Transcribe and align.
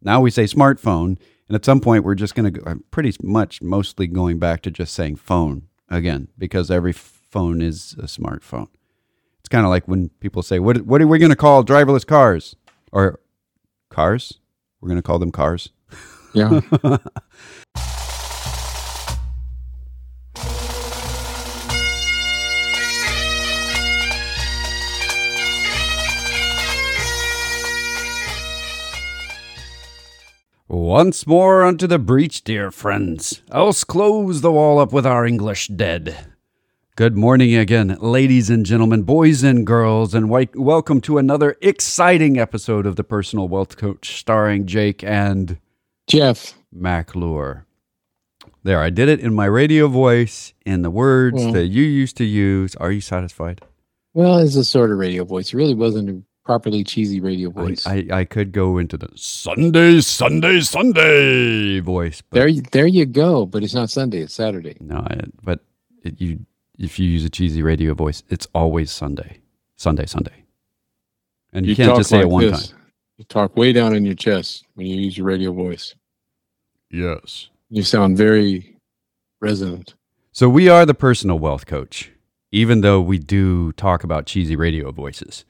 Now 0.00 0.20
we 0.20 0.30
say 0.30 0.44
smartphone, 0.44 1.18
and 1.48 1.54
at 1.54 1.64
some 1.64 1.80
point 1.80 2.04
we're 2.04 2.14
just 2.14 2.34
going 2.34 2.52
to 2.52 2.60
go, 2.60 2.70
I'm 2.70 2.84
pretty 2.90 3.14
much 3.22 3.62
mostly 3.62 4.06
going 4.06 4.38
back 4.38 4.62
to 4.62 4.70
just 4.70 4.94
saying 4.94 5.16
phone 5.16 5.68
again 5.88 6.28
because 6.38 6.70
every 6.70 6.92
phone 6.92 7.60
is 7.60 7.94
a 7.98 8.04
smartphone. 8.04 8.68
It's 9.40 9.48
kind 9.48 9.64
of 9.64 9.70
like 9.70 9.88
when 9.88 10.10
people 10.20 10.42
say, 10.42 10.58
"What 10.58 10.82
what 10.82 11.00
are 11.00 11.06
we 11.06 11.18
going 11.18 11.30
to 11.30 11.36
call 11.36 11.64
driverless 11.64 12.06
cars?" 12.06 12.56
or 12.92 13.20
cars? 13.88 14.40
We're 14.80 14.88
going 14.88 15.00
to 15.00 15.06
call 15.06 15.18
them 15.18 15.32
cars. 15.32 15.70
Yeah. 16.34 16.60
Once 30.70 31.26
more 31.26 31.64
unto 31.64 31.86
the 31.86 31.98
breach, 31.98 32.44
dear 32.44 32.70
friends, 32.70 33.40
else 33.50 33.84
close 33.84 34.42
the 34.42 34.52
wall 34.52 34.78
up 34.78 34.92
with 34.92 35.06
our 35.06 35.24
English 35.24 35.68
dead. 35.68 36.26
Good 36.94 37.16
morning 37.16 37.54
again, 37.54 37.96
ladies 38.02 38.50
and 38.50 38.66
gentlemen, 38.66 39.02
boys 39.04 39.42
and 39.42 39.66
girls, 39.66 40.12
and 40.12 40.28
welcome 40.28 41.00
to 41.00 41.16
another 41.16 41.56
exciting 41.62 42.38
episode 42.38 42.84
of 42.84 42.96
the 42.96 43.04
Personal 43.04 43.48
Wealth 43.48 43.78
Coach 43.78 44.18
starring 44.18 44.66
Jake 44.66 45.02
and 45.02 45.58
Jeff. 46.06 46.52
McClure. 46.70 47.64
There, 48.62 48.82
I 48.82 48.90
did 48.90 49.08
it 49.08 49.20
in 49.20 49.32
my 49.32 49.46
radio 49.46 49.88
voice 49.88 50.52
in 50.66 50.82
the 50.82 50.90
words 50.90 51.50
that 51.54 51.68
you 51.68 51.82
used 51.82 52.18
to 52.18 52.24
use. 52.24 52.76
Are 52.76 52.92
you 52.92 53.00
satisfied? 53.00 53.62
Well, 54.12 54.36
it's 54.36 54.54
a 54.56 54.64
sort 54.64 54.90
of 54.90 54.98
radio 54.98 55.24
voice. 55.24 55.54
It 55.54 55.56
really 55.56 55.74
wasn't 55.74 56.10
a 56.10 56.22
properly 56.48 56.82
cheesy 56.82 57.20
radio 57.20 57.50
voice. 57.50 57.86
I, 57.86 58.06
I 58.10 58.24
could 58.24 58.52
go 58.52 58.78
into 58.78 58.96
the 58.96 59.10
Sunday, 59.14 60.00
Sunday, 60.00 60.60
Sunday 60.62 61.80
voice, 61.80 62.22
but 62.22 62.36
there, 62.36 62.50
there 62.72 62.86
you 62.86 63.04
go. 63.04 63.44
But 63.44 63.62
it's 63.62 63.74
not 63.74 63.90
Sunday; 63.90 64.20
it's 64.20 64.32
Saturday. 64.32 64.78
No, 64.80 64.96
I, 64.96 65.20
but 65.42 65.60
it, 66.02 66.18
you 66.18 66.46
if 66.78 66.98
you 66.98 67.06
use 67.06 67.22
a 67.26 67.28
cheesy 67.28 67.62
radio 67.62 67.92
voice, 67.92 68.22
it's 68.30 68.48
always 68.54 68.90
Sunday, 68.90 69.40
Sunday, 69.76 70.06
Sunday, 70.06 70.44
and 71.52 71.66
you, 71.66 71.76
can't 71.76 71.90
talk 71.90 71.98
just 71.98 72.08
say 72.08 72.20
it 72.20 72.30
one 72.30 72.44
this. 72.44 72.68
time. 72.68 72.78
You 73.18 73.24
talk 73.24 73.54
way 73.54 73.74
down 73.74 73.94
in 73.94 74.06
your 74.06 74.14
chest 74.14 74.64
when 74.74 74.86
you 74.86 74.96
use 74.96 75.18
your 75.18 75.26
radio 75.26 75.52
voice. 75.52 75.94
Yes. 76.90 77.50
You 77.68 77.82
sound 77.82 78.16
very 78.16 78.78
resonant. 79.40 79.94
So 80.32 80.48
we 80.48 80.70
are 80.70 80.86
the 80.86 80.94
personal 80.94 81.38
wealth 81.38 81.66
coach, 81.66 82.12
even 82.52 82.80
though 82.80 83.02
we 83.02 83.18
do 83.18 83.72
talk 83.72 84.02
about 84.02 84.24
cheesy 84.24 84.56
radio 84.56 84.92
voices. 84.92 85.44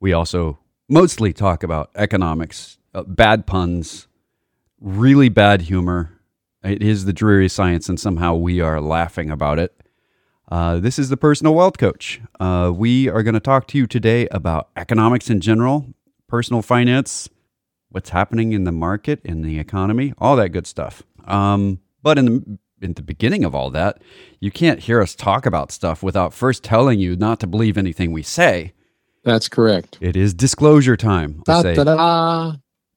We 0.00 0.12
also 0.12 0.58
mostly 0.88 1.32
talk 1.32 1.62
about 1.62 1.90
economics, 1.94 2.78
uh, 2.94 3.02
bad 3.02 3.46
puns, 3.46 4.08
really 4.80 5.28
bad 5.28 5.62
humor. 5.62 6.20
It 6.62 6.82
is 6.82 7.04
the 7.04 7.12
dreary 7.12 7.48
science, 7.48 7.88
and 7.88 7.98
somehow 7.98 8.34
we 8.34 8.60
are 8.60 8.80
laughing 8.80 9.30
about 9.30 9.58
it. 9.58 9.74
Uh, 10.50 10.78
this 10.78 10.98
is 10.98 11.08
the 11.08 11.16
personal 11.16 11.54
wealth 11.54 11.78
coach. 11.78 12.20
Uh, 12.38 12.72
we 12.74 13.08
are 13.08 13.22
going 13.22 13.34
to 13.34 13.40
talk 13.40 13.66
to 13.68 13.78
you 13.78 13.86
today 13.86 14.28
about 14.28 14.68
economics 14.76 15.30
in 15.30 15.40
general, 15.40 15.86
personal 16.28 16.62
finance, 16.62 17.28
what's 17.88 18.10
happening 18.10 18.52
in 18.52 18.64
the 18.64 18.72
market, 18.72 19.20
in 19.24 19.42
the 19.42 19.58
economy, 19.58 20.12
all 20.18 20.36
that 20.36 20.50
good 20.50 20.66
stuff. 20.66 21.02
Um, 21.26 21.80
but 22.02 22.18
in 22.18 22.24
the 22.26 22.58
in 22.82 22.92
the 22.92 23.02
beginning 23.02 23.44
of 23.44 23.54
all 23.54 23.70
that, 23.70 24.02
you 24.40 24.50
can't 24.50 24.80
hear 24.80 25.00
us 25.00 25.14
talk 25.14 25.46
about 25.46 25.72
stuff 25.72 26.02
without 26.02 26.34
first 26.34 26.62
telling 26.62 27.00
you 27.00 27.16
not 27.16 27.40
to 27.40 27.46
believe 27.46 27.78
anything 27.78 28.12
we 28.12 28.22
say. 28.22 28.74
That's 29.24 29.48
correct. 29.48 29.98
It 30.00 30.16
is 30.16 30.34
disclosure 30.34 30.96
time. 30.96 31.42
They 31.46 31.52
say- 31.62 31.74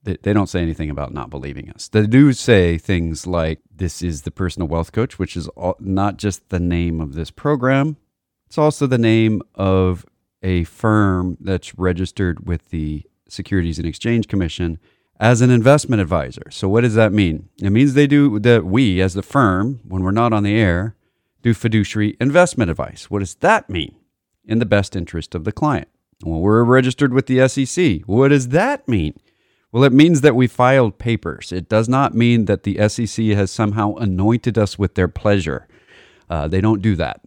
they, 0.03 0.17
they 0.23 0.31
don't 0.33 0.47
say 0.47 0.61
anything 0.61 0.89
about 0.89 1.13
not 1.13 1.29
believing 1.29 1.69
us. 1.69 1.89
They 1.89 2.07
do 2.07 2.31
say 2.31 2.77
things 2.77 3.27
like, 3.27 3.59
This 3.75 4.01
is 4.01 4.21
the 4.21 4.31
personal 4.31 4.67
wealth 4.67 4.91
coach, 4.93 5.19
which 5.19 5.35
is 5.35 5.47
all, 5.49 5.75
not 5.79 6.17
just 6.17 6.49
the 6.49 6.59
name 6.59 7.01
of 7.01 7.13
this 7.13 7.29
program, 7.29 7.97
it's 8.45 8.57
also 8.57 8.87
the 8.87 8.97
name 8.97 9.41
of 9.55 10.05
a 10.41 10.63
firm 10.63 11.37
that's 11.41 11.77
registered 11.77 12.47
with 12.47 12.69
the 12.69 13.03
Securities 13.27 13.77
and 13.77 13.87
Exchange 13.87 14.29
Commission 14.29 14.79
as 15.19 15.41
an 15.41 15.49
investment 15.49 16.01
advisor. 16.01 16.49
So, 16.51 16.69
what 16.69 16.81
does 16.81 16.93
that 16.95 17.11
mean? 17.11 17.49
It 17.61 17.71
means 17.71 17.93
they 17.93 18.07
do 18.07 18.39
that 18.39 18.63
we, 18.65 19.01
as 19.01 19.13
the 19.13 19.21
firm, 19.21 19.81
when 19.83 20.03
we're 20.03 20.11
not 20.11 20.31
on 20.31 20.43
the 20.43 20.55
air, 20.55 20.95
do 21.41 21.53
fiduciary 21.53 22.15
investment 22.21 22.71
advice. 22.71 23.09
What 23.11 23.19
does 23.19 23.35
that 23.35 23.69
mean? 23.69 23.95
In 24.45 24.59
the 24.59 24.65
best 24.65 24.95
interest 24.95 25.35
of 25.35 25.43
the 25.43 25.51
client. 25.51 25.89
Well, 26.23 26.39
we're 26.41 26.63
registered 26.63 27.13
with 27.13 27.27
the 27.27 27.47
SEC. 27.47 28.01
What 28.05 28.29
does 28.29 28.49
that 28.49 28.87
mean? 28.87 29.13
Well, 29.71 29.83
it 29.83 29.93
means 29.93 30.21
that 30.21 30.35
we 30.35 30.47
filed 30.47 30.97
papers. 30.97 31.51
It 31.51 31.69
does 31.69 31.87
not 31.87 32.15
mean 32.15 32.45
that 32.45 32.63
the 32.63 32.87
SEC 32.89 33.25
has 33.27 33.51
somehow 33.51 33.95
anointed 33.95 34.57
us 34.57 34.79
with 34.79 34.95
their 34.95 35.07
pleasure. 35.07 35.67
Uh, 36.29 36.47
they 36.47 36.61
don't 36.61 36.81
do 36.81 36.95
that. 36.95 37.21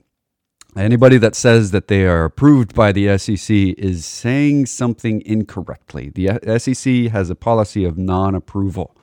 Anybody 0.76 1.18
that 1.18 1.34
says 1.34 1.72
that 1.72 1.88
they 1.88 2.06
are 2.06 2.24
approved 2.24 2.74
by 2.74 2.92
the 2.92 3.18
SEC 3.18 3.50
is 3.50 4.06
saying 4.06 4.66
something 4.66 5.20
incorrectly. 5.26 6.10
The 6.10 6.58
SEC 6.58 7.10
has 7.12 7.28
a 7.28 7.34
policy 7.34 7.84
of 7.84 7.98
non 7.98 8.34
approval. 8.34 8.96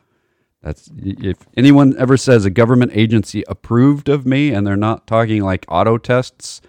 That's 0.62 0.90
if 0.98 1.38
anyone 1.56 1.96
ever 1.98 2.18
says 2.18 2.46
a 2.46 2.50
government 2.50 2.92
agency 2.96 3.44
approved 3.48 4.10
of 4.10 4.26
me 4.26 4.52
and 4.52 4.66
they're 4.66 4.76
not 4.76 5.08
talking 5.08 5.42
like 5.44 5.66
auto 5.68 5.98
tests 5.98 6.62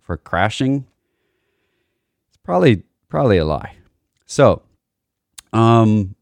for 0.00 0.16
crashing, 0.16 0.86
probably 2.46 2.84
probably 3.08 3.36
a 3.36 3.44
lie. 3.44 3.74
So, 4.24 4.62
um, 5.52 6.14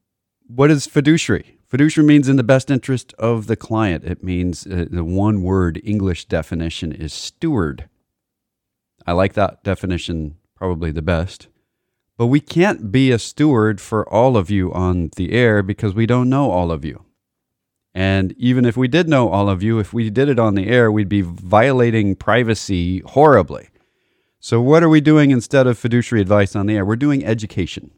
what 0.49 0.71
is 0.71 0.87
fiduciary? 0.87 1.59
Fiduciary 1.67 2.07
means 2.07 2.29
in 2.29 2.37
the 2.37 2.43
best 2.43 2.71
interest 2.71 3.13
of 3.19 3.47
the 3.47 3.57
client. 3.57 4.05
It 4.05 4.25
means 4.25 4.67
uh, 4.67 4.87
the 4.91 5.05
one 5.05 5.43
word 5.43 5.81
English 5.85 6.25
definition 6.25 6.93
is 6.93 7.13
steward. 7.13 7.89
I 9.07 9.13
like 9.13 9.35
that 9.35 9.63
definition 9.63 10.37
probably 10.57 10.91
the 10.91 11.03
best. 11.03 11.49
But 12.17 12.27
we 12.27 12.41
can't 12.41 12.91
be 12.93 13.11
a 13.11 13.19
steward 13.19 13.81
for 13.81 14.09
all 14.09 14.37
of 14.37 14.51
you 14.51 14.73
on 14.73 15.11
the 15.17 15.33
air 15.33 15.63
because 15.63 15.95
we 15.95 16.07
don't 16.07 16.31
know 16.31 16.51
all 16.51 16.71
of 16.71 16.85
you. 16.85 17.05
And 17.93 18.33
even 18.39 18.65
if 18.65 18.77
we 18.77 18.89
did 18.89 19.09
know 19.09 19.29
all 19.29 19.49
of 19.49 19.63
you, 19.63 19.79
if 19.79 19.93
we 19.93 20.11
did 20.11 20.29
it 20.29 20.39
on 20.39 20.55
the 20.55 20.69
air, 20.69 20.91
we'd 20.91 21.09
be 21.09 21.23
violating 21.23 22.15
privacy 22.15 23.01
horribly. 23.01 23.69
So, 24.45 24.61
what 24.61 24.83
are 24.83 24.91
we 24.91 25.01
doing 25.01 25.31
instead 25.31 25.67
of 25.67 25.79
fiduciary 25.79 26.21
advice 26.21 26.55
on 26.55 26.67
the 26.67 26.77
air? 26.77 26.85
We're 26.85 26.97
doing 26.97 27.25
education. 27.25 27.91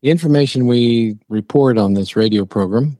The 0.00 0.08
information 0.08 0.66
we 0.66 1.18
report 1.28 1.76
on 1.76 1.92
this 1.92 2.16
radio 2.16 2.46
program, 2.46 2.96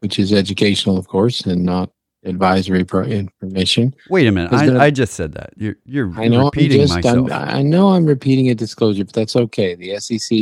which 0.00 0.18
is 0.18 0.30
educational, 0.30 0.98
of 0.98 1.08
course, 1.08 1.46
and 1.46 1.64
not 1.64 1.90
advisory 2.26 2.84
pro- 2.84 3.04
information. 3.04 3.94
Wait 4.10 4.26
a 4.26 4.30
minute. 4.30 4.52
I, 4.52 4.66
a- 4.66 4.78
I 4.78 4.90
just 4.90 5.14
said 5.14 5.32
that. 5.32 5.54
You're, 5.56 5.76
you're 5.86 6.12
I 6.20 6.28
know 6.28 6.44
repeating 6.44 6.82
I'm 6.82 6.86
just, 6.88 6.96
myself. 6.96 7.32
I'm, 7.32 7.48
I 7.48 7.62
know 7.62 7.88
I'm 7.92 8.04
repeating 8.04 8.50
a 8.50 8.54
disclosure, 8.54 9.06
but 9.06 9.14
that's 9.14 9.34
okay. 9.34 9.74
The 9.74 9.98
SEC 9.98 10.38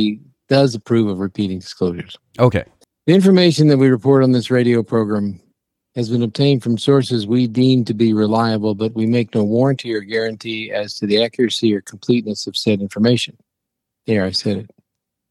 does 0.49 0.75
approve 0.75 1.07
of 1.07 1.19
repeating 1.19 1.59
disclosures. 1.59 2.17
okay. 2.37 2.65
The 3.05 3.13
information 3.13 3.69
that 3.69 3.77
we 3.77 3.87
report 3.87 4.23
on 4.23 4.33
this 4.33 4.51
radio 4.51 4.83
program 4.83 5.39
has 5.97 6.09
been 6.09 6.21
obtained 6.21 6.61
from 6.61 6.77
sources 6.77 7.25
we 7.25 7.47
deem 7.47 7.83
to 7.83 7.93
be 7.93 8.13
reliable, 8.13 8.75
but 8.75 8.93
we 8.93 9.07
make 9.07 9.33
no 9.33 9.43
warranty 9.43 9.91
or 9.95 10.01
guarantee 10.01 10.71
as 10.71 10.93
to 10.93 11.07
the 11.07 11.23
accuracy 11.23 11.75
or 11.75 11.81
completeness 11.81 12.45
of 12.45 12.55
said 12.55 12.81
information. 12.81 13.35
There, 14.05 14.23
I 14.23 14.29
said 14.29 14.57
it. 14.57 14.71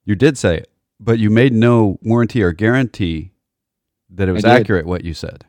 You 0.05 0.17
did 0.17 0.37
say 0.37 0.57
it, 0.57 0.69
but 0.99 1.21
you 1.21 1.31
made 1.31 1.53
no 1.53 2.01
warranty 2.03 2.43
or 2.43 2.51
guarantee 2.51 3.31
that 4.11 4.29
it 4.29 4.33
was 4.33 4.45
accurate 4.45 4.87
what 4.87 5.05
you 5.05 5.15
said. 5.15 5.45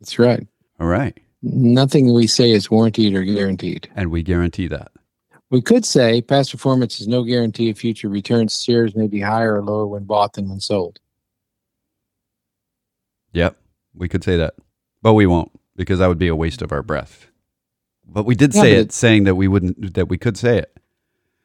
That's 0.00 0.18
right. 0.18 0.46
All 0.78 0.86
right. 0.86 1.18
Nothing 1.42 2.12
we 2.12 2.26
say 2.26 2.50
is 2.50 2.70
warranted 2.70 3.14
or 3.14 3.22
guaranteed. 3.22 3.88
And 3.96 4.10
we 4.10 4.22
guarantee 4.22 4.68
that. 4.68 4.92
We 5.48 5.62
could 5.62 5.86
say 5.86 6.20
past 6.20 6.50
performance 6.50 7.00
is 7.00 7.08
no 7.08 7.24
guarantee 7.24 7.70
of 7.70 7.78
future 7.78 8.10
returns. 8.10 8.62
Shares 8.62 8.94
may 8.94 9.06
be 9.06 9.20
higher 9.20 9.56
or 9.56 9.64
lower 9.64 9.86
when 9.86 10.04
bought 10.04 10.34
than 10.34 10.50
when 10.50 10.60
sold. 10.60 10.98
Yep. 13.32 13.56
We 13.94 14.08
could 14.08 14.24
say 14.24 14.36
that. 14.36 14.54
But 15.02 15.14
we 15.14 15.26
won't 15.26 15.50
because 15.76 15.98
that 15.98 16.08
would 16.08 16.18
be 16.18 16.28
a 16.28 16.36
waste 16.36 16.62
of 16.62 16.72
our 16.72 16.82
breath. 16.82 17.26
But 18.06 18.26
we 18.26 18.34
did 18.34 18.54
Yeah, 18.54 18.60
say 18.62 18.72
it, 18.74 18.92
saying 18.92 19.24
that 19.24 19.34
we 19.36 19.48
wouldn't, 19.48 19.94
that 19.94 20.08
we 20.08 20.18
could 20.18 20.36
say 20.36 20.58
it. 20.58 20.78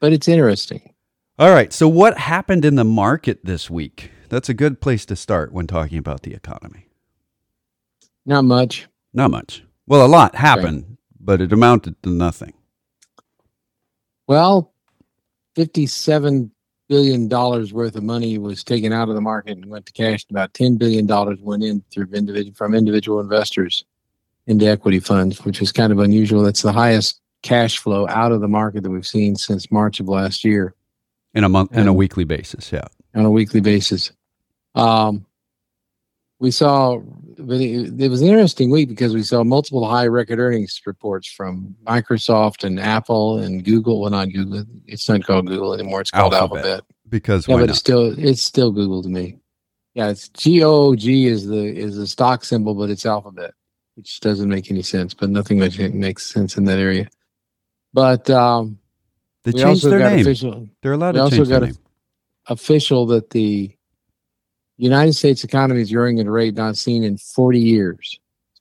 But 0.00 0.12
it's 0.12 0.28
interesting. 0.28 0.94
All 1.38 1.50
right. 1.50 1.72
So, 1.72 1.88
what 1.88 2.18
happened 2.18 2.64
in 2.64 2.74
the 2.74 2.84
market 2.84 3.44
this 3.44 3.70
week? 3.70 4.10
That's 4.28 4.48
a 4.48 4.54
good 4.54 4.80
place 4.80 5.06
to 5.06 5.16
start 5.16 5.52
when 5.52 5.66
talking 5.66 5.98
about 5.98 6.22
the 6.22 6.34
economy. 6.34 6.88
Not 8.26 8.44
much. 8.44 8.88
Not 9.12 9.30
much. 9.30 9.64
Well, 9.86 10.04
a 10.04 10.08
lot 10.08 10.34
happened, 10.34 10.98
but 11.18 11.40
it 11.40 11.52
amounted 11.52 12.02
to 12.02 12.10
nothing. 12.10 12.52
Well, 14.26 14.72
fifty-seven 15.54 16.50
billion 16.88 17.28
dollars 17.28 17.72
worth 17.72 17.94
of 17.96 18.02
money 18.02 18.38
was 18.38 18.64
taken 18.64 18.92
out 18.92 19.08
of 19.08 19.14
the 19.14 19.20
market 19.20 19.52
and 19.58 19.66
went 19.66 19.86
to 19.86 19.92
cash. 19.92 20.24
and 20.28 20.36
About 20.36 20.54
ten 20.54 20.76
billion 20.76 21.06
dollars 21.06 21.38
went 21.40 21.62
in 21.62 21.82
through 21.90 22.08
individual 22.12 22.54
from 22.54 22.74
individual 22.74 23.20
investors 23.20 23.84
into 24.46 24.66
equity 24.66 24.98
funds, 25.00 25.44
which 25.44 25.60
is 25.60 25.70
kind 25.72 25.92
of 25.92 25.98
unusual. 25.98 26.42
That's 26.42 26.62
the 26.62 26.72
highest 26.72 27.20
cash 27.42 27.78
flow 27.78 28.08
out 28.08 28.32
of 28.32 28.40
the 28.40 28.48
market 28.48 28.82
that 28.82 28.90
we've 28.90 29.06
seen 29.06 29.36
since 29.36 29.70
March 29.70 30.00
of 30.00 30.08
last 30.08 30.42
year 30.44 30.74
In 31.34 31.44
a 31.44 31.48
month, 31.48 31.72
in 31.76 31.86
a 31.86 31.92
weekly 31.92 32.24
basis. 32.24 32.72
Yeah. 32.72 32.84
on 33.14 33.24
a 33.24 33.30
weekly 33.30 33.60
basis. 33.60 34.10
Um, 34.74 35.24
we 36.40 36.50
saw 36.50 37.00
it, 37.38 38.10
was 38.10 38.22
an 38.22 38.28
interesting 38.28 38.70
week 38.70 38.88
because 38.88 39.14
we 39.14 39.22
saw 39.22 39.42
multiple 39.44 39.88
high 39.88 40.06
record 40.06 40.38
earnings 40.38 40.80
reports 40.86 41.28
from 41.28 41.74
Microsoft 41.84 42.64
and 42.64 42.78
Apple 42.78 43.38
and 43.38 43.64
Google. 43.64 44.00
Well, 44.00 44.10
not 44.10 44.30
Google. 44.30 44.64
It's 44.86 45.08
not 45.08 45.24
called 45.24 45.46
Google 45.46 45.74
anymore. 45.74 46.00
It's 46.00 46.10
called 46.10 46.34
Alphabet. 46.34 46.64
Alphabet. 46.64 46.84
Because 47.08 47.48
yeah, 47.48 47.56
but 47.56 47.60
not? 47.60 47.70
it's 47.70 47.78
still 47.78 48.18
it's 48.18 48.42
still 48.42 48.70
Google 48.70 49.02
to 49.02 49.08
me. 49.08 49.38
Yeah, 49.94 50.10
it's 50.10 50.28
G 50.28 50.62
O 50.62 50.94
G 50.94 51.26
is 51.26 51.46
the 51.46 51.64
is 51.64 51.96
the 51.96 52.06
stock 52.06 52.44
symbol, 52.44 52.74
but 52.74 52.90
it's 52.90 53.06
Alphabet, 53.06 53.54
which 53.96 54.20
doesn't 54.20 54.48
make 54.48 54.70
any 54.70 54.82
sense. 54.82 55.14
But 55.14 55.30
nothing 55.30 55.58
much 55.58 55.78
makes 55.78 56.26
sense 56.26 56.56
in 56.56 56.64
that 56.64 56.78
area. 56.78 57.08
But 57.92 58.28
um, 58.30 58.78
they 59.44 59.52
changed 59.52 59.84
their 59.84 59.98
name. 59.98 60.20
Official, 60.20 60.68
They're 60.82 60.92
allowed 60.92 61.12
to 61.12 61.30
change 61.30 61.48
their 61.48 61.60
name. 61.60 61.78
Official 62.46 63.06
that 63.06 63.30
the 63.30 63.74
United 64.78 65.14
States 65.14 65.42
economy 65.42 65.82
is 65.82 65.92
growing 65.92 66.20
at 66.20 66.26
a 66.26 66.30
rate 66.30 66.54
not 66.54 66.76
seen 66.76 67.02
in 67.02 67.18
40 67.18 67.58
years. 67.58 68.18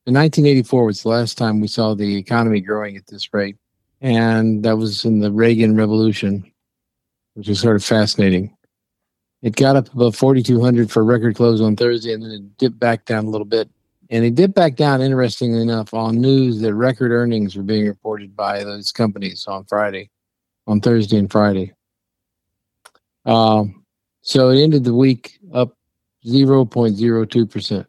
In 0.07 0.15
1984 0.15 0.85
was 0.85 1.03
the 1.03 1.09
last 1.09 1.37
time 1.37 1.61
we 1.61 1.67
saw 1.67 1.93
the 1.93 2.17
economy 2.17 2.59
growing 2.59 2.97
at 2.97 3.05
this 3.07 3.33
rate. 3.33 3.55
And 4.01 4.63
that 4.63 4.77
was 4.77 5.05
in 5.05 5.19
the 5.19 5.31
Reagan 5.31 5.75
Revolution, 5.75 6.51
which 7.35 7.49
is 7.49 7.59
sort 7.59 7.75
of 7.75 7.83
fascinating. 7.83 8.55
It 9.43 9.55
got 9.55 9.75
up 9.75 9.93
above 9.93 10.15
4,200 10.15 10.91
for 10.91 11.03
record 11.03 11.35
close 11.35 11.61
on 11.61 11.75
Thursday, 11.75 12.13
and 12.13 12.23
then 12.23 12.31
it 12.31 12.57
dipped 12.57 12.79
back 12.79 13.05
down 13.05 13.25
a 13.25 13.29
little 13.29 13.45
bit. 13.45 13.69
And 14.09 14.23
it 14.23 14.35
dipped 14.35 14.55
back 14.55 14.75
down, 14.75 15.01
interestingly 15.01 15.61
enough, 15.61 15.93
on 15.93 16.19
news 16.19 16.61
that 16.61 16.73
record 16.73 17.11
earnings 17.11 17.55
were 17.55 17.63
being 17.63 17.85
reported 17.85 18.35
by 18.35 18.63
those 18.63 18.91
companies 18.91 19.45
on 19.47 19.65
Friday, 19.65 20.09
on 20.65 20.79
Thursday 20.79 21.17
and 21.17 21.31
Friday. 21.31 21.73
Um, 23.25 23.83
so 24.21 24.49
it 24.49 24.61
ended 24.61 24.83
the 24.83 24.93
week 24.93 25.37
up 25.53 25.77
0.02%. 26.27 27.85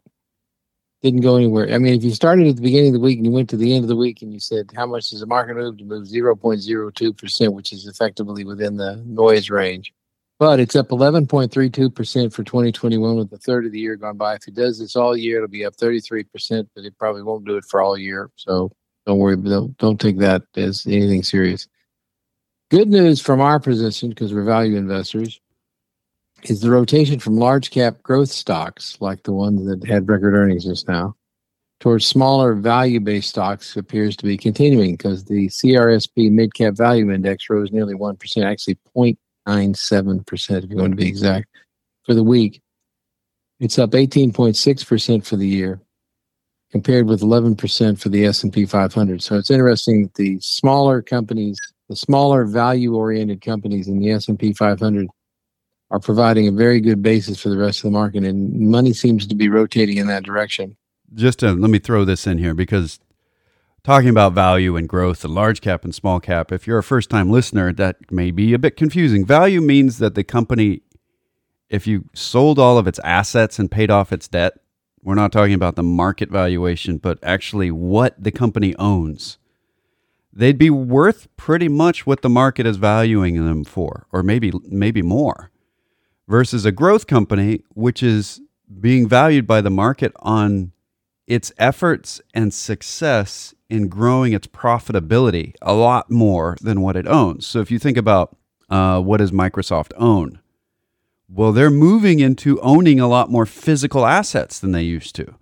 Didn't 1.01 1.21
go 1.21 1.37
anywhere. 1.37 1.73
I 1.73 1.77
mean, 1.77 1.93
if 1.93 2.03
you 2.03 2.11
started 2.11 2.47
at 2.47 2.57
the 2.57 2.61
beginning 2.61 2.89
of 2.89 2.93
the 2.93 2.99
week 2.99 3.17
and 3.17 3.25
you 3.25 3.31
went 3.31 3.49
to 3.51 3.57
the 3.57 3.73
end 3.73 3.85
of 3.85 3.89
the 3.89 3.95
week 3.95 4.21
and 4.21 4.33
you 4.33 4.39
said, 4.39 4.69
how 4.75 4.85
much 4.85 5.09
does 5.09 5.21
the 5.21 5.25
market 5.25 5.55
move? 5.55 5.77
To 5.77 5.85
move 5.85 6.07
0.02%, 6.07 7.53
which 7.53 7.71
is 7.71 7.87
effectively 7.87 8.43
within 8.43 8.75
the 8.75 9.01
noise 9.05 9.49
range. 9.49 9.93
But 10.39 10.59
it's 10.59 10.75
up 10.75 10.89
11.32% 10.89 12.33
for 12.33 12.43
2021 12.43 13.17
with 13.17 13.31
a 13.33 13.37
third 13.37 13.65
of 13.65 13.71
the 13.71 13.79
year 13.79 13.97
gone 13.97 14.17
by. 14.17 14.35
If 14.35 14.47
it 14.47 14.55
does 14.55 14.79
this 14.79 14.95
all 14.95 15.15
year, 15.15 15.37
it'll 15.37 15.49
be 15.49 15.65
up 15.65 15.75
33%, 15.75 16.67
but 16.75 16.85
it 16.85 16.97
probably 16.97 17.23
won't 17.23 17.45
do 17.45 17.57
it 17.57 17.65
for 17.65 17.81
all 17.81 17.97
year. 17.97 18.29
So 18.35 18.71
don't 19.05 19.19
worry, 19.19 19.35
don't, 19.35 19.77
don't 19.77 19.99
take 19.99 20.17
that 20.19 20.43
as 20.55 20.85
anything 20.85 21.23
serious. 21.23 21.67
Good 22.71 22.89
news 22.89 23.19
from 23.19 23.41
our 23.41 23.59
position, 23.59 24.09
because 24.09 24.33
we're 24.33 24.43
value 24.43 24.77
investors, 24.77 25.41
is 26.43 26.61
the 26.61 26.71
rotation 26.71 27.19
from 27.19 27.37
large 27.37 27.71
cap 27.71 28.01
growth 28.03 28.29
stocks, 28.29 28.97
like 28.99 29.23
the 29.23 29.33
ones 29.33 29.65
that 29.65 29.85
had 29.87 30.07
record 30.09 30.33
earnings 30.33 30.65
just 30.65 30.87
now, 30.87 31.15
towards 31.79 32.05
smaller 32.05 32.53
value 32.53 32.99
based 32.99 33.29
stocks 33.29 33.75
appears 33.75 34.15
to 34.17 34.25
be 34.25 34.37
continuing 34.37 34.95
because 34.95 35.25
the 35.25 35.47
CRSP 35.47 36.31
mid 36.31 36.53
cap 36.53 36.75
value 36.75 37.11
index 37.11 37.49
rose 37.49 37.71
nearly 37.71 37.93
1%, 37.93 38.45
actually 38.45 38.77
0.97%, 38.95 40.63
if 40.63 40.69
you 40.69 40.77
want 40.77 40.91
to 40.91 40.97
be 40.97 41.07
exact, 41.07 41.47
for 42.05 42.13
the 42.13 42.23
week. 42.23 42.61
It's 43.59 43.77
up 43.77 43.91
18.6% 43.91 45.25
for 45.25 45.35
the 45.35 45.47
year 45.47 45.81
compared 46.71 47.07
with 47.07 47.21
11% 47.21 47.99
for 47.99 48.09
the 48.09 48.25
S&P 48.25 48.65
500. 48.65 49.21
So 49.21 49.35
it's 49.35 49.49
interesting 49.49 50.03
that 50.03 50.13
the 50.13 50.39
smaller 50.39 51.01
companies, 51.01 51.59
the 51.89 51.95
smaller 51.95 52.45
value 52.45 52.95
oriented 52.95 53.41
companies 53.41 53.87
in 53.87 53.99
the 53.99 54.11
S&P 54.11 54.53
500 54.53 55.07
are 55.91 55.99
providing 55.99 56.47
a 56.47 56.51
very 56.51 56.79
good 56.79 57.01
basis 57.01 57.41
for 57.41 57.49
the 57.49 57.57
rest 57.57 57.79
of 57.79 57.83
the 57.83 57.91
market, 57.91 58.23
and 58.23 58.69
money 58.69 58.93
seems 58.93 59.25
to 59.27 59.35
be 59.35 59.49
rotating 59.49 59.97
in 59.97 60.07
that 60.07 60.23
direction. 60.23 60.75
Just 61.15 61.39
to, 61.39 61.53
let 61.53 61.71
me 61.71 61.79
throw 61.79 62.05
this 62.05 62.27
in 62.27 62.37
here 62.37 62.53
because 62.53 62.99
talking 63.83 64.09
about 64.09 64.33
value 64.33 64.75
and 64.75 64.87
growth, 64.87 65.21
the 65.21 65.27
large 65.27 65.61
cap 65.61 65.83
and 65.83 65.95
small 65.95 66.19
cap, 66.19 66.51
if 66.51 66.67
you're 66.67 66.77
a 66.77 66.83
first 66.83 67.09
time 67.09 67.31
listener, 67.31 67.73
that 67.73 68.11
may 68.11 68.29
be 68.29 68.53
a 68.53 68.59
bit 68.59 68.77
confusing. 68.77 69.25
Value 69.25 69.61
means 69.61 69.97
that 69.97 70.13
the 70.13 70.23
company, 70.23 70.81
if 71.69 71.87
you 71.87 72.05
sold 72.13 72.59
all 72.59 72.77
of 72.77 72.87
its 72.87 72.99
assets 72.99 73.57
and 73.57 73.71
paid 73.71 73.89
off 73.89 74.13
its 74.13 74.27
debt, 74.27 74.53
we're 75.01 75.15
not 75.15 75.31
talking 75.31 75.53
about 75.55 75.75
the 75.75 75.83
market 75.83 76.29
valuation, 76.29 76.97
but 76.97 77.17
actually 77.23 77.71
what 77.71 78.21
the 78.21 78.31
company 78.31 78.75
owns. 78.77 79.39
They'd 80.31 80.57
be 80.57 80.69
worth 80.69 81.27
pretty 81.37 81.67
much 81.67 82.05
what 82.05 82.21
the 82.21 82.29
market 82.29 82.67
is 82.67 82.77
valuing 82.77 83.43
them 83.43 83.63
for, 83.63 84.05
or 84.11 84.21
maybe 84.21 84.51
maybe 84.67 85.01
more 85.01 85.49
versus 86.29 86.63
a 86.63 86.71
growth 86.71 87.07
company, 87.07 87.63
which 87.73 88.03
is 88.03 88.39
being 88.79 89.09
valued 89.09 89.47
by 89.47 89.59
the 89.59 89.69
market 89.69 90.13
on 90.19 90.71
its 91.25 91.51
efforts 91.57 92.21
and 92.33 92.53
success 92.53 93.53
in 93.69 93.87
growing 93.87 94.33
its 94.33 94.47
profitability 94.47 95.53
a 95.61 95.73
lot 95.73 96.09
more 96.09 96.55
than 96.61 96.81
what 96.81 96.95
it 96.95 97.07
owns. 97.07 97.45
So 97.45 97.59
if 97.59 97.71
you 97.71 97.79
think 97.79 97.97
about 97.97 98.37
uh, 98.69 99.01
what 99.01 99.17
does 99.17 99.31
Microsoft 99.31 99.91
own? 99.97 100.39
Well, 101.27 101.51
they're 101.51 101.69
moving 101.69 102.19
into 102.19 102.59
owning 102.61 102.99
a 102.99 103.07
lot 103.07 103.29
more 103.29 103.45
physical 103.45 104.05
assets 104.05 104.59
than 104.59 104.71
they 104.71 104.83
used 104.83 105.15
to. 105.15 105.35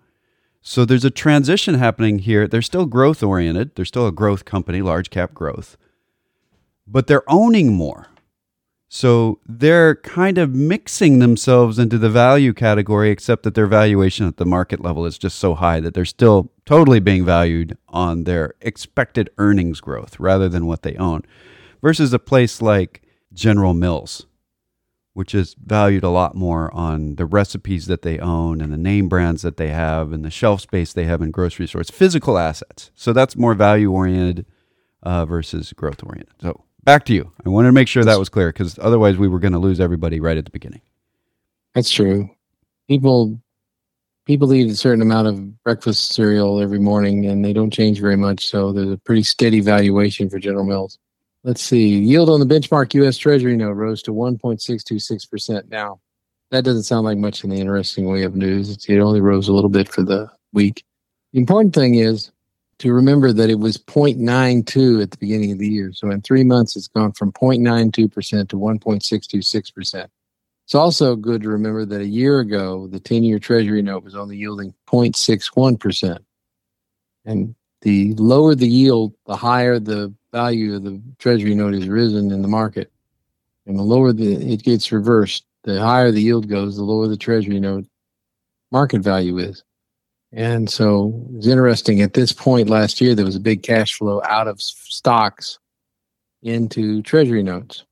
So 0.60 0.84
there's 0.84 1.04
a 1.04 1.10
transition 1.10 1.74
happening 1.74 2.18
here. 2.20 2.46
They're 2.46 2.60
still 2.60 2.84
growth 2.86 3.22
oriented. 3.22 3.74
They're 3.74 3.84
still 3.84 4.06
a 4.06 4.12
growth 4.12 4.44
company, 4.44 4.82
large 4.82 5.08
cap 5.08 5.32
growth, 5.32 5.76
but 6.86 7.06
they're 7.06 7.30
owning 7.30 7.72
more. 7.72 8.08
So 8.90 9.38
they're 9.46 9.96
kind 9.96 10.38
of 10.38 10.54
mixing 10.54 11.18
themselves 11.18 11.78
into 11.78 11.98
the 11.98 12.08
value 12.08 12.54
category, 12.54 13.10
except 13.10 13.42
that 13.42 13.54
their 13.54 13.66
valuation 13.66 14.26
at 14.26 14.38
the 14.38 14.46
market 14.46 14.80
level 14.80 15.04
is 15.04 15.18
just 15.18 15.38
so 15.38 15.54
high 15.54 15.78
that 15.80 15.92
they're 15.92 16.06
still 16.06 16.50
totally 16.64 16.98
being 16.98 17.24
valued 17.24 17.76
on 17.88 18.24
their 18.24 18.54
expected 18.62 19.28
earnings 19.36 19.80
growth 19.80 20.18
rather 20.18 20.48
than 20.48 20.66
what 20.66 20.82
they 20.82 20.96
own. 20.96 21.22
Versus 21.82 22.12
a 22.14 22.18
place 22.18 22.62
like 22.62 23.02
General 23.32 23.74
Mills, 23.74 24.26
which 25.12 25.34
is 25.34 25.54
valued 25.62 26.02
a 26.02 26.08
lot 26.08 26.34
more 26.34 26.72
on 26.74 27.16
the 27.16 27.26
recipes 27.26 27.86
that 27.86 28.02
they 28.02 28.18
own 28.18 28.62
and 28.62 28.72
the 28.72 28.78
name 28.78 29.08
brands 29.08 29.42
that 29.42 29.58
they 29.58 29.68
have 29.68 30.12
and 30.12 30.24
the 30.24 30.30
shelf 30.30 30.62
space 30.62 30.94
they 30.94 31.04
have 31.04 31.20
in 31.20 31.30
grocery 31.30 31.68
stores, 31.68 31.90
physical 31.90 32.38
assets. 32.38 32.90
So 32.94 33.12
that's 33.12 33.36
more 33.36 33.54
value 33.54 33.92
oriented 33.92 34.46
uh, 35.02 35.26
versus 35.26 35.74
growth 35.74 36.02
oriented. 36.02 36.34
So 36.40 36.64
back 36.84 37.04
to 37.06 37.14
you. 37.14 37.32
I 37.44 37.48
wanted 37.48 37.68
to 37.68 37.72
make 37.72 37.88
sure 37.88 38.04
that 38.04 38.18
was 38.18 38.28
clear 38.28 38.48
because 38.48 38.78
otherwise 38.78 39.16
we 39.16 39.28
were 39.28 39.38
going 39.38 39.52
to 39.52 39.58
lose 39.58 39.80
everybody 39.80 40.20
right 40.20 40.36
at 40.36 40.44
the 40.44 40.50
beginning. 40.50 40.80
That's 41.74 41.90
true. 41.90 42.30
People 42.88 43.40
people 44.28 44.52
eat 44.52 44.70
a 44.70 44.76
certain 44.76 45.00
amount 45.00 45.26
of 45.26 45.62
breakfast 45.64 46.12
cereal 46.12 46.60
every 46.60 46.78
morning 46.78 47.24
and 47.26 47.42
they 47.42 47.54
don't 47.54 47.72
change 47.72 47.98
very 47.98 48.16
much. 48.16 48.46
So 48.46 48.72
there's 48.72 48.90
a 48.90 48.98
pretty 48.98 49.22
steady 49.22 49.60
valuation 49.60 50.28
for 50.28 50.38
General 50.38 50.64
Mills. 50.64 50.98
Let's 51.44 51.62
see. 51.62 51.98
Yield 51.98 52.28
on 52.28 52.40
the 52.40 52.46
benchmark 52.46 52.92
U.S. 52.94 53.16
Treasury 53.16 53.56
note 53.56 53.72
rose 53.72 54.02
to 54.02 54.10
1.626% 54.10 55.70
now. 55.70 56.00
That 56.50 56.64
doesn't 56.64 56.82
sound 56.82 57.06
like 57.06 57.16
much 57.16 57.42
in 57.42 57.50
the 57.50 57.56
interesting 57.56 58.06
way 58.06 58.24
of 58.24 58.34
news. 58.34 58.84
It 58.86 58.98
only 58.98 59.20
rose 59.20 59.48
a 59.48 59.52
little 59.52 59.70
bit 59.70 59.88
for 59.88 60.02
the 60.02 60.30
week. 60.52 60.84
The 61.32 61.38
important 61.38 61.74
thing 61.74 61.94
is 61.94 62.30
to 62.78 62.92
remember 62.92 63.32
that 63.32 63.50
it 63.50 63.58
was 63.58 63.76
0.92 63.76 65.02
at 65.02 65.10
the 65.10 65.16
beginning 65.18 65.52
of 65.52 65.58
the 65.58 65.68
year. 65.68 65.92
So 65.92 66.10
in 66.10 66.22
three 66.22 66.44
months, 66.44 66.76
it's 66.76 66.88
gone 66.88 67.12
from 67.12 67.32
0.92% 67.32 68.48
to 68.48 68.56
1.626%. 68.56 70.08
It's 70.64 70.74
also 70.74 71.16
good 71.16 71.42
to 71.42 71.48
remember 71.48 71.84
that 71.86 72.00
a 72.02 72.06
year 72.06 72.40
ago, 72.40 72.86
the 72.86 73.00
10 73.00 73.24
year 73.24 73.38
Treasury 73.38 73.82
note 73.82 74.04
was 74.04 74.14
only 74.14 74.36
yielding 74.36 74.74
0.61%. 74.86 76.18
And 77.24 77.54
the 77.80 78.14
lower 78.14 78.54
the 78.54 78.68
yield, 78.68 79.14
the 79.26 79.36
higher 79.36 79.78
the 79.78 80.12
value 80.32 80.76
of 80.76 80.84
the 80.84 81.00
Treasury 81.18 81.54
note 81.54 81.74
has 81.74 81.88
risen 81.88 82.30
in 82.30 82.42
the 82.42 82.48
market. 82.48 82.92
And 83.66 83.78
the 83.78 83.82
lower 83.82 84.12
the, 84.12 84.34
it 84.34 84.62
gets 84.62 84.92
reversed, 84.92 85.44
the 85.64 85.80
higher 85.80 86.10
the 86.10 86.22
yield 86.22 86.48
goes, 86.48 86.76
the 86.76 86.84
lower 86.84 87.08
the 87.08 87.16
Treasury 87.16 87.60
note 87.60 87.86
market 88.70 89.00
value 89.00 89.38
is. 89.38 89.64
And 90.32 90.68
so 90.68 91.26
it's 91.34 91.46
interesting. 91.46 92.02
At 92.02 92.14
this 92.14 92.32
point 92.32 92.68
last 92.68 93.00
year, 93.00 93.14
there 93.14 93.24
was 93.24 93.36
a 93.36 93.40
big 93.40 93.62
cash 93.62 93.94
flow 93.94 94.20
out 94.24 94.46
of 94.46 94.60
stocks 94.60 95.58
into 96.42 97.02
treasury 97.02 97.42
notes. 97.42 97.84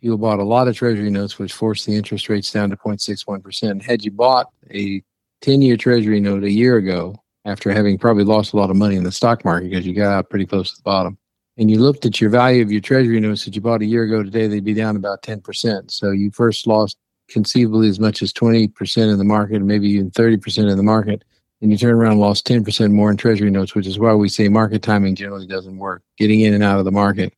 People 0.00 0.18
bought 0.18 0.38
a 0.38 0.44
lot 0.44 0.68
of 0.68 0.76
treasury 0.76 1.10
notes, 1.10 1.38
which 1.38 1.52
forced 1.52 1.86
the 1.86 1.96
interest 1.96 2.28
rates 2.28 2.52
down 2.52 2.70
to 2.70 2.76
0.61%. 2.76 3.82
Had 3.82 4.04
you 4.04 4.10
bought 4.10 4.46
a 4.72 5.02
10 5.40 5.62
year 5.62 5.76
treasury 5.76 6.20
note 6.20 6.44
a 6.44 6.50
year 6.50 6.76
ago, 6.76 7.16
after 7.44 7.70
having 7.70 7.98
probably 7.98 8.24
lost 8.24 8.52
a 8.52 8.56
lot 8.56 8.70
of 8.70 8.76
money 8.76 8.96
in 8.96 9.04
the 9.04 9.12
stock 9.12 9.44
market 9.44 9.70
because 9.70 9.86
you 9.86 9.94
got 9.94 10.12
out 10.12 10.30
pretty 10.30 10.46
close 10.46 10.70
to 10.70 10.76
the 10.76 10.82
bottom, 10.82 11.16
and 11.56 11.70
you 11.70 11.78
looked 11.78 12.04
at 12.06 12.20
your 12.20 12.30
value 12.30 12.62
of 12.62 12.70
your 12.70 12.80
treasury 12.80 13.20
notes 13.20 13.44
that 13.44 13.54
you 13.54 13.60
bought 13.60 13.82
a 13.82 13.86
year 13.86 14.04
ago 14.04 14.22
today, 14.22 14.46
they'd 14.46 14.64
be 14.64 14.74
down 14.74 14.96
about 14.96 15.22
10%. 15.22 15.90
So 15.90 16.10
you 16.10 16.30
first 16.30 16.66
lost 16.66 16.96
conceivably 17.30 17.88
as 17.88 17.98
much 17.98 18.22
as 18.22 18.32
20% 18.32 19.10
in 19.10 19.18
the 19.18 19.24
market, 19.24 19.62
maybe 19.62 19.88
even 19.88 20.10
30% 20.10 20.70
in 20.70 20.76
the 20.76 20.82
market, 20.82 21.24
and 21.62 21.70
you 21.70 21.78
turn 21.78 21.94
around 21.94 22.12
and 22.12 22.20
lost 22.20 22.46
10% 22.46 22.92
more 22.92 23.10
in 23.10 23.16
treasury 23.16 23.50
notes, 23.50 23.74
which 23.74 23.86
is 23.86 23.98
why 23.98 24.14
we 24.14 24.28
say 24.28 24.48
market 24.48 24.82
timing 24.82 25.14
generally 25.14 25.46
doesn't 25.46 25.78
work. 25.78 26.02
Getting 26.18 26.40
in 26.40 26.54
and 26.54 26.62
out 26.62 26.78
of 26.78 26.84
the 26.84 26.90
market, 26.90 27.32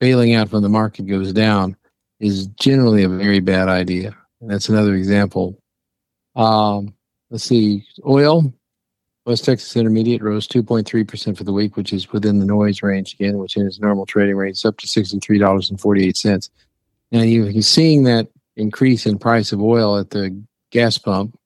bailing 0.00 0.34
out 0.34 0.52
when 0.52 0.62
the 0.62 0.68
market 0.68 1.06
goes 1.06 1.32
down 1.32 1.76
is 2.20 2.46
generally 2.60 3.04
a 3.04 3.08
very 3.08 3.40
bad 3.40 3.68
idea. 3.68 4.16
And 4.40 4.50
that's 4.50 4.68
another 4.68 4.94
example. 4.94 5.58
Um, 6.34 6.94
let's 7.30 7.44
see, 7.44 7.84
oil, 8.06 8.52
West 9.26 9.44
Texas 9.44 9.76
Intermediate 9.76 10.22
rose 10.22 10.48
2.3% 10.48 11.36
for 11.36 11.44
the 11.44 11.52
week, 11.52 11.76
which 11.76 11.92
is 11.92 12.10
within 12.10 12.38
the 12.38 12.46
noise 12.46 12.82
range 12.82 13.14
again, 13.14 13.36
which 13.36 13.56
is 13.56 13.78
normal 13.78 14.06
trading 14.06 14.36
range, 14.36 14.64
up 14.64 14.78
to 14.78 14.86
$63.48. 14.86 16.50
Now 17.12 17.22
you're 17.22 17.62
seeing 17.62 18.04
that 18.04 18.28
increase 18.58 19.06
in 19.06 19.18
price 19.18 19.52
of 19.52 19.62
oil 19.62 19.98
at 19.98 20.10
the 20.10 20.42
gas 20.70 20.98
pump 20.98 21.38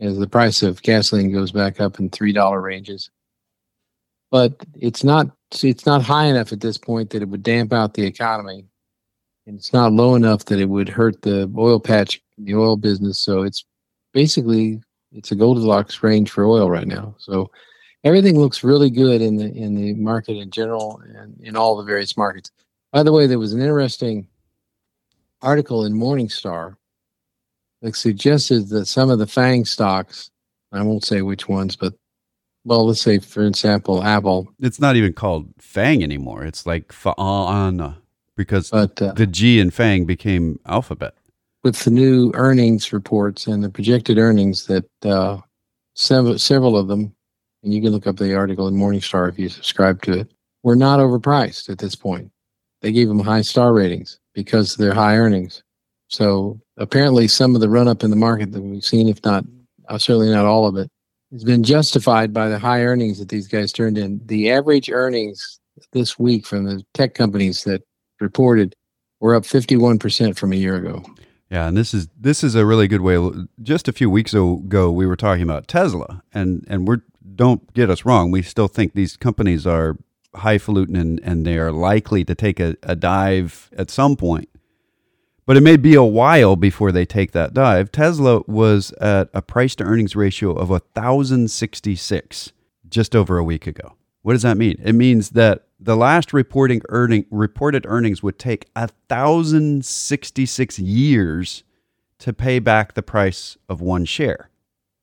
as 0.00 0.18
the 0.18 0.26
price 0.26 0.62
of 0.62 0.82
gasoline 0.82 1.30
goes 1.32 1.52
back 1.52 1.80
up 1.80 2.00
in 2.00 2.10
$3 2.10 2.62
ranges. 2.62 3.10
But 4.30 4.54
it's 4.74 5.04
not 5.04 5.30
it's 5.62 5.84
not 5.84 6.02
high 6.02 6.24
enough 6.24 6.52
at 6.52 6.62
this 6.62 6.78
point 6.78 7.10
that 7.10 7.20
it 7.20 7.28
would 7.28 7.42
damp 7.42 7.72
out 7.72 7.94
the 7.94 8.06
economy. 8.06 8.64
And 9.46 9.58
it's 9.58 9.72
not 9.72 9.92
low 9.92 10.14
enough 10.14 10.46
that 10.46 10.58
it 10.58 10.70
would 10.70 10.88
hurt 10.88 11.20
the 11.22 11.52
oil 11.58 11.78
patch, 11.78 12.22
the 12.38 12.54
oil 12.54 12.76
business. 12.76 13.18
So 13.18 13.42
it's 13.42 13.64
basically 14.14 14.80
it's 15.12 15.32
a 15.32 15.36
Goldilocks 15.36 16.02
range 16.02 16.30
for 16.30 16.44
oil 16.44 16.70
right 16.70 16.86
now. 16.86 17.14
So 17.18 17.50
everything 18.04 18.38
looks 18.38 18.64
really 18.64 18.88
good 18.88 19.20
in 19.20 19.36
the 19.36 19.52
in 19.52 19.74
the 19.74 19.92
market 19.94 20.38
in 20.38 20.50
general 20.50 21.02
and 21.14 21.38
in 21.40 21.54
all 21.54 21.76
the 21.76 21.84
various 21.84 22.16
markets. 22.16 22.50
By 22.90 23.02
the 23.02 23.12
way, 23.12 23.26
there 23.26 23.38
was 23.38 23.52
an 23.52 23.60
interesting 23.60 24.26
article 25.42 25.84
in 25.84 25.94
Morningstar 25.94 26.76
that 27.82 27.96
suggested 27.96 28.68
that 28.68 28.86
some 28.86 29.10
of 29.10 29.18
the 29.18 29.26
FANG 29.26 29.64
stocks, 29.64 30.30
I 30.72 30.82
won't 30.82 31.04
say 31.04 31.22
which 31.22 31.48
ones, 31.48 31.76
but 31.76 31.94
well, 32.64 32.86
let's 32.86 33.02
say 33.02 33.18
for 33.18 33.44
example, 33.44 34.02
Apple. 34.04 34.48
It's 34.60 34.80
not 34.80 34.96
even 34.96 35.12
called 35.12 35.48
FANG 35.58 36.02
anymore. 36.02 36.44
It's 36.44 36.64
like 36.64 36.92
Fa'ana 36.92 37.96
because 38.36 38.70
but, 38.70 39.02
uh, 39.02 39.12
the 39.12 39.26
G 39.26 39.58
in 39.58 39.70
FANG 39.70 40.04
became 40.04 40.58
alphabet 40.66 41.14
with 41.62 41.84
the 41.84 41.90
new 41.90 42.32
earnings 42.34 42.92
reports 42.92 43.46
and 43.46 43.62
the 43.62 43.70
projected 43.70 44.18
earnings 44.18 44.66
that 44.66 44.84
uh, 45.04 45.38
several 45.94 46.38
several 46.38 46.76
of 46.76 46.88
them, 46.88 47.14
and 47.62 47.72
you 47.72 47.80
can 47.80 47.90
look 47.90 48.06
up 48.06 48.16
the 48.16 48.34
article 48.34 48.68
in 48.68 48.74
Morningstar 48.74 49.28
if 49.28 49.38
you 49.38 49.48
subscribe 49.48 50.02
to 50.02 50.12
it, 50.12 50.32
were 50.62 50.76
not 50.76 51.00
overpriced 51.00 51.68
at 51.68 51.78
this 51.78 51.94
point. 51.94 52.30
They 52.80 52.92
gave 52.92 53.08
them 53.08 53.20
high 53.20 53.42
star 53.42 53.72
ratings 53.72 54.18
because 54.34 54.72
of 54.72 54.78
their 54.78 54.94
high 54.94 55.16
earnings. 55.16 55.62
So 56.08 56.60
apparently, 56.76 57.28
some 57.28 57.54
of 57.54 57.60
the 57.60 57.68
run 57.68 57.88
up 57.88 58.02
in 58.02 58.10
the 58.10 58.16
market 58.16 58.52
that 58.52 58.62
we've 58.62 58.84
seen, 58.84 59.08
if 59.08 59.24
not 59.24 59.44
uh, 59.88 59.98
certainly 59.98 60.30
not 60.30 60.44
all 60.44 60.66
of 60.66 60.76
it, 60.76 60.90
has 61.32 61.44
been 61.44 61.62
justified 61.62 62.32
by 62.32 62.48
the 62.48 62.58
high 62.58 62.82
earnings 62.82 63.18
that 63.18 63.28
these 63.28 63.48
guys 63.48 63.72
turned 63.72 63.96
in. 63.96 64.20
The 64.26 64.50
average 64.50 64.90
earnings 64.90 65.58
this 65.92 66.18
week 66.18 66.46
from 66.46 66.64
the 66.64 66.82
tech 66.92 67.14
companies 67.14 67.64
that 67.64 67.82
reported 68.20 68.76
were 69.20 69.34
up 69.34 69.44
51% 69.44 70.36
from 70.36 70.52
a 70.52 70.56
year 70.56 70.76
ago. 70.76 71.02
Yeah, 71.50 71.68
and 71.68 71.76
this 71.76 71.92
is 71.92 72.08
this 72.18 72.42
is 72.42 72.54
a 72.54 72.64
really 72.64 72.88
good 72.88 73.02
way. 73.02 73.18
Just 73.62 73.86
a 73.86 73.92
few 73.92 74.08
weeks 74.08 74.32
ago, 74.32 74.90
we 74.90 75.06
were 75.06 75.16
talking 75.16 75.42
about 75.42 75.68
Tesla, 75.68 76.22
and 76.32 76.64
and 76.66 76.88
we're 76.88 77.02
don't 77.34 77.72
get 77.74 77.90
us 77.90 78.06
wrong. 78.06 78.30
We 78.30 78.40
still 78.40 78.68
think 78.68 78.94
these 78.94 79.18
companies 79.18 79.66
are 79.66 79.98
highfalutin 80.34 80.96
and, 80.96 81.20
and 81.22 81.46
they 81.46 81.58
are 81.58 81.72
likely 81.72 82.24
to 82.24 82.34
take 82.34 82.60
a, 82.60 82.76
a 82.82 82.96
dive 82.96 83.70
at 83.76 83.90
some 83.90 84.16
point. 84.16 84.48
But 85.44 85.56
it 85.56 85.62
may 85.62 85.76
be 85.76 85.94
a 85.94 86.02
while 86.02 86.56
before 86.56 86.92
they 86.92 87.04
take 87.04 87.32
that 87.32 87.52
dive. 87.52 87.90
Tesla 87.90 88.42
was 88.46 88.92
at 88.92 89.28
a 89.34 89.42
price 89.42 89.74
to 89.76 89.84
earnings 89.84 90.14
ratio 90.14 90.52
of 90.52 90.70
1,066 90.70 92.52
just 92.88 93.16
over 93.16 93.38
a 93.38 93.44
week 93.44 93.66
ago. 93.66 93.94
What 94.22 94.34
does 94.34 94.42
that 94.42 94.56
mean? 94.56 94.80
It 94.82 94.94
means 94.94 95.30
that 95.30 95.66
the 95.80 95.96
last 95.96 96.32
reporting 96.32 96.80
earning 96.90 97.26
reported 97.30 97.84
earnings 97.86 98.22
would 98.22 98.38
take 98.38 98.68
1066 98.74 100.78
years 100.78 101.64
to 102.18 102.32
pay 102.32 102.60
back 102.60 102.94
the 102.94 103.02
price 103.02 103.56
of 103.68 103.80
one 103.80 104.04
share. 104.04 104.48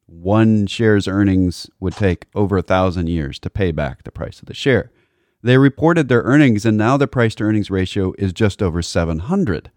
One 0.05 0.67
share's 0.67 1.05
earnings 1.05 1.69
would 1.81 1.95
take 1.95 2.27
over 2.33 2.57
a 2.57 2.61
thousand 2.61 3.07
years 3.07 3.39
to 3.39 3.49
pay 3.49 3.71
back 3.71 4.03
the 4.03 4.11
price 4.11 4.39
of 4.39 4.45
the 4.45 4.53
share. 4.53 4.89
They 5.41 5.57
reported 5.57 6.09
their 6.09 6.21
earnings, 6.23 6.65
and 6.65 6.77
now 6.77 6.97
the 6.97 7.07
price 7.07 7.35
to 7.35 7.45
earnings 7.45 7.71
ratio 7.71 8.13
is 8.17 8.33
just 8.33 8.61
over 8.61 8.81
700. 8.81 9.71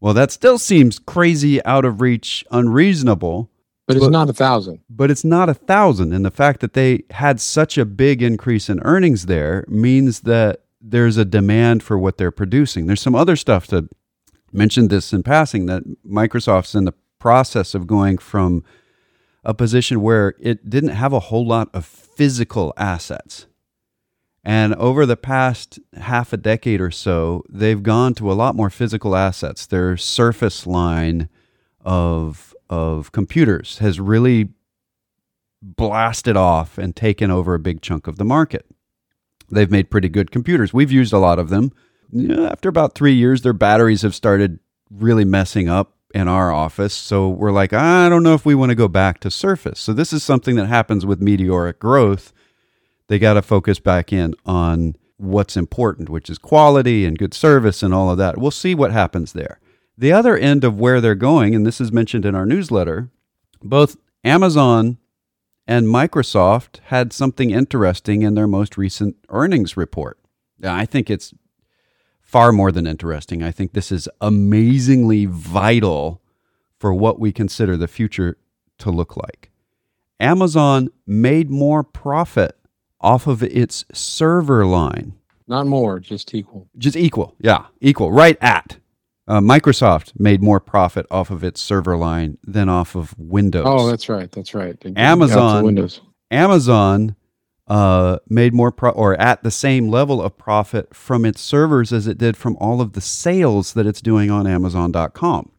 Well, 0.00 0.14
that 0.14 0.30
still 0.30 0.58
seems 0.58 0.98
crazy, 0.98 1.64
out 1.64 1.84
of 1.84 2.00
reach, 2.00 2.44
unreasonable. 2.50 3.50
But 3.86 3.96
it's 3.96 4.06
but, 4.06 4.12
not 4.12 4.30
a 4.30 4.32
thousand. 4.32 4.80
But 4.88 5.10
it's 5.10 5.24
not 5.24 5.48
a 5.48 5.54
thousand. 5.54 6.12
And 6.12 6.24
the 6.24 6.30
fact 6.30 6.60
that 6.60 6.74
they 6.74 7.04
had 7.10 7.40
such 7.40 7.78
a 7.78 7.84
big 7.84 8.22
increase 8.22 8.68
in 8.68 8.80
earnings 8.82 9.26
there 9.26 9.64
means 9.68 10.20
that 10.20 10.62
there's 10.80 11.16
a 11.16 11.24
demand 11.24 11.82
for 11.82 11.98
what 11.98 12.18
they're 12.18 12.30
producing. 12.30 12.86
There's 12.86 13.00
some 13.00 13.14
other 13.14 13.36
stuff 13.36 13.66
to 13.68 13.88
mention 14.52 14.88
this 14.88 15.12
in 15.12 15.22
passing 15.22 15.66
that 15.66 15.82
Microsoft's 16.06 16.74
in 16.74 16.84
the 16.84 16.94
process 17.18 17.74
of 17.74 17.86
going 17.86 18.18
from 18.18 18.62
a 19.44 19.54
position 19.54 20.00
where 20.00 20.34
it 20.40 20.68
didn't 20.68 20.90
have 20.90 21.12
a 21.12 21.20
whole 21.20 21.46
lot 21.46 21.68
of 21.72 21.84
physical 21.84 22.72
assets. 22.76 23.46
And 24.46 24.76
over 24.76 25.06
the 25.06 25.16
past 25.16 25.80
half 25.94 26.32
a 26.32 26.36
decade 26.36 26.80
or 26.80 26.92
so, 26.92 27.42
they've 27.48 27.82
gone 27.82 28.14
to 28.14 28.30
a 28.30 28.34
lot 28.34 28.54
more 28.54 28.70
physical 28.70 29.16
assets. 29.16 29.66
Their 29.66 29.96
Surface 29.96 30.68
line 30.68 31.28
of 31.84 32.54
of 32.70 33.10
computers 33.10 33.78
has 33.78 33.98
really 33.98 34.50
blasted 35.60 36.36
off 36.36 36.78
and 36.78 36.94
taken 36.94 37.28
over 37.32 37.54
a 37.54 37.58
big 37.58 37.82
chunk 37.82 38.06
of 38.06 38.18
the 38.18 38.24
market. 38.24 38.66
They've 39.50 39.70
made 39.70 39.90
pretty 39.90 40.08
good 40.08 40.30
computers. 40.30 40.72
We've 40.72 40.92
used 40.92 41.12
a 41.12 41.18
lot 41.18 41.40
of 41.40 41.48
them. 41.48 41.72
after 42.38 42.68
about 42.68 42.94
three 42.94 43.14
years, 43.14 43.42
their 43.42 43.52
batteries 43.52 44.02
have 44.02 44.14
started 44.14 44.60
really 44.90 45.24
messing 45.24 45.68
up 45.68 45.96
in 46.14 46.28
our 46.28 46.52
office. 46.52 46.94
So 46.94 47.28
we're 47.28 47.50
like, 47.50 47.72
I 47.72 48.08
don't 48.08 48.22
know 48.22 48.34
if 48.34 48.46
we 48.46 48.54
want 48.54 48.70
to 48.70 48.76
go 48.76 48.86
back 48.86 49.18
to 49.20 49.30
Surface. 49.30 49.80
So 49.80 49.92
this 49.92 50.12
is 50.12 50.22
something 50.22 50.54
that 50.54 50.66
happens 50.66 51.04
with 51.04 51.20
meteoric 51.20 51.80
growth. 51.80 52.32
They 53.08 53.18
got 53.18 53.34
to 53.34 53.42
focus 53.42 53.78
back 53.78 54.12
in 54.12 54.34
on 54.44 54.96
what's 55.16 55.56
important, 55.56 56.08
which 56.08 56.28
is 56.28 56.38
quality 56.38 57.04
and 57.04 57.18
good 57.18 57.34
service 57.34 57.82
and 57.82 57.94
all 57.94 58.10
of 58.10 58.18
that. 58.18 58.38
We'll 58.38 58.50
see 58.50 58.74
what 58.74 58.92
happens 58.92 59.32
there. 59.32 59.60
The 59.96 60.12
other 60.12 60.36
end 60.36 60.64
of 60.64 60.78
where 60.78 61.00
they're 61.00 61.14
going, 61.14 61.54
and 61.54 61.66
this 61.66 61.80
is 61.80 61.92
mentioned 61.92 62.26
in 62.26 62.34
our 62.34 62.44
newsletter, 62.44 63.08
both 63.62 63.96
Amazon 64.24 64.98
and 65.66 65.86
Microsoft 65.86 66.80
had 66.86 67.12
something 67.12 67.50
interesting 67.50 68.22
in 68.22 68.34
their 68.34 68.46
most 68.46 68.76
recent 68.76 69.16
earnings 69.30 69.76
report. 69.76 70.18
I 70.62 70.84
think 70.84 71.08
it's 71.08 71.32
far 72.20 72.52
more 72.52 72.70
than 72.70 72.86
interesting. 72.86 73.42
I 73.42 73.52
think 73.52 73.72
this 73.72 73.90
is 73.90 74.08
amazingly 74.20 75.26
vital 75.26 76.20
for 76.78 76.92
what 76.92 77.18
we 77.18 77.32
consider 77.32 77.76
the 77.76 77.88
future 77.88 78.36
to 78.78 78.90
look 78.90 79.16
like. 79.16 79.50
Amazon 80.20 80.88
made 81.06 81.50
more 81.50 81.82
profit 81.82 82.58
off 83.00 83.26
of 83.26 83.42
its 83.42 83.84
server 83.92 84.64
line. 84.66 85.14
Not 85.48 85.66
more, 85.66 86.00
just 86.00 86.34
equal. 86.34 86.68
Just 86.76 86.96
equal. 86.96 87.34
Yeah, 87.38 87.66
equal. 87.80 88.10
Right 88.10 88.36
at 88.40 88.78
uh, 89.28 89.40
Microsoft 89.40 90.12
made 90.18 90.42
more 90.42 90.60
profit 90.60 91.06
off 91.10 91.30
of 91.30 91.42
its 91.44 91.60
server 91.60 91.96
line 91.96 92.38
than 92.44 92.68
off 92.68 92.94
of 92.94 93.14
Windows. 93.18 93.64
Oh, 93.66 93.88
that's 93.88 94.08
right. 94.08 94.30
That's 94.30 94.54
right. 94.54 94.76
Amazon 94.96 95.64
Windows. 95.64 96.00
Amazon 96.30 97.16
uh, 97.68 98.18
made 98.28 98.54
more 98.54 98.70
pro- 98.70 98.90
or 98.90 99.20
at 99.20 99.42
the 99.42 99.50
same 99.50 99.88
level 99.88 100.22
of 100.22 100.36
profit 100.38 100.94
from 100.94 101.24
its 101.24 101.40
servers 101.40 101.92
as 101.92 102.06
it 102.06 102.18
did 102.18 102.36
from 102.36 102.56
all 102.60 102.80
of 102.80 102.92
the 102.92 103.00
sales 103.00 103.72
that 103.74 103.86
it's 103.86 104.00
doing 104.00 104.30
on 104.30 104.46
Amazon.com. 104.46 105.50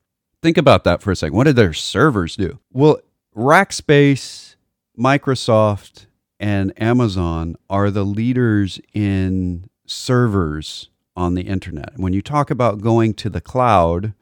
Think 0.41 0.57
about 0.57 0.83
that 0.85 1.01
for 1.01 1.11
a 1.11 1.15
second. 1.15 1.35
What 1.35 1.45
did 1.45 1.55
their 1.55 1.73
servers 1.73 2.35
do? 2.35 2.59
Well, 2.71 2.99
Rackspace, 3.35 4.55
Microsoft, 4.97 6.06
and 6.39 6.73
Amazon 6.81 7.55
are 7.69 7.89
the 7.89 8.03
leaders 8.03 8.79
in 8.93 9.69
servers 9.85 10.89
on 11.15 11.33
the 11.33 11.43
internet. 11.43 11.93
When 11.97 12.13
you 12.13 12.21
talk 12.21 12.51
about 12.51 12.81
going 12.81 13.13
to 13.15 13.29
the 13.29 13.41
cloud, 13.41 14.13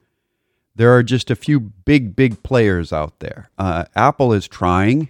there 0.76 0.96
are 0.96 1.04
just 1.04 1.30
a 1.30 1.36
few 1.36 1.60
big, 1.60 2.16
big 2.16 2.44
players 2.44 2.94
out 2.94 3.20
there. 3.20 3.50
Uh, 3.58 3.86
Apple 3.96 4.34
is 4.34 4.48
trying, 4.48 5.10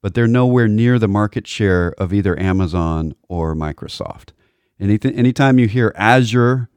but 0.00 0.14
they're 0.14 0.26
nowhere 0.26 0.68
near 0.68 0.98
the 0.98 1.08
market 1.08 1.46
share 1.46 1.94
of 1.98 2.12
either 2.12 2.38
Amazon 2.38 3.14
or 3.28 3.54
Microsoft. 3.54 4.30
Anything, 4.80 5.14
anytime 5.14 5.58
you 5.58 5.68
hear 5.68 5.92
Azure 5.96 6.68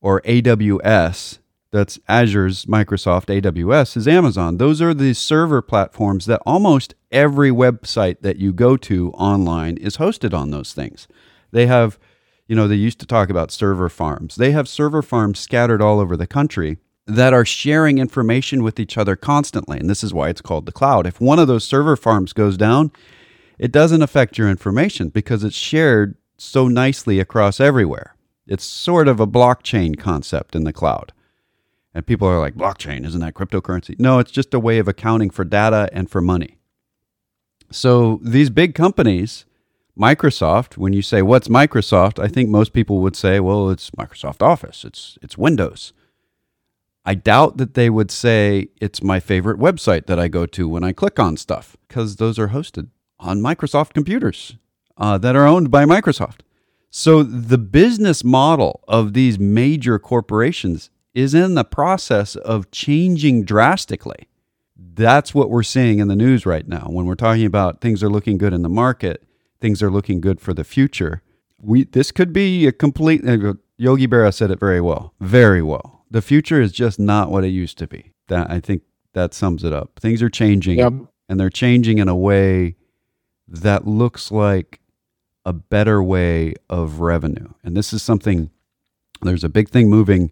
or 0.00 0.20
AWS, 0.22 1.38
that's 1.70 1.98
Azure's 2.08 2.64
Microsoft, 2.64 3.26
AWS 3.26 3.96
is 3.96 4.08
Amazon. 4.08 4.56
Those 4.56 4.80
are 4.80 4.94
the 4.94 5.14
server 5.14 5.60
platforms 5.60 6.26
that 6.26 6.42
almost 6.46 6.94
every 7.12 7.50
website 7.50 8.20
that 8.22 8.36
you 8.36 8.52
go 8.52 8.76
to 8.78 9.10
online 9.12 9.76
is 9.76 9.98
hosted 9.98 10.32
on 10.32 10.50
those 10.50 10.72
things. 10.72 11.06
They 11.52 11.66
have 11.66 11.98
you 12.48 12.56
know, 12.56 12.66
they 12.66 12.74
used 12.74 12.98
to 13.00 13.06
talk 13.06 13.28
about 13.28 13.52
server 13.52 13.90
farms. 13.90 14.36
They 14.36 14.52
have 14.52 14.68
server 14.68 15.02
farms 15.02 15.38
scattered 15.38 15.82
all 15.82 16.00
over 16.00 16.16
the 16.16 16.26
country 16.26 16.78
that 17.06 17.34
are 17.34 17.44
sharing 17.44 17.98
information 17.98 18.62
with 18.62 18.80
each 18.80 18.96
other 18.96 19.16
constantly. 19.16 19.78
And 19.78 19.88
this 19.88 20.02
is 20.02 20.14
why 20.14 20.30
it's 20.30 20.40
called 20.40 20.66
the 20.66 20.72
cloud. 20.72 21.06
If 21.06 21.20
one 21.20 21.38
of 21.38 21.46
those 21.46 21.64
server 21.64 21.96
farms 21.96 22.32
goes 22.32 22.56
down, 22.56 22.90
it 23.58 23.70
doesn't 23.70 24.02
affect 24.02 24.38
your 24.38 24.48
information 24.48 25.10
because 25.10 25.44
it's 25.44 25.56
shared 25.56 26.16
so 26.38 26.68
nicely 26.68 27.20
across 27.20 27.60
everywhere. 27.60 28.14
It's 28.46 28.64
sort 28.64 29.08
of 29.08 29.20
a 29.20 29.26
blockchain 29.26 29.98
concept 29.98 30.56
in 30.56 30.64
the 30.64 30.72
cloud. 30.72 31.12
And 31.98 32.06
people 32.06 32.28
are 32.28 32.38
like, 32.38 32.54
blockchain, 32.54 33.04
isn't 33.04 33.20
that 33.22 33.34
cryptocurrency? 33.34 33.98
No, 33.98 34.20
it's 34.20 34.30
just 34.30 34.54
a 34.54 34.60
way 34.60 34.78
of 34.78 34.86
accounting 34.86 35.30
for 35.30 35.44
data 35.44 35.90
and 35.92 36.08
for 36.08 36.20
money. 36.20 36.56
So 37.72 38.20
these 38.22 38.50
big 38.50 38.76
companies, 38.76 39.46
Microsoft, 39.98 40.76
when 40.76 40.92
you 40.92 41.02
say 41.02 41.22
what's 41.22 41.48
Microsoft, 41.48 42.22
I 42.22 42.28
think 42.28 42.50
most 42.50 42.72
people 42.72 43.00
would 43.00 43.16
say, 43.16 43.40
well, 43.40 43.68
it's 43.68 43.90
Microsoft 43.90 44.42
Office, 44.42 44.84
it's 44.84 45.18
it's 45.22 45.36
Windows. 45.36 45.92
I 47.04 47.16
doubt 47.16 47.56
that 47.56 47.74
they 47.74 47.90
would 47.90 48.12
say 48.12 48.68
it's 48.80 49.02
my 49.02 49.18
favorite 49.18 49.58
website 49.58 50.06
that 50.06 50.20
I 50.20 50.28
go 50.28 50.46
to 50.46 50.68
when 50.68 50.84
I 50.84 50.92
click 50.92 51.18
on 51.18 51.36
stuff 51.36 51.76
because 51.88 52.14
those 52.14 52.38
are 52.38 52.50
hosted 52.50 52.90
on 53.18 53.40
Microsoft 53.40 53.92
computers 53.92 54.56
uh, 54.98 55.18
that 55.18 55.34
are 55.34 55.48
owned 55.48 55.72
by 55.72 55.84
Microsoft. 55.84 56.42
So 56.90 57.24
the 57.24 57.58
business 57.58 58.22
model 58.22 58.84
of 58.86 59.14
these 59.14 59.36
major 59.40 59.98
corporations 59.98 60.90
is 61.14 61.34
in 61.34 61.54
the 61.54 61.64
process 61.64 62.36
of 62.36 62.70
changing 62.70 63.44
drastically. 63.44 64.28
That's 64.76 65.34
what 65.34 65.50
we're 65.50 65.62
seeing 65.62 65.98
in 65.98 66.08
the 66.08 66.16
news 66.16 66.46
right 66.46 66.66
now. 66.66 66.86
When 66.90 67.06
we're 67.06 67.14
talking 67.14 67.46
about 67.46 67.80
things 67.80 68.02
are 68.02 68.08
looking 68.10 68.38
good 68.38 68.52
in 68.52 68.62
the 68.62 68.68
market, 68.68 69.24
things 69.60 69.82
are 69.82 69.90
looking 69.90 70.20
good 70.20 70.40
for 70.40 70.54
the 70.54 70.64
future. 70.64 71.22
We 71.60 71.84
this 71.84 72.12
could 72.12 72.32
be 72.32 72.66
a 72.66 72.72
complete. 72.72 73.26
Uh, 73.26 73.54
Yogi 73.76 74.06
Berra 74.06 74.32
said 74.34 74.50
it 74.50 74.60
very 74.60 74.80
well, 74.80 75.14
very 75.20 75.62
well. 75.62 76.04
The 76.10 76.22
future 76.22 76.60
is 76.60 76.72
just 76.72 76.98
not 76.98 77.30
what 77.30 77.44
it 77.44 77.48
used 77.48 77.78
to 77.78 77.86
be. 77.86 78.12
That 78.28 78.50
I 78.50 78.60
think 78.60 78.82
that 79.14 79.34
sums 79.34 79.64
it 79.64 79.72
up. 79.72 79.98
Things 80.00 80.22
are 80.22 80.30
changing, 80.30 80.78
Yep. 80.78 80.92
and 81.28 81.40
they're 81.40 81.50
changing 81.50 81.98
in 81.98 82.08
a 82.08 82.16
way 82.16 82.76
that 83.48 83.86
looks 83.86 84.30
like 84.30 84.80
a 85.44 85.52
better 85.52 86.02
way 86.02 86.54
of 86.68 87.00
revenue. 87.00 87.48
And 87.64 87.76
this 87.76 87.92
is 87.92 88.02
something, 88.02 88.50
there's 89.22 89.44
a 89.44 89.48
big 89.48 89.70
thing 89.70 89.88
moving. 89.88 90.30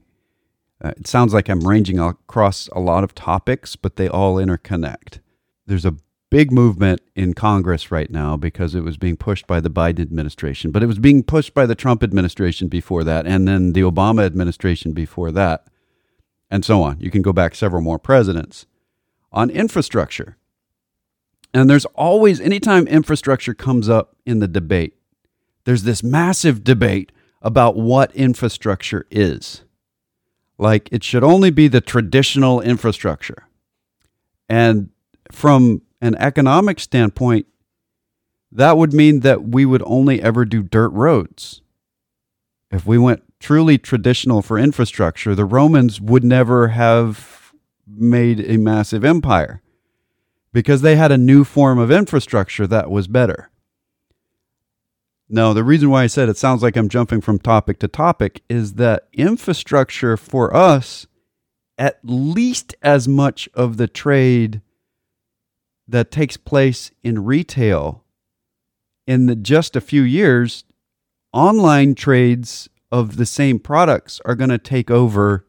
Uh, 0.82 0.92
it 0.96 1.06
sounds 1.06 1.32
like 1.32 1.48
I'm 1.48 1.66
ranging 1.66 1.98
across 1.98 2.68
a 2.68 2.80
lot 2.80 3.04
of 3.04 3.14
topics, 3.14 3.76
but 3.76 3.96
they 3.96 4.08
all 4.08 4.36
interconnect. 4.36 5.20
There's 5.66 5.86
a 5.86 5.96
big 6.30 6.52
movement 6.52 7.00
in 7.14 7.34
Congress 7.34 7.90
right 7.90 8.10
now 8.10 8.36
because 8.36 8.74
it 8.74 8.82
was 8.82 8.96
being 8.96 9.16
pushed 9.16 9.46
by 9.46 9.60
the 9.60 9.70
Biden 9.70 10.00
administration, 10.00 10.70
but 10.70 10.82
it 10.82 10.86
was 10.86 10.98
being 10.98 11.22
pushed 11.22 11.54
by 11.54 11.66
the 11.66 11.74
Trump 11.74 12.02
administration 12.02 12.68
before 12.68 13.04
that, 13.04 13.26
and 13.26 13.46
then 13.46 13.72
the 13.72 13.80
Obama 13.80 14.24
administration 14.24 14.92
before 14.92 15.32
that, 15.32 15.66
and 16.50 16.64
so 16.64 16.82
on. 16.82 17.00
You 17.00 17.10
can 17.10 17.22
go 17.22 17.32
back 17.32 17.54
several 17.54 17.82
more 17.82 17.98
presidents 17.98 18.66
on 19.32 19.50
infrastructure. 19.50 20.36
And 21.54 21.70
there's 21.70 21.86
always, 21.86 22.40
anytime 22.40 22.86
infrastructure 22.86 23.54
comes 23.54 23.88
up 23.88 24.16
in 24.26 24.40
the 24.40 24.48
debate, 24.48 24.94
there's 25.64 25.84
this 25.84 26.02
massive 26.02 26.64
debate 26.64 27.12
about 27.40 27.76
what 27.76 28.14
infrastructure 28.14 29.06
is. 29.10 29.62
Like 30.58 30.88
it 30.90 31.04
should 31.04 31.24
only 31.24 31.50
be 31.50 31.68
the 31.68 31.80
traditional 31.80 32.60
infrastructure. 32.60 33.46
And 34.48 34.90
from 35.30 35.82
an 36.00 36.14
economic 36.16 36.80
standpoint, 36.80 37.46
that 38.52 38.78
would 38.78 38.92
mean 38.92 39.20
that 39.20 39.48
we 39.48 39.66
would 39.66 39.82
only 39.84 40.22
ever 40.22 40.44
do 40.44 40.62
dirt 40.62 40.90
roads. 40.90 41.60
If 42.70 42.86
we 42.86 42.96
went 42.98 43.22
truly 43.38 43.78
traditional 43.78 44.42
for 44.42 44.58
infrastructure, 44.58 45.34
the 45.34 45.44
Romans 45.44 46.00
would 46.00 46.24
never 46.24 46.68
have 46.68 47.52
made 47.86 48.40
a 48.40 48.56
massive 48.56 49.04
empire 49.04 49.62
because 50.52 50.80
they 50.80 50.96
had 50.96 51.12
a 51.12 51.18
new 51.18 51.44
form 51.44 51.78
of 51.78 51.90
infrastructure 51.90 52.66
that 52.66 52.90
was 52.90 53.08
better. 53.08 53.50
No, 55.28 55.52
the 55.52 55.64
reason 55.64 55.90
why 55.90 56.04
I 56.04 56.06
said 56.06 56.28
it 56.28 56.36
sounds 56.36 56.62
like 56.62 56.76
I'm 56.76 56.88
jumping 56.88 57.20
from 57.20 57.38
topic 57.38 57.80
to 57.80 57.88
topic 57.88 58.42
is 58.48 58.74
that 58.74 59.08
infrastructure 59.12 60.16
for 60.16 60.54
us, 60.54 61.06
at 61.76 61.98
least 62.04 62.74
as 62.80 63.08
much 63.08 63.48
of 63.54 63.76
the 63.76 63.88
trade 63.88 64.60
that 65.88 66.10
takes 66.10 66.36
place 66.36 66.90
in 67.02 67.24
retail 67.24 68.04
in 69.06 69.26
the, 69.26 69.36
just 69.36 69.76
a 69.76 69.80
few 69.80 70.02
years, 70.02 70.64
online 71.32 71.94
trades 71.94 72.68
of 72.90 73.16
the 73.16 73.26
same 73.26 73.58
products 73.58 74.20
are 74.24 74.34
going 74.34 74.50
to 74.50 74.58
take 74.58 74.90
over 74.90 75.44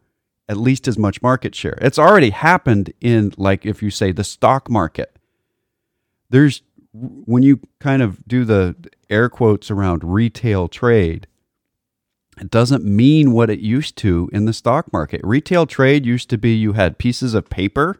at 0.49 0.57
least 0.57 0.87
as 0.87 0.97
much 0.97 1.21
market 1.21 1.53
share. 1.55 1.77
It's 1.81 1.99
already 1.99 2.29
happened 2.29 2.93
in, 3.01 3.33
like, 3.37 3.65
if 3.65 3.83
you 3.83 3.89
say 3.89 4.11
the 4.11 4.23
stock 4.23 4.69
market. 4.69 5.17
There's, 6.29 6.61
when 6.99 7.43
you 7.43 7.59
kind 7.79 8.01
of 8.01 8.25
do 8.27 8.45
the 8.45 8.75
air 9.09 9.29
quotes 9.29 9.69
around 9.69 10.03
retail 10.03 10.67
trade, 10.67 11.27
it 12.39 12.51
doesn't 12.51 12.85
mean 12.85 13.31
what 13.31 13.49
it 13.49 13.59
used 13.59 13.97
to 13.97 14.29
in 14.31 14.45
the 14.45 14.53
stock 14.53 14.91
market. 14.93 15.21
Retail 15.23 15.65
trade 15.65 16.05
used 16.05 16.29
to 16.29 16.37
be 16.37 16.53
you 16.53 16.73
had 16.73 16.97
pieces 16.97 17.33
of 17.33 17.49
paper. 17.49 17.99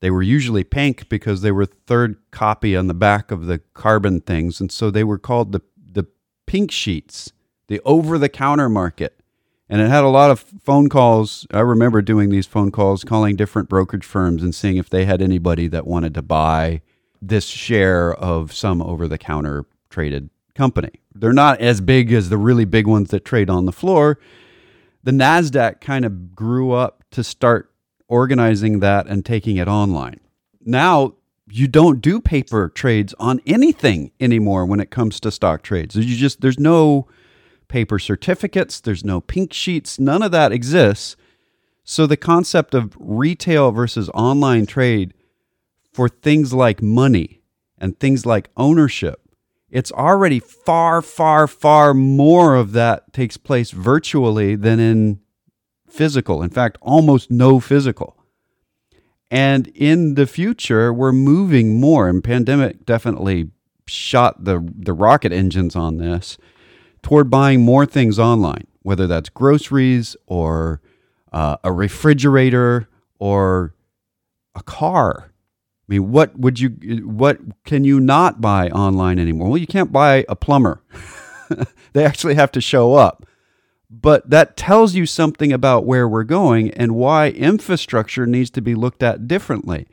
They 0.00 0.10
were 0.10 0.22
usually 0.22 0.64
pink 0.64 1.08
because 1.08 1.40
they 1.40 1.50
were 1.50 1.66
third 1.66 2.16
copy 2.30 2.76
on 2.76 2.86
the 2.86 2.94
back 2.94 3.30
of 3.30 3.46
the 3.46 3.58
carbon 3.74 4.20
things. 4.20 4.60
And 4.60 4.70
so 4.70 4.90
they 4.90 5.04
were 5.04 5.18
called 5.18 5.52
the, 5.52 5.60
the 5.76 6.06
pink 6.46 6.70
sheets, 6.70 7.32
the 7.68 7.80
over 7.84 8.18
the 8.18 8.28
counter 8.28 8.68
market. 8.68 9.20
And 9.68 9.80
it 9.80 9.88
had 9.88 10.04
a 10.04 10.08
lot 10.08 10.30
of 10.30 10.38
phone 10.62 10.88
calls. 10.88 11.46
I 11.50 11.60
remember 11.60 12.00
doing 12.02 12.28
these 12.28 12.46
phone 12.46 12.70
calls, 12.70 13.02
calling 13.02 13.34
different 13.34 13.68
brokerage 13.68 14.04
firms 14.04 14.44
and 14.44 14.54
seeing 14.54 14.76
if 14.76 14.88
they 14.88 15.04
had 15.04 15.20
anybody 15.20 15.66
that 15.68 15.86
wanted 15.86 16.14
to 16.14 16.22
buy 16.22 16.82
this 17.20 17.46
share 17.46 18.14
of 18.14 18.52
some 18.52 18.82
over 18.82 19.08
the 19.08 19.18
counter 19.18 19.64
traded 19.90 20.30
company. 20.54 21.00
They're 21.14 21.32
not 21.32 21.60
as 21.60 21.80
big 21.80 22.12
as 22.12 22.28
the 22.28 22.38
really 22.38 22.64
big 22.64 22.86
ones 22.86 23.10
that 23.10 23.24
trade 23.24 23.50
on 23.50 23.66
the 23.66 23.72
floor. 23.72 24.18
The 25.02 25.12
NASDAQ 25.12 25.80
kind 25.80 26.04
of 26.04 26.34
grew 26.34 26.72
up 26.72 27.04
to 27.12 27.22
start 27.22 27.70
organizing 28.08 28.80
that 28.80 29.06
and 29.06 29.24
taking 29.24 29.56
it 29.56 29.68
online. 29.68 30.20
Now, 30.64 31.14
you 31.48 31.68
don't 31.68 32.00
do 32.00 32.20
paper 32.20 32.68
trades 32.68 33.14
on 33.20 33.40
anything 33.46 34.10
anymore 34.18 34.66
when 34.66 34.80
it 34.80 34.90
comes 34.90 35.20
to 35.20 35.30
stock 35.30 35.62
trades. 35.62 35.94
You 35.94 36.16
just 36.16 36.40
there's 36.40 36.58
no 36.58 37.06
paper 37.68 37.98
certificates, 37.98 38.80
there's 38.80 39.04
no 39.04 39.20
pink 39.20 39.52
sheets, 39.52 39.98
none 39.98 40.22
of 40.22 40.32
that 40.32 40.52
exists. 40.52 41.16
So 41.84 42.06
the 42.06 42.16
concept 42.16 42.74
of 42.74 42.96
retail 42.98 43.70
versus 43.70 44.10
online 44.10 44.66
trade 44.66 45.14
for 45.96 46.10
things 46.10 46.52
like 46.52 46.82
money 46.82 47.40
and 47.78 47.98
things 47.98 48.26
like 48.26 48.50
ownership, 48.54 49.18
it's 49.70 49.90
already 49.92 50.38
far, 50.38 51.00
far, 51.00 51.48
far 51.48 51.94
more 51.94 52.54
of 52.54 52.72
that 52.72 53.14
takes 53.14 53.38
place 53.38 53.70
virtually 53.70 54.56
than 54.56 54.78
in 54.78 55.20
physical. 55.88 56.42
In 56.42 56.50
fact, 56.50 56.76
almost 56.82 57.30
no 57.30 57.60
physical. 57.60 58.22
And 59.30 59.68
in 59.68 60.16
the 60.16 60.26
future, 60.26 60.92
we're 60.92 61.12
moving 61.12 61.80
more, 61.80 62.10
and 62.10 62.22
pandemic 62.22 62.84
definitely 62.84 63.48
shot 63.86 64.44
the, 64.44 64.70
the 64.76 64.92
rocket 64.92 65.32
engines 65.32 65.74
on 65.74 65.96
this 65.96 66.36
toward 67.02 67.30
buying 67.30 67.62
more 67.62 67.86
things 67.86 68.18
online, 68.18 68.66
whether 68.82 69.06
that's 69.06 69.30
groceries 69.30 70.14
or 70.26 70.82
uh, 71.32 71.56
a 71.64 71.72
refrigerator 71.72 72.86
or 73.18 73.74
a 74.54 74.62
car. 74.62 75.32
I 75.88 75.92
mean, 75.92 76.10
what 76.10 76.36
would 76.38 76.58
you, 76.58 76.70
what 77.06 77.38
can 77.64 77.84
you 77.84 78.00
not 78.00 78.40
buy 78.40 78.68
online 78.70 79.18
anymore? 79.20 79.50
Well, 79.50 79.58
you 79.58 79.68
can't 79.68 79.92
buy 79.92 80.24
a 80.28 80.34
plumber. 80.34 80.82
they 81.92 82.04
actually 82.04 82.34
have 82.34 82.50
to 82.52 82.60
show 82.60 82.94
up. 82.94 83.24
But 83.88 84.28
that 84.28 84.56
tells 84.56 84.96
you 84.96 85.06
something 85.06 85.52
about 85.52 85.86
where 85.86 86.08
we're 86.08 86.24
going 86.24 86.72
and 86.72 86.96
why 86.96 87.28
infrastructure 87.30 88.26
needs 88.26 88.50
to 88.50 88.60
be 88.60 88.74
looked 88.74 89.02
at 89.02 89.28
differently. 89.28 89.86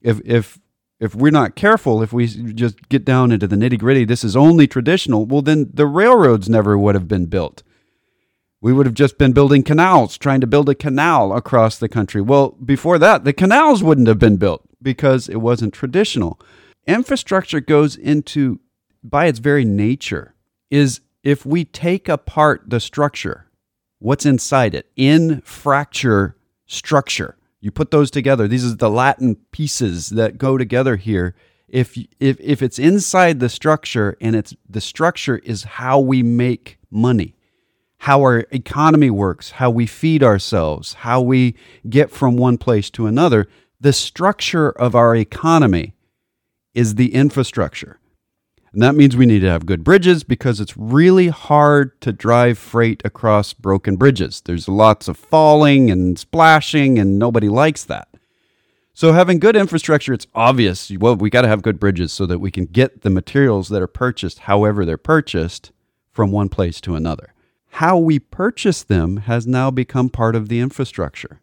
If, 0.00 0.20
if, 0.24 0.60
if 1.00 1.16
we're 1.16 1.32
not 1.32 1.56
careful, 1.56 2.02
if 2.02 2.12
we 2.12 2.28
just 2.28 2.88
get 2.88 3.04
down 3.04 3.32
into 3.32 3.48
the 3.48 3.56
nitty 3.56 3.80
gritty, 3.80 4.04
this 4.04 4.22
is 4.22 4.36
only 4.36 4.68
traditional, 4.68 5.26
well, 5.26 5.42
then 5.42 5.70
the 5.74 5.86
railroads 5.86 6.48
never 6.48 6.78
would 6.78 6.94
have 6.94 7.08
been 7.08 7.26
built. 7.26 7.64
We 8.62 8.72
would 8.72 8.86
have 8.86 8.94
just 8.94 9.18
been 9.18 9.32
building 9.32 9.64
canals, 9.64 10.16
trying 10.16 10.40
to 10.40 10.46
build 10.46 10.68
a 10.68 10.76
canal 10.76 11.32
across 11.36 11.78
the 11.78 11.88
country. 11.88 12.20
Well, 12.20 12.50
before 12.64 12.96
that, 13.00 13.24
the 13.24 13.32
canals 13.32 13.82
wouldn't 13.82 14.06
have 14.06 14.20
been 14.20 14.36
built 14.36 14.62
because 14.80 15.28
it 15.28 15.40
wasn't 15.40 15.74
traditional. 15.74 16.40
Infrastructure 16.86 17.58
goes 17.58 17.96
into, 17.96 18.60
by 19.02 19.26
its 19.26 19.40
very 19.40 19.64
nature, 19.64 20.36
is 20.70 21.00
if 21.24 21.44
we 21.44 21.64
take 21.64 22.08
apart 22.08 22.62
the 22.68 22.78
structure, 22.78 23.46
what's 23.98 24.24
inside 24.24 24.76
it? 24.76 24.86
In 24.94 25.40
fracture 25.40 26.36
structure. 26.66 27.36
You 27.60 27.72
put 27.72 27.90
those 27.90 28.12
together. 28.12 28.46
These 28.46 28.64
are 28.64 28.76
the 28.76 28.88
Latin 28.88 29.36
pieces 29.50 30.10
that 30.10 30.38
go 30.38 30.56
together 30.56 30.94
here. 30.94 31.34
If, 31.66 31.98
if, 32.20 32.38
if 32.38 32.62
it's 32.62 32.78
inside 32.78 33.40
the 33.40 33.48
structure 33.48 34.16
and 34.20 34.36
it's 34.36 34.54
the 34.68 34.80
structure 34.80 35.38
is 35.38 35.64
how 35.64 35.98
we 35.98 36.22
make 36.22 36.78
money, 36.90 37.34
how 38.02 38.18
our 38.18 38.44
economy 38.50 39.10
works, 39.10 39.52
how 39.52 39.70
we 39.70 39.86
feed 39.86 40.24
ourselves, 40.24 40.94
how 40.94 41.20
we 41.20 41.54
get 41.88 42.10
from 42.10 42.36
one 42.36 42.58
place 42.58 42.90
to 42.90 43.06
another, 43.06 43.46
the 43.80 43.92
structure 43.92 44.70
of 44.70 44.96
our 44.96 45.14
economy 45.14 45.94
is 46.74 46.96
the 46.96 47.14
infrastructure. 47.14 48.00
And 48.72 48.82
that 48.82 48.96
means 48.96 49.16
we 49.16 49.24
need 49.24 49.38
to 49.42 49.50
have 49.50 49.66
good 49.66 49.84
bridges 49.84 50.24
because 50.24 50.58
it's 50.58 50.76
really 50.76 51.28
hard 51.28 52.00
to 52.00 52.12
drive 52.12 52.58
freight 52.58 53.00
across 53.04 53.52
broken 53.52 53.94
bridges. 53.94 54.42
There's 54.44 54.66
lots 54.66 55.06
of 55.06 55.16
falling 55.16 55.88
and 55.88 56.18
splashing, 56.18 56.98
and 56.98 57.20
nobody 57.20 57.48
likes 57.48 57.84
that. 57.84 58.08
So, 58.94 59.12
having 59.12 59.38
good 59.38 59.54
infrastructure, 59.54 60.12
it's 60.12 60.26
obvious. 60.34 60.90
Well, 60.90 61.14
we 61.14 61.30
got 61.30 61.42
to 61.42 61.48
have 61.48 61.62
good 61.62 61.78
bridges 61.78 62.12
so 62.12 62.26
that 62.26 62.40
we 62.40 62.50
can 62.50 62.64
get 62.64 63.02
the 63.02 63.10
materials 63.10 63.68
that 63.68 63.80
are 63.80 63.86
purchased, 63.86 64.40
however 64.40 64.84
they're 64.84 64.98
purchased, 64.98 65.70
from 66.10 66.32
one 66.32 66.48
place 66.48 66.80
to 66.80 66.96
another. 66.96 67.31
How 67.76 67.96
we 67.96 68.18
purchase 68.18 68.82
them 68.82 69.16
has 69.18 69.46
now 69.46 69.70
become 69.70 70.10
part 70.10 70.36
of 70.36 70.48
the 70.50 70.60
infrastructure. 70.60 71.40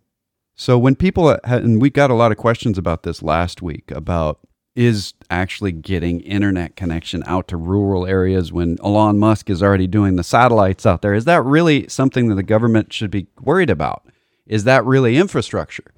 So, 0.55 0.77
when 0.77 0.95
people, 0.95 1.37
and 1.43 1.81
we 1.81 1.89
got 1.89 2.11
a 2.11 2.15
lot 2.15 2.31
of 2.31 2.37
questions 2.37 2.77
about 2.77 3.01
this 3.01 3.23
last 3.23 3.63
week 3.63 3.89
about 3.89 4.39
is 4.75 5.15
actually 5.31 5.71
getting 5.71 6.21
internet 6.21 6.75
connection 6.75 7.23
out 7.25 7.47
to 7.47 7.57
rural 7.57 8.05
areas 8.05 8.53
when 8.53 8.77
Elon 8.83 9.17
Musk 9.17 9.49
is 9.49 9.63
already 9.63 9.87
doing 9.87 10.17
the 10.17 10.23
satellites 10.23 10.85
out 10.85 11.01
there. 11.01 11.15
Is 11.15 11.25
that 11.25 11.43
really 11.43 11.87
something 11.87 12.29
that 12.29 12.35
the 12.35 12.43
government 12.43 12.93
should 12.93 13.09
be 13.09 13.25
worried 13.41 13.71
about? 13.71 14.05
Is 14.45 14.65
that 14.65 14.85
really 14.85 15.17
infrastructure? 15.17 15.91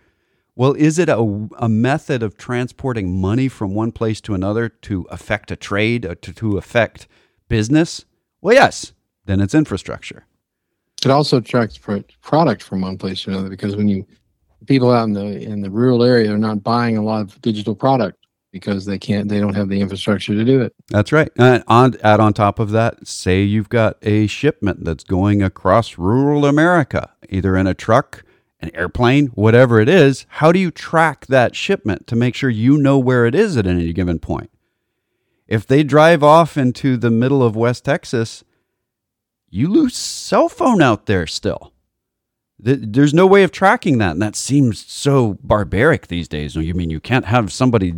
Well, 0.56 0.74
is 0.74 0.98
it 0.98 1.10
a, 1.10 1.50
a 1.58 1.67
method 1.67 2.24
of 2.24 2.38
transporting 2.38 3.20
money 3.20 3.50
from 3.50 3.76
one 3.76 3.91
place 3.91 4.22
to 4.22 4.34
another 4.34 4.70
to 4.70 5.06
affect 5.12 5.52
a 5.52 5.58
trade, 5.58 6.06
or 6.06 6.15
to, 6.15 6.32
to 6.34 6.58
affect 6.58 7.08
business? 7.50 8.06
Well, 8.39 8.56
yes, 8.56 8.94
then 9.32 9.39
it's 9.39 9.56
infrastructure. 9.56 10.26
It 11.04 11.10
also 11.10 11.38
attracts 11.38 11.80
product 12.22 12.62
from 12.62 12.82
one 12.82 12.98
place 12.98 13.24
to 13.24 13.32
another 13.32 13.50
because 13.50 13.76
when 13.76 13.88
you 13.88 14.06
people 14.67 14.91
out 14.91 15.06
in 15.06 15.13
the 15.13 15.41
in 15.41 15.62
the 15.62 15.70
rural 15.72 16.04
area 16.04 16.32
are 16.32 16.38
not 16.38 16.62
buying 16.62 16.98
a 16.98 17.02
lot 17.02 17.22
of 17.22 17.41
digital 17.41 17.74
product 17.74 18.17
because 18.52 18.86
they 18.86 19.00
can't 19.00 19.28
they 19.30 19.39
don't 19.39 19.56
have 19.56 19.70
the 19.70 19.80
infrastructure 19.80 20.36
to 20.36 20.44
do 20.44 20.62
it. 20.62 20.76
That's 20.89 21.12
right. 21.12 21.32
And 21.38 21.63
on 21.67 21.96
add 22.04 22.20
on 22.20 22.34
top 22.34 22.60
of 22.60 22.70
that, 22.72 23.08
say 23.08 23.41
you've 23.41 23.70
got 23.70 23.98
a 24.04 24.28
shipment 24.28 24.84
that's 24.84 25.04
going 25.04 25.41
across 25.41 25.98
rural 25.98 26.46
America, 26.46 27.12
either 27.30 27.56
in 27.56 27.65
a 27.65 27.74
truck 27.74 28.24
an 28.62 28.70
airplane, 28.76 29.28
whatever 29.28 29.80
it 29.80 29.89
is, 29.89 30.26
how 30.30 30.52
do 30.52 30.60
you 30.60 30.72
track 30.72 31.26
that 31.28 31.56
shipment 31.56 32.06
to 32.08 32.15
make 32.15 32.36
sure 32.36 32.50
you 32.50 32.78
know 32.78 33.00
where 33.00 33.26
it 33.26 33.34
is 33.34 33.58
at 33.58 33.65
any 33.65 33.91
given 33.91 34.20
point? 34.20 34.52
If 35.48 35.65
they 35.65 35.84
drive 35.84 36.24
off 36.24 36.58
into 36.58 36.96
the 36.96 37.12
middle 37.12 37.44
of 37.44 37.56
West 37.56 37.86
Texas, 37.86 38.44
you 39.52 39.68
lose 39.68 39.96
cell 39.96 40.50
phone 40.50 40.82
out 40.82 41.06
there 41.06 41.28
still. 41.28 41.74
There's 42.58 43.14
no 43.14 43.26
way 43.26 43.44
of 43.44 43.52
tracking 43.52 43.98
that, 43.98 44.12
and 44.12 44.22
that 44.22 44.36
seems 44.36 44.86
so 44.86 45.40
barbaric 45.42 46.08
these 46.08 46.28
days. 46.28 46.56
You 46.56 46.76
mean 46.76 46.92
you 46.92 47.00
can't 47.00 47.26
have 47.26 47.52
somebody 47.52 47.94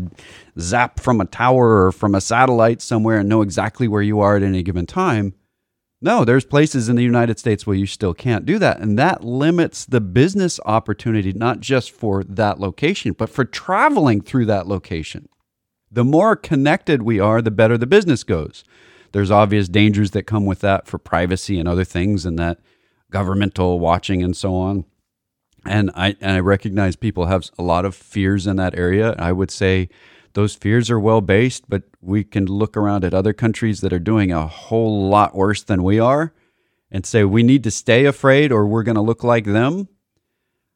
zap 0.58 1.02
from 1.02 1.20
a 1.20 1.26
tower 1.26 1.86
or 1.86 1.92
from 1.92 2.16
a 2.16 2.22
satellite 2.22 2.82
somewhere 2.82 3.20
and 3.20 3.28
know 3.28 3.42
exactly 3.42 3.90
where 3.90 4.02
you 4.02 4.22
are 4.22 4.38
at 4.38 4.44
any 4.44 4.64
given 4.64 4.86
time? 4.86 5.34
No, 6.02 6.24
there's 6.24 6.46
places 6.46 6.88
in 6.90 6.96
the 6.96 7.04
United 7.04 7.40
States 7.40 7.68
where 7.68 7.76
you 7.76 7.86
still 7.86 8.14
can't 8.14 8.46
do 8.46 8.58
that. 8.60 8.80
And 8.80 8.98
that 8.98 9.24
limits 9.24 9.86
the 9.86 10.02
business 10.02 10.62
opportunity, 10.66 11.34
not 11.34 11.60
just 11.60 11.92
for 11.92 12.24
that 12.24 12.60
location, 12.60 13.14
but 13.14 13.30
for 13.30 13.46
traveling 13.46 14.22
through 14.22 14.46
that 14.46 14.68
location. 14.68 15.28
The 15.92 16.06
more 16.06 16.36
connected 16.36 17.04
we 17.04 17.20
are, 17.20 17.42
the 17.42 17.52
better 17.52 17.78
the 17.78 17.86
business 17.86 18.24
goes. 18.24 18.64
There's 19.14 19.32
obvious 19.32 19.70
dangers 19.70 20.12
that 20.12 20.24
come 20.24 20.46
with 20.46 20.60
that 20.60 20.88
for 20.88 20.98
privacy 20.98 21.60
and 21.60 21.68
other 21.70 21.86
things, 21.86 22.26
and 22.26 22.38
that 22.40 22.60
governmental 23.10 23.80
watching 23.80 24.22
and 24.22 24.36
so 24.36 24.56
on. 24.56 24.86
And 25.66 25.92
I, 25.96 26.18
and 26.20 26.32
I 26.32 26.40
recognize 26.40 26.96
people 26.96 27.28
have 27.28 27.50
a 27.58 27.64
lot 27.64 27.86
of 27.86 27.96
fears 27.96 28.48
in 28.48 28.58
that 28.58 28.78
area. 28.78 29.16
I 29.18 29.32
would 29.32 29.52
say 29.52 29.88
those 30.34 30.56
fears 30.56 30.90
are 30.90 31.00
well 31.00 31.22
based, 31.22 31.70
but 31.70 31.84
we 32.02 32.24
can 32.24 32.46
look 32.48 32.76
around 32.76 33.06
at 33.06 33.14
other 33.14 33.34
countries 33.34 33.82
that 33.82 33.94
are 33.94 34.00
doing 34.00 34.32
a 34.32 34.48
whole 34.48 35.08
lot 35.08 35.36
worse 35.36 35.64
than 35.64 35.84
we 35.84 36.00
are 36.00 36.34
and 36.92 37.06
say 37.06 37.24
we 37.24 37.44
need 37.44 37.64
to 37.64 37.72
stay 37.72 38.06
afraid 38.06 38.52
or 38.52 38.66
we're 38.66 38.84
going 38.84 38.96
to 38.96 39.02
look 39.02 39.24
like 39.24 39.46
them. 39.46 39.88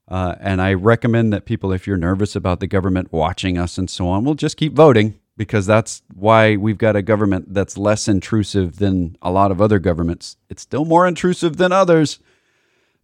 Uh, 0.07 0.35
and 0.39 0.61
I 0.61 0.73
recommend 0.73 1.33
that 1.33 1.45
people, 1.45 1.73
if 1.73 1.85
you're 1.85 1.97
nervous 1.97 2.35
about 2.35 2.59
the 2.59 2.67
government 2.67 3.11
watching 3.11 3.57
us 3.57 3.77
and 3.77 3.89
so 3.89 4.07
on, 4.07 4.23
will 4.23 4.35
just 4.35 4.57
keep 4.57 4.73
voting 4.73 5.19
because 5.37 5.65
that's 5.65 6.01
why 6.13 6.57
we've 6.57 6.77
got 6.77 6.95
a 6.95 7.01
government 7.01 7.53
that's 7.53 7.77
less 7.77 8.07
intrusive 8.07 8.77
than 8.77 9.15
a 9.21 9.31
lot 9.31 9.51
of 9.51 9.61
other 9.61 9.79
governments. 9.79 10.35
It's 10.49 10.63
still 10.63 10.83
more 10.83 11.07
intrusive 11.07 11.57
than 11.57 11.71
others. 11.71 12.19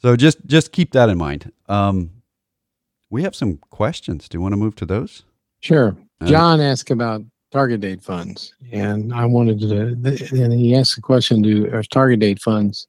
So 0.01 0.15
just 0.15 0.45
just 0.45 0.71
keep 0.71 0.91
that 0.91 1.07
in 1.09 1.17
mind. 1.17 1.51
Um, 1.69 2.09
we 3.09 3.23
have 3.23 3.35
some 3.35 3.57
questions. 3.69 4.27
Do 4.27 4.37
you 4.37 4.41
want 4.41 4.53
to 4.53 4.57
move 4.57 4.75
to 4.77 4.85
those? 4.85 5.23
Sure. 5.61 5.95
John 6.25 6.59
asked 6.59 6.89
about 6.89 7.21
target 7.51 7.81
date 7.81 8.01
funds, 8.01 8.53
and 8.71 9.13
I 9.13 9.25
wanted 9.25 9.59
to. 9.61 9.77
And 10.41 10.53
he 10.53 10.75
asked 10.75 10.95
the 10.95 11.01
question: 11.01 11.41
Do 11.41 11.69
are 11.73 11.83
target 11.83 12.19
date 12.19 12.41
funds 12.41 12.87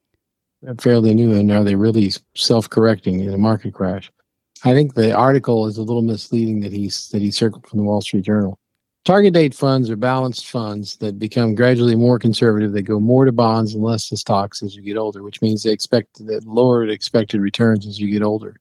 fairly 0.78 1.14
new, 1.14 1.35
and 1.35 1.52
are 1.52 1.62
they 1.62 1.74
really 1.74 2.11
self-correcting 2.35 3.20
in 3.20 3.35
a 3.35 3.38
market 3.38 3.74
crash? 3.74 4.11
I 4.64 4.72
think 4.72 4.94
the 4.94 5.12
article 5.12 5.66
is 5.66 5.76
a 5.76 5.83
little 5.83 6.02
misleading 6.02 6.61
that 6.61 6.72
he's 6.72 7.11
that 7.11 7.20
he 7.20 7.30
circled 7.30 7.66
from 7.66 7.78
the 7.78 7.85
Wall 7.85 8.00
Street 8.00 8.24
Journal. 8.24 8.59
Target 9.05 9.35
date 9.35 9.55
funds 9.55 9.90
are 9.90 9.97
balanced 9.97 10.49
funds 10.49 10.97
that 10.97 11.19
become 11.19 11.55
gradually 11.55 11.95
more 11.95 12.19
conservative. 12.19 12.73
They 12.73 12.83
go 12.83 12.99
more 12.99 13.27
to 13.27 13.33
bonds 13.33 13.75
and 13.75 13.83
less 13.83 14.09
to 14.09 14.17
stocks 14.17 14.62
as 14.62 14.75
you 14.75 14.83
get 14.83 14.97
older, 14.97 15.23
which 15.23 15.43
means 15.43 15.62
they 15.62 15.73
expect 15.73 16.27
that 16.27 16.47
lower 16.47 16.87
expected 16.87 17.40
returns 17.40 17.87
as 17.87 18.01
you 18.01 18.11
get 18.11 18.23
older 18.23 18.57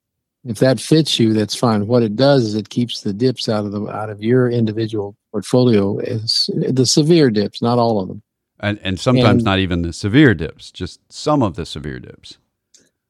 if 0.46 0.60
that 0.60 0.80
fits 0.80 1.20
you, 1.20 1.34
that's 1.34 1.56
fine. 1.56 1.88
What 1.88 2.04
it 2.04 2.16
does 2.16 2.44
is 2.44 2.56
it 2.56 2.70
keeps 2.70 3.02
the 3.02 3.14
dips 3.14 3.48
out 3.48 3.66
of 3.66 3.72
the 3.72 3.88
out 3.88 4.10
of 4.10 4.22
your 4.22 4.50
individual 4.50 5.16
portfolio 5.32 6.00
as 6.00 6.50
the 6.54 6.86
severe 6.86 7.30
dips, 7.30 7.62
not 7.62 7.80
all 7.80 8.02
of 8.02 8.10
them. 8.10 8.22
And 8.60 8.80
and 8.84 9.00
sometimes 9.00 9.38
and, 9.38 9.44
not 9.44 9.60
even 9.60 9.82
the 9.82 9.94
severe 9.94 10.34
dips, 10.34 10.72
just 10.72 11.00
some 11.12 11.42
of 11.42 11.56
the 11.56 11.66
severe 11.66 12.00
dips. 12.00 12.38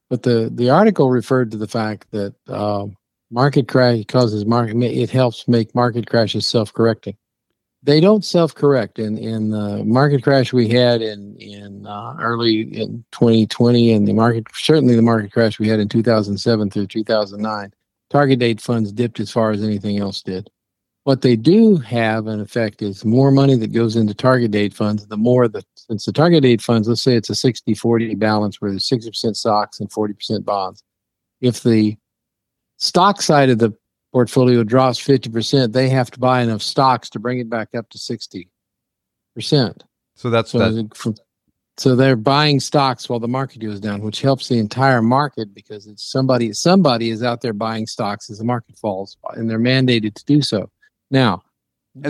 But 0.08 0.22
the 0.22 0.50
the 0.52 0.70
article 0.70 1.10
referred 1.10 1.50
to 1.52 1.56
the 1.56 1.68
fact 1.68 2.06
that 2.12 2.34
uh, 2.48 2.86
market 3.30 3.66
crash 3.66 4.04
causes 4.06 4.46
market 4.46 4.76
it 4.82 5.10
helps 5.10 5.48
make 5.48 5.74
market 5.74 6.06
crashes 6.08 6.46
self 6.46 6.72
correcting 6.72 7.16
they 7.84 8.00
don't 8.00 8.24
self-correct. 8.24 8.98
In 8.98 9.18
in 9.18 9.50
the 9.50 9.84
market 9.84 10.22
crash 10.22 10.52
we 10.52 10.68
had 10.68 11.02
in 11.02 11.36
in 11.36 11.86
uh, 11.86 12.16
early 12.20 12.62
in 12.62 13.04
2020 13.12 13.92
and 13.92 14.08
the 14.08 14.14
market 14.14 14.46
certainly 14.54 14.96
the 14.96 15.02
market 15.02 15.32
crash 15.32 15.58
we 15.58 15.68
had 15.68 15.80
in 15.80 15.88
2007 15.88 16.70
through 16.70 16.86
2009 16.86 17.72
target 18.10 18.38
date 18.38 18.60
funds 18.60 18.92
dipped 18.92 19.20
as 19.20 19.30
far 19.30 19.50
as 19.50 19.62
anything 19.62 19.98
else 19.98 20.22
did. 20.22 20.48
What 21.04 21.20
they 21.20 21.36
do 21.36 21.76
have 21.76 22.26
an 22.26 22.40
effect 22.40 22.80
is 22.80 23.04
more 23.04 23.30
money 23.30 23.56
that 23.56 23.72
goes 23.72 23.96
into 23.96 24.14
target 24.14 24.50
date 24.50 24.72
funds 24.72 25.06
the 25.06 25.18
more 25.18 25.46
the 25.46 25.62
since 25.76 26.06
the 26.06 26.12
target 26.12 26.42
date 26.42 26.62
funds 26.62 26.88
let's 26.88 27.02
say 27.02 27.14
it's 27.16 27.28
a 27.28 27.34
60 27.34 27.74
40 27.74 28.14
balance 28.14 28.60
where 28.60 28.70
there's 28.70 28.88
60% 28.88 29.36
stocks 29.36 29.78
and 29.78 29.90
40% 29.90 30.44
bonds. 30.44 30.82
If 31.42 31.62
the 31.62 31.98
stock 32.78 33.20
side 33.20 33.50
of 33.50 33.58
the 33.58 33.74
portfolio 34.14 34.62
drops 34.62 35.00
50%, 35.00 35.72
they 35.72 35.88
have 35.88 36.08
to 36.12 36.20
buy 36.20 36.40
enough 36.40 36.62
stocks 36.62 37.10
to 37.10 37.18
bring 37.18 37.40
it 37.40 37.50
back 37.50 37.74
up 37.74 37.90
to 37.90 37.98
60%. 37.98 38.46
So 40.14 40.30
that's 40.30 40.52
so, 40.52 40.58
that. 40.60 41.18
so 41.76 41.96
they're 41.96 42.14
buying 42.14 42.60
stocks 42.60 43.08
while 43.08 43.18
the 43.18 43.26
market 43.26 43.58
goes 43.58 43.80
down, 43.80 44.02
which 44.02 44.20
helps 44.20 44.46
the 44.46 44.60
entire 44.60 45.02
market 45.02 45.52
because 45.52 45.88
it's 45.88 46.04
somebody 46.04 46.52
somebody 46.52 47.10
is 47.10 47.24
out 47.24 47.40
there 47.40 47.52
buying 47.52 47.88
stocks 47.88 48.30
as 48.30 48.38
the 48.38 48.44
market 48.44 48.78
falls, 48.78 49.16
and 49.32 49.50
they're 49.50 49.58
mandated 49.58 50.14
to 50.14 50.24
do 50.26 50.40
so. 50.40 50.70
Now, 51.10 51.42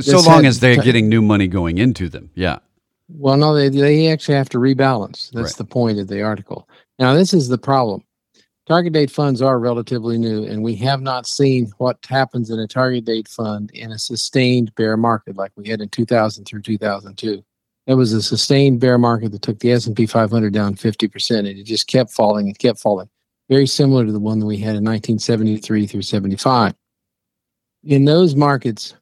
so 0.03 0.21
long 0.21 0.45
as 0.45 0.61
they're 0.61 0.83
getting 0.83 1.09
new 1.09 1.23
money 1.23 1.49
going 1.49 1.79
into 1.79 2.11
them, 2.11 2.29
yeah. 2.35 2.59
Well, 3.09 3.38
no, 3.38 3.55
they 3.55 3.71
they 3.71 4.09
actually 4.09 4.35
have 4.35 4.51
to 4.51 4.59
rebalance. 4.59 5.31
That's 5.31 5.53
right. 5.53 5.57
the 5.57 5.64
point 5.64 5.99
of 5.99 6.09
the 6.09 6.21
article. 6.21 6.69
Now, 6.99 7.14
this 7.14 7.33
is 7.33 7.49
the 7.49 7.57
problem. 7.57 8.05
Target 8.66 8.94
date 8.94 9.11
funds 9.11 9.42
are 9.42 9.59
relatively 9.59 10.16
new, 10.16 10.44
and 10.44 10.62
we 10.62 10.74
have 10.77 11.03
not 11.03 11.27
seen 11.27 11.70
what 11.77 11.98
happens 12.09 12.48
in 12.48 12.59
a 12.59 12.66
target 12.66 13.05
date 13.05 13.29
fund 13.29 13.70
in 13.72 13.92
a 13.92 13.98
sustained 13.98 14.74
bear 14.74 14.96
market 14.96 15.37
like 15.37 15.53
we 15.55 15.68
had 15.68 15.83
in 15.83 15.88
2000 15.90 16.46
through 16.46 16.62
2002. 16.62 17.44
It 17.87 17.94
was 17.94 18.14
a 18.14 18.22
sustained 18.22 18.81
bear 18.81 18.96
market 18.96 19.33
that 19.33 19.42
took 19.42 19.59
the 19.59 19.72
S&P 19.72 20.07
500 20.07 20.50
down 20.55 20.77
50%, 20.77 21.38
and 21.40 21.46
it 21.46 21.64
just 21.64 21.88
kept 21.88 22.11
falling 22.11 22.46
and 22.46 22.59
kept 22.59 22.81
falling. 22.81 23.11
Very 23.50 23.66
similar 23.66 24.07
to 24.07 24.12
the 24.12 24.18
one 24.18 24.38
that 24.38 24.46
we 24.46 24.57
had 24.57 24.77
in 24.77 24.85
1973 24.85 25.87
through 25.87 26.00
75. 26.00 26.72
In 27.83 28.07
those 28.07 28.35
markets, 28.35 28.94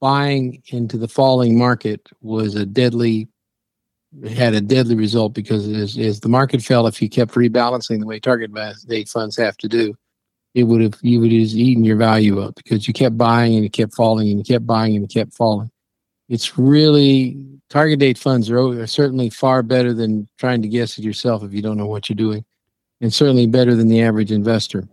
buying 0.00 0.60
into 0.72 0.98
the 0.98 1.06
falling 1.06 1.56
market 1.56 2.08
was 2.20 2.56
a 2.56 2.66
deadly 2.66 3.28
had 4.28 4.54
a 4.54 4.60
deadly 4.60 4.94
result 4.94 5.34
because 5.34 5.68
as, 5.68 5.98
as 5.98 6.20
the 6.20 6.28
market 6.28 6.62
fell, 6.62 6.86
if 6.86 7.02
you 7.02 7.08
kept 7.08 7.34
rebalancing 7.34 8.00
the 8.00 8.06
way 8.06 8.20
target 8.20 8.52
date 8.86 9.08
funds 9.08 9.36
have 9.36 9.56
to 9.58 9.68
do, 9.68 9.94
it 10.54 10.64
would 10.64 10.80
have 10.80 10.94
you 11.02 11.20
would 11.20 11.32
have 11.32 11.40
eaten 11.40 11.84
your 11.84 11.96
value 11.96 12.40
up 12.40 12.54
because 12.54 12.86
you 12.86 12.94
kept 12.94 13.18
buying 13.18 13.56
and 13.56 13.64
it 13.64 13.72
kept 13.72 13.94
falling 13.94 14.28
and 14.28 14.38
you 14.38 14.44
kept 14.44 14.66
buying 14.66 14.94
and 14.94 15.04
it 15.04 15.12
kept 15.12 15.34
falling. 15.34 15.70
It's 16.28 16.56
really 16.56 17.36
target 17.68 17.98
date 17.98 18.18
funds 18.18 18.48
are, 18.50 18.58
are 18.58 18.86
certainly 18.86 19.30
far 19.30 19.62
better 19.62 19.92
than 19.92 20.28
trying 20.38 20.62
to 20.62 20.68
guess 20.68 20.96
it 20.96 21.04
yourself 21.04 21.42
if 21.42 21.52
you 21.52 21.60
don't 21.60 21.76
know 21.76 21.86
what 21.86 22.08
you're 22.08 22.16
doing, 22.16 22.44
and 23.00 23.12
certainly 23.12 23.46
better 23.46 23.74
than 23.74 23.88
the 23.88 24.02
average 24.02 24.30
investor. 24.30 24.88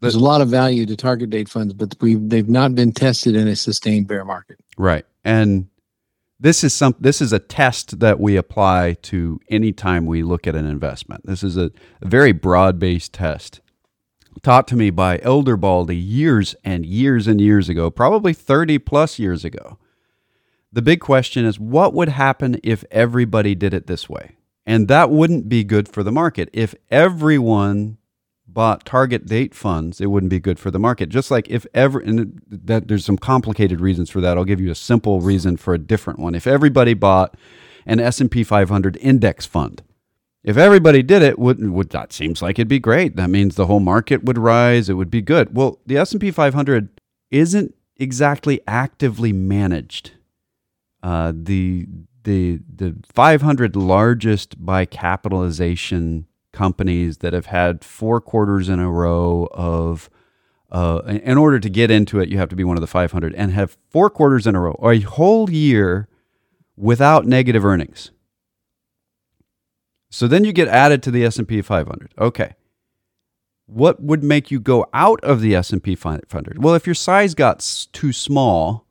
There's 0.00 0.14
a 0.14 0.20
lot 0.20 0.40
of 0.40 0.48
value 0.48 0.86
to 0.86 0.96
target 0.96 1.28
date 1.28 1.50
funds, 1.50 1.74
but 1.74 1.94
we 2.00 2.14
they've 2.14 2.48
not 2.48 2.74
been 2.74 2.92
tested 2.92 3.36
in 3.36 3.46
a 3.48 3.54
sustained 3.54 4.08
bear 4.08 4.24
market. 4.24 4.58
Right, 4.78 5.04
and 5.24 5.68
this 6.40 6.64
is 6.64 6.72
some 6.72 6.96
this 6.98 7.20
is 7.20 7.32
a 7.32 7.38
test 7.38 8.00
that 8.00 8.18
we 8.18 8.36
apply 8.36 8.94
to 9.02 9.38
any 9.50 9.72
time 9.72 10.06
we 10.06 10.22
look 10.22 10.46
at 10.46 10.56
an 10.56 10.66
investment. 10.66 11.26
This 11.26 11.42
is 11.42 11.56
a, 11.56 11.70
a 12.00 12.08
very 12.08 12.32
broad-based 12.32 13.12
test 13.12 13.60
taught 14.42 14.66
to 14.68 14.76
me 14.76 14.90
by 14.90 15.20
Elder 15.22 15.56
Baldy 15.56 15.96
years 15.96 16.54
and 16.64 16.86
years 16.86 17.26
and 17.26 17.40
years 17.40 17.68
ago, 17.68 17.90
probably 17.90 18.32
30 18.32 18.78
plus 18.78 19.18
years 19.18 19.44
ago. 19.44 19.78
The 20.72 20.82
big 20.82 21.00
question 21.00 21.44
is 21.44 21.58
what 21.58 21.92
would 21.94 22.08
happen 22.08 22.60
if 22.62 22.84
everybody 22.90 23.54
did 23.54 23.74
it 23.74 23.86
this 23.86 24.08
way? 24.08 24.36
And 24.64 24.88
that 24.88 25.10
wouldn't 25.10 25.48
be 25.48 25.64
good 25.64 25.88
for 25.88 26.02
the 26.02 26.12
market. 26.12 26.48
If 26.52 26.74
everyone 26.90 27.98
bought 28.52 28.84
target 28.84 29.26
date 29.26 29.54
funds, 29.54 30.00
it 30.00 30.06
wouldn't 30.06 30.30
be 30.30 30.40
good 30.40 30.58
for 30.58 30.70
the 30.70 30.78
market. 30.78 31.08
Just 31.08 31.30
like 31.30 31.48
if 31.48 31.66
ever, 31.74 31.98
and 32.00 32.40
that 32.48 32.88
there's 32.88 33.04
some 33.04 33.18
complicated 33.18 33.80
reasons 33.80 34.10
for 34.10 34.20
that. 34.20 34.36
I'll 34.36 34.44
give 34.44 34.60
you 34.60 34.70
a 34.70 34.76
simple 34.76 35.20
reason 35.20 35.56
for 35.56 35.74
a 35.74 35.78
different 35.78 36.18
one. 36.18 36.34
If 36.34 36.46
everybody 36.46 36.94
bought 36.94 37.36
an 37.86 38.00
S&P 38.00 38.44
500 38.44 38.96
index 38.98 39.46
fund, 39.46 39.82
if 40.42 40.56
everybody 40.56 41.02
did 41.02 41.22
it, 41.22 41.38
would, 41.38 41.68
would 41.70 41.90
that 41.90 42.12
seems 42.12 42.40
like 42.40 42.58
it'd 42.58 42.68
be 42.68 42.78
great. 42.78 43.16
That 43.16 43.28
means 43.30 43.54
the 43.54 43.66
whole 43.66 43.80
market 43.80 44.24
would 44.24 44.38
rise. 44.38 44.88
It 44.88 44.94
would 44.94 45.10
be 45.10 45.20
good. 45.20 45.54
Well, 45.54 45.78
the 45.86 45.98
S&P 45.98 46.30
500 46.30 46.88
isn't 47.30 47.74
exactly 47.96 48.60
actively 48.66 49.32
managed. 49.32 50.12
Uh, 51.02 51.32
the 51.34 51.86
the 52.24 52.60
the 52.74 52.96
500 53.12 53.76
largest 53.76 54.64
by 54.64 54.84
capitalization 54.84 56.26
companies 56.52 57.18
that 57.18 57.32
have 57.32 57.46
had 57.46 57.84
four 57.84 58.20
quarters 58.20 58.68
in 58.68 58.78
a 58.78 58.90
row 58.90 59.48
of 59.52 60.10
uh, 60.70 61.02
in 61.06 61.36
order 61.36 61.58
to 61.58 61.68
get 61.68 61.90
into 61.90 62.20
it, 62.20 62.28
you 62.28 62.38
have 62.38 62.48
to 62.48 62.56
be 62.56 62.64
one 62.64 62.76
of 62.76 62.80
the 62.80 62.86
500 62.86 63.34
and 63.34 63.52
have 63.52 63.76
four 63.90 64.08
quarters 64.08 64.46
in 64.46 64.54
a 64.54 64.60
row 64.60 64.72
or 64.72 64.92
a 64.92 65.00
whole 65.00 65.50
year 65.50 66.08
without 66.76 67.26
negative 67.26 67.64
earnings. 67.64 68.12
So 70.10 70.26
then 70.26 70.44
you 70.44 70.52
get 70.52 70.68
added 70.68 71.02
to 71.04 71.10
the 71.10 71.24
S&P 71.24 71.62
500. 71.62 72.14
Okay. 72.18 72.54
What 73.66 74.02
would 74.02 74.24
make 74.24 74.50
you 74.50 74.58
go 74.58 74.86
out 74.92 75.20
of 75.22 75.40
the 75.40 75.54
S&P 75.54 75.94
500? 75.94 76.62
Well, 76.62 76.74
if 76.74 76.86
your 76.86 76.94
size 76.94 77.34
got 77.34 77.88
too 77.92 78.12
small 78.12 78.86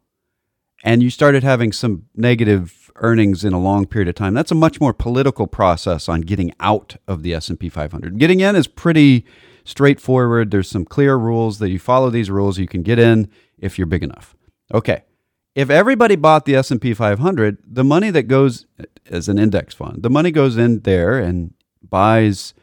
and 0.83 1.03
you 1.03 1.09
started 1.09 1.43
having 1.43 1.71
some 1.73 2.05
negative 2.15 2.78
earnings 2.99 3.43
in 3.43 3.53
a 3.53 3.59
long 3.59 3.85
period 3.85 4.07
of 4.07 4.15
time. 4.15 4.33
That's 4.33 4.51
a 4.51 4.55
much 4.55 4.79
more 4.79 4.93
political 4.93 5.47
process 5.47 6.07
on 6.07 6.21
getting 6.21 6.53
out 6.59 6.95
of 7.07 7.23
the 7.23 7.33
S&P 7.33 7.69
500. 7.69 8.17
Getting 8.17 8.39
in 8.39 8.55
is 8.55 8.67
pretty 8.67 9.25
straightforward. 9.63 10.51
There's 10.51 10.69
some 10.69 10.85
clear 10.85 11.15
rules 11.15 11.59
that 11.59 11.69
you 11.69 11.79
follow 11.79 12.09
these 12.09 12.29
rules, 12.29 12.57
you 12.57 12.67
can 12.67 12.83
get 12.83 12.99
in 12.99 13.29
if 13.57 13.77
you're 13.77 13.87
big 13.87 14.03
enough. 14.03 14.35
Okay. 14.73 15.03
If 15.55 15.69
everybody 15.69 16.15
bought 16.15 16.45
the 16.45 16.55
S&P 16.55 16.93
500, 16.93 17.57
the 17.65 17.83
money 17.83 18.11
that 18.11 18.23
goes 18.23 18.65
as 19.09 19.27
an 19.27 19.39
index 19.39 19.73
fund, 19.73 20.03
the 20.03 20.09
money 20.09 20.31
goes 20.31 20.57
in 20.57 20.81
there 20.81 21.17
and 21.17 21.53
buys 21.87 22.53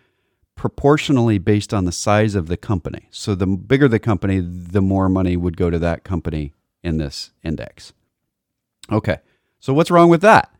proportionally 0.54 1.38
based 1.38 1.74
on 1.74 1.84
the 1.84 1.92
size 1.92 2.34
of 2.34 2.46
the 2.46 2.56
company. 2.56 3.08
So 3.10 3.34
the 3.34 3.46
bigger 3.46 3.88
the 3.88 3.98
company, 3.98 4.40
the 4.40 4.80
more 4.80 5.08
money 5.08 5.36
would 5.36 5.56
go 5.56 5.68
to 5.68 5.78
that 5.80 6.04
company 6.04 6.54
in 6.82 6.96
this 6.96 7.32
index. 7.42 7.92
Okay. 8.90 9.18
So 9.60 9.72
what's 9.72 9.90
wrong 9.90 10.08
with 10.08 10.20
that? 10.22 10.52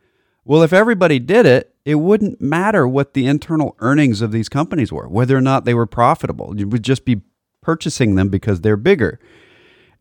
Well, 0.43 0.63
if 0.63 0.71
everybody 0.73 1.19
did 1.19 1.45
it, 1.45 1.73
it 1.83 1.95
wouldn't 1.95 2.41
matter 2.41 2.87
what 2.87 3.13
the 3.13 3.27
internal 3.27 3.75
earnings 3.79 4.21
of 4.21 4.31
these 4.31 4.49
companies 4.49 4.91
were, 4.91 5.07
whether 5.07 5.35
or 5.35 5.41
not 5.41 5.65
they 5.65 5.73
were 5.73 5.85
profitable. 5.85 6.57
You 6.57 6.67
would 6.67 6.83
just 6.83 7.05
be 7.05 7.21
purchasing 7.61 8.15
them 8.15 8.29
because 8.29 8.61
they're 8.61 8.77
bigger. 8.77 9.19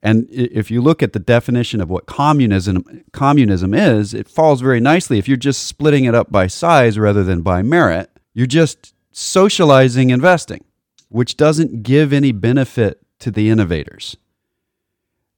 And 0.02 0.28
if 0.30 0.70
you 0.70 0.80
look 0.80 1.02
at 1.02 1.12
the 1.12 1.18
definition 1.18 1.80
of 1.80 1.90
what 1.90 2.06
communism 2.06 3.04
communism 3.12 3.74
is, 3.74 4.14
it 4.14 4.28
falls 4.28 4.60
very 4.60 4.78
nicely. 4.78 5.18
If 5.18 5.26
you're 5.26 5.36
just 5.36 5.64
splitting 5.64 6.04
it 6.04 6.14
up 6.14 6.30
by 6.30 6.46
size 6.46 6.98
rather 6.98 7.24
than 7.24 7.42
by 7.42 7.62
merit, 7.62 8.10
you're 8.34 8.46
just 8.46 8.94
socializing 9.10 10.10
investing, 10.10 10.64
which 11.08 11.36
doesn't 11.36 11.82
give 11.82 12.12
any 12.12 12.30
benefit 12.30 13.00
to 13.18 13.30
the 13.30 13.48
innovators. 13.48 14.16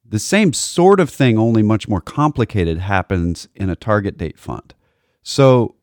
The 0.09 0.19
same 0.19 0.53
sort 0.53 0.99
of 0.99 1.09
thing, 1.09 1.37
only 1.37 1.61
much 1.61 1.87
more 1.87 2.01
complicated, 2.01 2.79
happens 2.79 3.47
in 3.53 3.69
a 3.69 3.75
target 3.75 4.17
date 4.17 4.39
fund. 4.39 4.73
So 5.21 5.75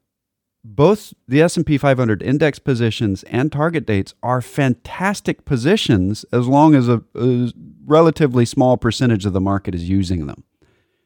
both 0.64 1.14
the 1.28 1.40
S&P 1.40 1.78
500 1.78 2.22
index 2.22 2.58
positions 2.58 3.22
and 3.24 3.52
target 3.52 3.86
dates 3.86 4.14
are 4.24 4.42
fantastic 4.42 5.44
positions 5.44 6.24
as 6.32 6.48
long 6.48 6.74
as 6.74 6.88
a, 6.88 7.02
a, 7.14 7.52
relatively 7.84 8.44
small 8.44 8.76
percentage 8.76 9.24
of 9.26 9.32
the 9.32 9.40
market 9.40 9.72
is 9.72 9.88
using 9.88 10.26
them. 10.26 10.42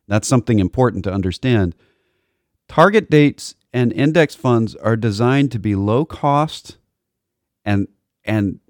That's 0.09 0.27
something 0.27 0.59
important 0.59 1.05
to 1.05 1.13
understand. 1.13 1.75
Target 2.69 3.11
dates 3.11 3.55
and 3.71 3.93
index 3.93 4.35
funds 4.35 4.75
are 4.77 4.97
designed 4.97 5.53
to 5.53 5.59
be 5.59 5.75
low 5.75 6.07
cost 6.07 6.79
and 7.65 7.87
and 8.25 8.61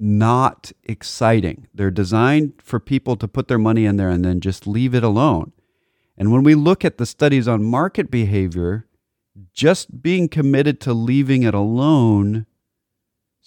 not 0.00 0.72
exciting. 0.84 1.66
They're 1.74 1.90
designed 1.90 2.54
for 2.62 2.80
people 2.80 3.16
to 3.16 3.28
put 3.28 3.48
their 3.48 3.58
money 3.58 3.84
in 3.84 3.96
there 3.96 4.10
and 4.10 4.24
then 4.24 4.40
just 4.40 4.66
leave 4.66 4.94
it 4.94 5.04
alone. 5.04 5.52
And 6.16 6.32
when 6.32 6.42
we 6.42 6.54
look 6.54 6.84
at 6.84 6.98
the 6.98 7.06
studies 7.06 7.46
on 7.46 7.62
market 7.62 8.10
behavior, 8.10 8.86
just 9.52 10.02
being 10.02 10.28
committed 10.28 10.80
to 10.80 10.92
leaving 10.92 11.42
it 11.42 11.54
alone 11.54 12.46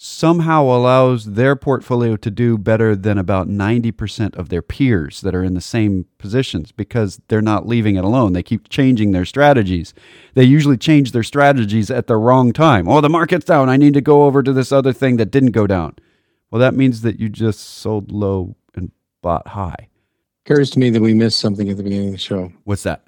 somehow 0.04 0.64
allows 0.64 1.24
their 1.26 1.54
portfolio 1.54 2.16
to 2.16 2.28
do 2.28 2.58
better 2.58 2.96
than 2.96 3.18
about 3.18 3.48
90% 3.48 4.34
of 4.34 4.48
their 4.48 4.60
peers 4.60 5.20
that 5.20 5.32
are 5.32 5.44
in 5.44 5.54
the 5.54 5.60
same 5.60 6.06
positions 6.18 6.72
because 6.72 7.20
they're 7.28 7.40
not 7.40 7.68
leaving 7.68 7.94
it 7.94 8.02
alone. 8.02 8.32
They 8.32 8.42
keep 8.42 8.68
changing 8.68 9.12
their 9.12 9.24
strategies. 9.24 9.94
They 10.34 10.42
usually 10.42 10.76
change 10.76 11.12
their 11.12 11.22
strategies 11.22 11.88
at 11.88 12.08
the 12.08 12.16
wrong 12.16 12.52
time. 12.52 12.88
Oh, 12.88 13.00
the 13.00 13.08
market's 13.08 13.44
down. 13.44 13.68
I 13.68 13.76
need 13.76 13.94
to 13.94 14.00
go 14.00 14.24
over 14.24 14.42
to 14.42 14.52
this 14.52 14.72
other 14.72 14.92
thing 14.92 15.18
that 15.18 15.30
didn't 15.30 15.52
go 15.52 15.68
down. 15.68 15.94
Well, 16.52 16.60
that 16.60 16.74
means 16.74 17.00
that 17.00 17.18
you 17.18 17.30
just 17.30 17.60
sold 17.60 18.12
low 18.12 18.54
and 18.74 18.92
bought 19.22 19.48
high. 19.48 19.88
Occurs 20.44 20.70
to 20.72 20.78
me 20.78 20.90
that 20.90 21.00
we 21.00 21.14
missed 21.14 21.40
something 21.40 21.70
at 21.70 21.78
the 21.78 21.82
beginning 21.82 22.08
of 22.08 22.12
the 22.12 22.18
show. 22.18 22.52
What's 22.64 22.82
that? 22.82 23.04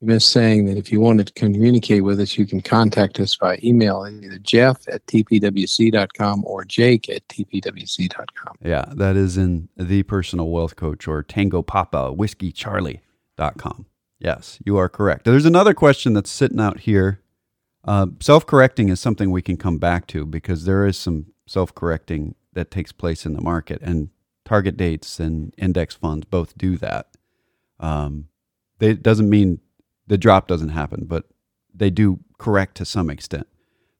We 0.00 0.08
missed 0.08 0.30
saying 0.30 0.66
that 0.66 0.76
if 0.76 0.90
you 0.90 1.00
wanted 1.00 1.28
to 1.28 1.32
communicate 1.34 2.02
with 2.02 2.18
us, 2.18 2.36
you 2.36 2.46
can 2.46 2.60
contact 2.60 3.20
us 3.20 3.36
by 3.36 3.60
email 3.62 4.04
either 4.10 4.38
jeff 4.38 4.88
at 4.88 5.06
tpwc.com 5.06 6.44
or 6.44 6.64
jake 6.64 7.08
at 7.08 7.28
tpwc.com. 7.28 8.56
Yeah, 8.60 8.86
that 8.96 9.14
is 9.14 9.36
in 9.36 9.68
the 9.76 10.02
personal 10.02 10.48
wealth 10.48 10.74
coach 10.74 11.06
or 11.06 11.22
tango 11.22 11.62
papa 11.62 12.12
whiskey 12.12 12.50
charlie.com. 12.50 13.86
Yes, 14.18 14.58
you 14.64 14.76
are 14.78 14.88
correct. 14.88 15.26
There's 15.26 15.46
another 15.46 15.74
question 15.74 16.14
that's 16.14 16.30
sitting 16.30 16.58
out 16.58 16.80
here. 16.80 17.20
Uh, 17.84 18.06
self 18.18 18.46
correcting 18.46 18.88
is 18.88 18.98
something 18.98 19.30
we 19.30 19.42
can 19.42 19.56
come 19.56 19.78
back 19.78 20.08
to 20.08 20.26
because 20.26 20.64
there 20.64 20.84
is 20.86 20.96
some 20.96 21.26
self 21.46 21.72
correcting 21.74 22.34
that 22.52 22.70
takes 22.70 22.92
place 22.92 23.24
in 23.26 23.32
the 23.34 23.40
market, 23.40 23.80
and 23.82 24.10
target 24.44 24.76
dates 24.76 25.20
and 25.20 25.54
index 25.56 25.94
funds 25.94 26.26
both 26.26 26.56
do 26.58 26.76
that. 26.78 27.08
Um, 27.78 28.28
they, 28.78 28.90
it 28.90 29.02
doesn't 29.02 29.30
mean 29.30 29.60
the 30.06 30.18
drop 30.18 30.48
doesn't 30.48 30.70
happen, 30.70 31.04
but 31.06 31.24
they 31.72 31.90
do 31.90 32.20
correct 32.38 32.76
to 32.76 32.84
some 32.84 33.10
extent. 33.10 33.46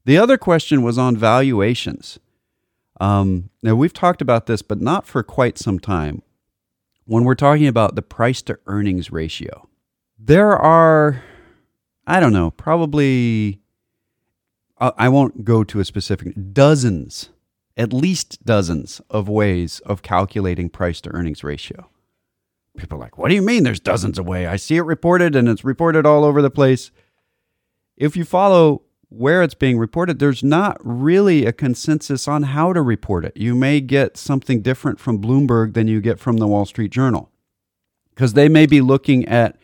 The 0.05 0.19
other 0.19 0.37
question 0.37 0.83
was 0.83 0.99
on 0.99 1.17
valuations. 1.17 2.19
Um, 3.01 3.51
now, 3.63 3.75
we've 3.75 3.93
talked 3.93 4.21
about 4.21 4.47
this, 4.47 4.61
but 4.61 4.81
not 4.81 5.07
for 5.07 5.23
quite 5.23 5.57
some 5.57 5.79
time. 5.79 6.23
When 7.05 7.25
we're 7.25 7.35
talking 7.35 7.67
about 7.67 7.95
the 7.95 8.03
price 8.03 8.43
to 8.43 8.59
earnings 8.67 9.11
ratio, 9.11 9.69
there 10.19 10.57
are, 10.57 11.23
I 12.07 12.21
don't 12.21 12.33
know, 12.33 12.51
probably, 12.51 13.61
I 14.79 15.09
won't 15.09 15.45
go 15.45 15.65
to 15.65 15.81
a 15.81 15.85
specific, 15.85 16.35
dozens 16.53 17.31
at 17.81 17.95
least 17.95 18.45
dozens 18.45 19.01
of 19.09 19.27
ways 19.27 19.81
of 19.81 20.03
calculating 20.03 20.69
price 20.69 21.01
to 21.01 21.15
earnings 21.15 21.43
ratio. 21.43 21.89
People 22.77 22.99
are 22.99 23.01
like, 23.01 23.17
what 23.17 23.31
do 23.31 23.35
you 23.35 23.41
mean 23.41 23.63
there's 23.63 23.81
dozens 23.81 24.19
of 24.19 24.27
ways? 24.27 24.47
I 24.49 24.57
see 24.57 24.77
it 24.77 24.83
reported 24.83 25.35
and 25.35 25.49
it's 25.49 25.65
reported 25.65 26.05
all 26.05 26.23
over 26.23 26.43
the 26.43 26.51
place. 26.51 26.91
If 27.97 28.19
you 28.19 28.27
follow 28.27 28.83
where 29.09 29.43
it's 29.43 29.55
being 29.55 29.79
reported, 29.79 30.19
there's 30.19 30.45
not 30.45 30.77
really 30.85 31.47
a 31.47 31.55
consensus 31.55 32.29
on 32.29 32.43
how 32.43 32.75
to 32.75 32.83
report 32.83 33.25
it. 33.25 33.35
You 33.35 33.55
may 33.55 33.81
get 33.81 34.19
something 34.19 34.61
different 34.61 35.01
from 35.01 35.19
Bloomberg 35.19 35.73
than 35.73 35.89
you 35.89 36.03
get 36.03 36.21
from 36.21 36.37
the 36.37 36.47
Wall 36.47 36.67
Street 36.67 36.93
Journal 36.93 37.31
because 38.11 38.35
they 38.35 38.51
may 38.51 38.67
be 38.67 38.83
looking 38.83 39.27
at 39.27 39.57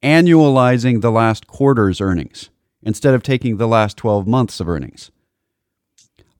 annualizing 0.00 1.00
the 1.00 1.10
last 1.10 1.48
quarter's 1.48 2.00
earnings 2.00 2.50
instead 2.84 3.14
of 3.14 3.24
taking 3.24 3.56
the 3.56 3.66
last 3.66 3.96
12 3.96 4.28
months 4.28 4.60
of 4.60 4.68
earnings. 4.68 5.10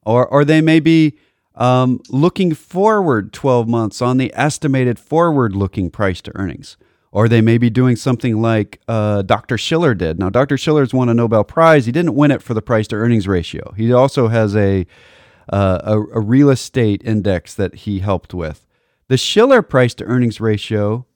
Or, 0.07 0.29
or 0.29 0.45
they 0.45 0.61
may 0.61 0.79
be 0.79 1.19
um, 1.55 2.01
looking 2.09 2.55
forward 2.55 3.33
12 3.33 3.69
months 3.69 4.03
on 4.03 4.17
the 4.17 4.33
estimated 4.35 4.99
forward 4.99 5.55
looking 5.55 5.91
price 5.91 6.21
to 6.23 6.33
earnings. 6.37 6.77
Or 7.13 7.29
they 7.29 7.41
may 7.41 7.59
be 7.59 7.71
doing 7.71 7.95
something 7.95 8.43
like 8.43 8.81
uh, 8.89 9.23
Dr. 9.23 9.57
Shiller 9.57 9.95
did. 9.95 10.19
Now, 10.19 10.31
Dr. 10.31 10.59
Shiller's 10.59 10.93
won 10.93 11.09
a 11.09 11.15
Nobel 11.15 11.45
Prize. 11.45 11.87
He 11.87 11.93
didn't 11.93 12.17
win 12.17 12.33
it 12.33 12.43
for 12.43 12.55
the 12.55 12.63
price 12.63 12.89
to 12.89 12.97
earnings 12.97 13.29
ratio. 13.29 13.73
He 13.77 13.93
also 13.93 14.27
has 14.29 14.57
a, 14.57 14.85
uh, 15.53 15.79
a, 15.85 16.01
a 16.01 16.21
real 16.21 16.51
estate 16.51 17.03
index 17.05 17.55
that 17.55 17.75
he 17.77 18.01
helped 18.01 18.35
with. 18.35 18.67
The 19.07 19.17
Shiller 19.17 19.63
price 19.63 19.95
to 19.95 20.05
earnings 20.05 20.41
ratio 20.41 21.07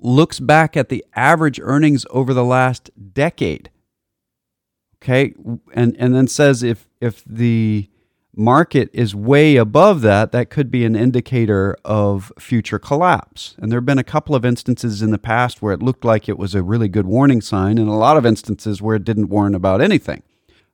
looks 0.00 0.38
back 0.38 0.76
at 0.76 0.88
the 0.88 1.04
average 1.16 1.58
earnings 1.60 2.06
over 2.10 2.32
the 2.32 2.44
last 2.44 2.90
decade. 3.12 3.70
Okay, 5.02 5.32
and 5.74 5.96
and 5.96 6.14
then 6.14 6.26
says 6.26 6.62
if 6.62 6.88
if 7.00 7.24
the 7.24 7.88
market 8.38 8.88
is 8.92 9.14
way 9.14 9.56
above 9.56 10.00
that, 10.02 10.32
that 10.32 10.48
could 10.48 10.70
be 10.70 10.84
an 10.84 10.94
indicator 10.94 11.76
of 11.84 12.32
future 12.38 12.78
collapse. 12.78 13.56
And 13.58 13.70
there 13.70 13.78
have 13.78 13.86
been 13.86 13.98
a 13.98 14.04
couple 14.04 14.34
of 14.34 14.44
instances 14.44 15.02
in 15.02 15.10
the 15.10 15.18
past 15.18 15.60
where 15.60 15.72
it 15.72 15.82
looked 15.82 16.04
like 16.04 16.28
it 16.28 16.38
was 16.38 16.54
a 16.54 16.62
really 16.62 16.88
good 16.88 17.06
warning 17.06 17.40
sign, 17.40 17.78
and 17.78 17.88
a 17.88 17.92
lot 17.92 18.16
of 18.16 18.24
instances 18.24 18.80
where 18.80 18.96
it 18.96 19.04
didn't 19.04 19.28
warn 19.28 19.54
about 19.54 19.80
anything. 19.80 20.22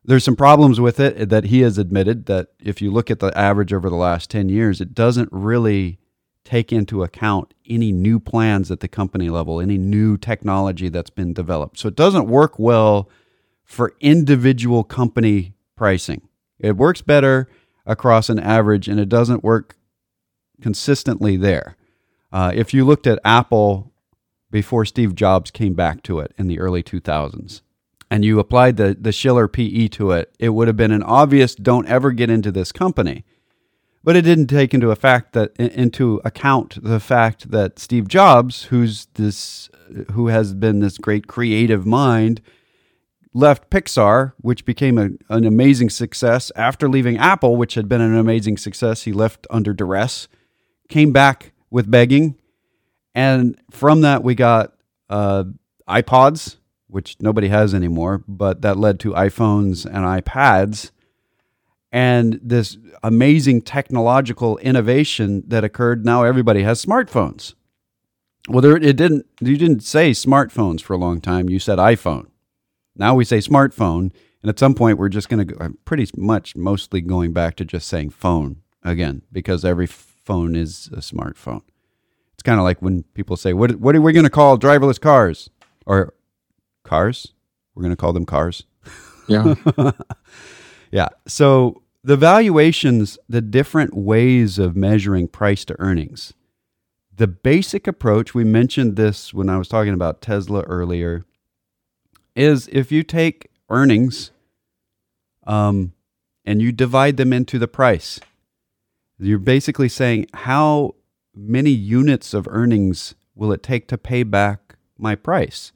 There's 0.05 0.24
some 0.24 0.37
problems 0.37 0.79
with 0.79 1.00
it 1.00 1.31
that 1.31 1.44
he 1.44 1.62
has 1.62 1.79
admitted 1.79 2.27
that 2.27 2.48
if 2.61 2.83
you 2.83 2.90
look 2.90 3.11
at 3.11 3.20
the 3.20 3.37
average 3.37 3.72
over 3.72 3.88
the 3.88 3.96
last 3.96 4.29
10 4.29 4.50
years, 4.50 4.81
it 4.83 4.94
doesn't 4.94 5.31
really 5.33 5.98
take 6.44 6.70
into 6.70 7.03
account 7.03 7.55
any 7.66 7.90
new 7.90 8.20
plans 8.20 8.70
at 8.70 8.81
the 8.81 8.88
company 8.88 9.31
level, 9.31 9.62
any 9.62 9.79
new 9.79 10.18
technology 10.18 10.90
that's 10.90 11.09
been 11.09 11.33
developed. 11.33 11.79
So 11.79 11.88
it 11.88 11.96
doesn't 11.96 12.29
work 12.29 12.59
well 12.59 13.09
for 13.64 13.94
individual 14.00 14.85
company 14.85 15.55
pricing. 15.74 16.29
It 16.64 16.77
works 16.77 17.03
better 17.03 17.48
across 17.85 18.31
an 18.31 18.38
average 18.38 18.88
and 18.88 18.98
it 18.98 19.11
doesn't 19.11 19.44
work 19.44 19.77
consistently 20.62 21.37
there. 21.37 21.77
Uh, 22.33 22.53
if 22.55 22.72
you 22.72 22.85
looked 22.85 23.07
at 23.07 23.20
Apple 23.24 23.92
before 24.50 24.85
Steve 24.85 25.14
Jobs 25.14 25.50
came 25.50 25.74
back 25.74 26.03
to 26.05 26.20
it 26.20 26.33
in 26.38 26.46
the 26.46 26.59
early 26.59 26.83
2000s, 26.83 27.61
and 28.11 28.24
you 28.24 28.38
applied 28.38 28.77
the, 28.77 28.96
the 28.98 29.12
Shiller 29.12 29.46
PE 29.46 29.88
to 29.88 30.12
it, 30.12 30.35
it 30.38 30.50
would 30.50 30.68
have 30.68 30.77
been 30.77 30.90
an 30.90 31.03
obvious 31.03 31.55
don't 31.55 31.87
ever 31.87 32.12
get 32.12 32.31
into 32.31 32.50
this 32.50 32.72
company. 32.72 33.24
But 34.03 34.16
it 34.16 34.22
didn't 34.22 34.46
take 34.46 34.72
into 34.72 34.94
fact 34.96 35.33
that 35.33 35.57
into 35.57 36.20
account 36.24 36.83
the 36.83 37.00
fact 37.00 37.50
that 37.50 37.79
Steve 37.79 38.07
Jobs, 38.07 38.64
who's 38.64 39.07
this 39.14 39.70
who 40.12 40.29
has 40.29 40.55
been 40.55 40.81
this 40.81 40.98
great 40.98 41.27
creative 41.27 41.87
mind, 41.87 42.40
left 43.35 43.68
Pixar, 43.68 44.33
which 44.38 44.64
became 44.64 44.97
a, 44.97 45.11
an 45.29 45.44
amazing 45.44 45.90
success 45.90 46.51
after 46.57 46.88
leaving 46.88 47.18
Apple, 47.18 47.57
which 47.57 47.75
had 47.75 47.88
been 47.88 48.01
an 48.01 48.16
amazing 48.16 48.57
success. 48.57 49.03
He 49.03 49.12
left 49.12 49.47
under 49.51 49.75
duress, 49.75 50.29
came 50.88 51.12
back 51.12 51.53
with 51.70 51.90
begging, 51.90 52.37
and 53.14 53.61
from 53.70 54.01
that 54.03 54.23
we 54.23 54.35
got 54.35 54.73
uh, 55.11 55.44
iPods, 55.88 56.57
which 56.87 57.16
nobody 57.20 57.49
has 57.49 57.75
anymore, 57.75 58.23
but 58.29 58.62
that 58.62 58.79
led 58.79 59.01
to 59.01 59.11
iPhones 59.11 59.85
and 59.85 60.25
iPads 60.25 60.92
and 61.90 62.40
this 62.42 62.77
amazing 63.05 63.62
technological 63.62 64.59
innovation 64.59 65.44
that 65.47 65.62
occurred. 65.62 66.05
Now 66.05 66.25
everybody 66.25 66.62
has 66.62 66.85
smartphones. 66.85 67.55
Well, 68.49 68.61
there, 68.61 68.77
it 68.77 68.97
didn't. 68.97 69.27
You 69.40 69.57
didn't 69.57 69.81
say 69.85 70.11
smartphones 70.11 70.83
for 70.83 70.92
a 70.92 70.99
long 70.99 71.20
time. 71.20 71.49
You 71.49 71.59
said 71.59 71.79
iPhone. 71.79 72.27
Now 72.96 73.14
we 73.14 73.24
say 73.24 73.38
smartphone, 73.38 74.12
and 74.42 74.48
at 74.48 74.59
some 74.59 74.74
point 74.74 74.98
we're 74.98 75.09
just 75.09 75.28
going 75.28 75.46
to 75.46 75.54
go. 75.54 75.64
Uh, 75.64 75.70
pretty 75.85 76.09
much, 76.16 76.57
mostly 76.57 77.00
going 77.00 77.33
back 77.33 77.57
to 77.57 77.64
just 77.64 77.88
saying 77.88 78.11
phone 78.11 78.62
again 78.83 79.22
because 79.33 79.64
every 79.64 79.87
phone 79.87 80.54
is 80.54 80.88
a 80.92 80.98
smartphone. 80.98 81.62
It's 82.35 82.42
kind 82.42 82.59
of 82.59 82.64
like 82.64 82.80
when 82.80 83.02
people 83.14 83.37
say, 83.37 83.52
"What? 83.52 83.76
What 83.76 83.96
are 83.96 84.00
we 84.00 84.12
going 84.12 84.24
to 84.24 84.30
call 84.30 84.59
driverless 84.59 85.00
cars?" 85.00 85.50
Or 85.87 86.14
cars. 86.85 87.33
We're 87.74 87.83
going 87.83 87.92
to 87.92 88.00
call 88.00 88.12
them 88.12 88.26
cars. 88.26 88.64
Yeah. 89.28 89.54
yeah. 90.92 91.09
So 91.26 91.83
the 92.04 92.16
valuations, 92.16 93.18
the 93.28 93.40
different 93.40 93.94
ways 93.94 94.59
of 94.59 94.76
measuring 94.76 95.28
price 95.28 95.64
to 95.64 95.76
earnings. 95.80 96.35
The 97.16 97.26
basic 97.26 97.87
approach, 97.87 98.35
we 98.35 98.44
mentioned 98.44 98.96
this 98.96 99.33
when 99.33 99.48
I 99.48 99.57
was 99.57 99.68
talking 99.68 99.94
about 99.94 100.20
Tesla 100.20 100.62
earlier, 100.62 101.24
is 102.35 102.68
if 102.73 102.90
you 102.90 103.03
take 103.03 103.51
earnings 103.70 104.31
um, 105.47 105.92
and 106.44 106.61
you 106.61 106.73
divide 106.73 107.16
them 107.16 107.33
into 107.33 107.59
the 107.59 107.68
price, 107.68 108.20
you're 109.18 109.38
basically 109.38 109.88
saying 109.88 110.27
how 110.35 110.94
many 111.35 111.70
units 111.70 112.35
of 112.35 112.49
earnings 112.51 113.14
will 113.35 113.53
it 113.53 113.62
take 113.62 113.88
to 113.88 113.99
pay 113.99 114.23
back 114.23 114.77
my 114.99 115.14
price? 115.14 115.73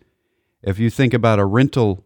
If 0.62 0.78
you 0.78 0.90
think 0.90 1.14
about 1.14 1.38
a 1.38 1.44
rental 1.44 2.04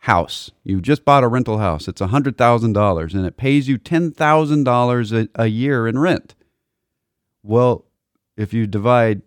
house, 0.00 0.50
you 0.64 0.80
just 0.80 1.04
bought 1.04 1.24
a 1.24 1.28
rental 1.28 1.58
house, 1.58 1.88
it's 1.88 2.00
$100,000 2.00 3.14
and 3.14 3.26
it 3.26 3.36
pays 3.36 3.68
you 3.68 3.78
$10,000 3.78 5.28
a 5.34 5.46
year 5.46 5.88
in 5.88 5.98
rent. 5.98 6.34
Well, 7.42 7.84
if 8.36 8.52
you 8.52 8.66
divide 8.66 9.22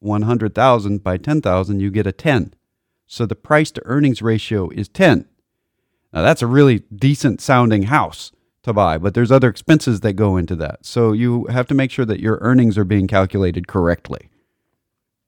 100,000 0.00 1.02
by 1.02 1.16
10,000, 1.16 1.80
you 1.80 1.90
get 1.90 2.06
a 2.06 2.12
10. 2.12 2.54
So 3.08 3.26
the 3.26 3.34
price 3.34 3.70
to 3.72 3.82
earnings 3.86 4.22
ratio 4.22 4.68
is 4.68 4.88
10. 4.88 5.26
Now 6.12 6.22
that's 6.22 6.42
a 6.42 6.46
really 6.46 6.80
decent 6.94 7.40
sounding 7.40 7.84
house 7.84 8.32
to 8.62 8.72
buy, 8.72 8.98
but 8.98 9.14
there's 9.14 9.32
other 9.32 9.48
expenses 9.48 10.00
that 10.00 10.12
go 10.12 10.36
into 10.36 10.54
that. 10.56 10.84
So 10.84 11.12
you 11.12 11.46
have 11.46 11.66
to 11.68 11.74
make 11.74 11.90
sure 11.90 12.04
that 12.04 12.20
your 12.20 12.38
earnings 12.40 12.78
are 12.78 12.84
being 12.84 13.06
calculated 13.06 13.66
correctly. 13.66 14.28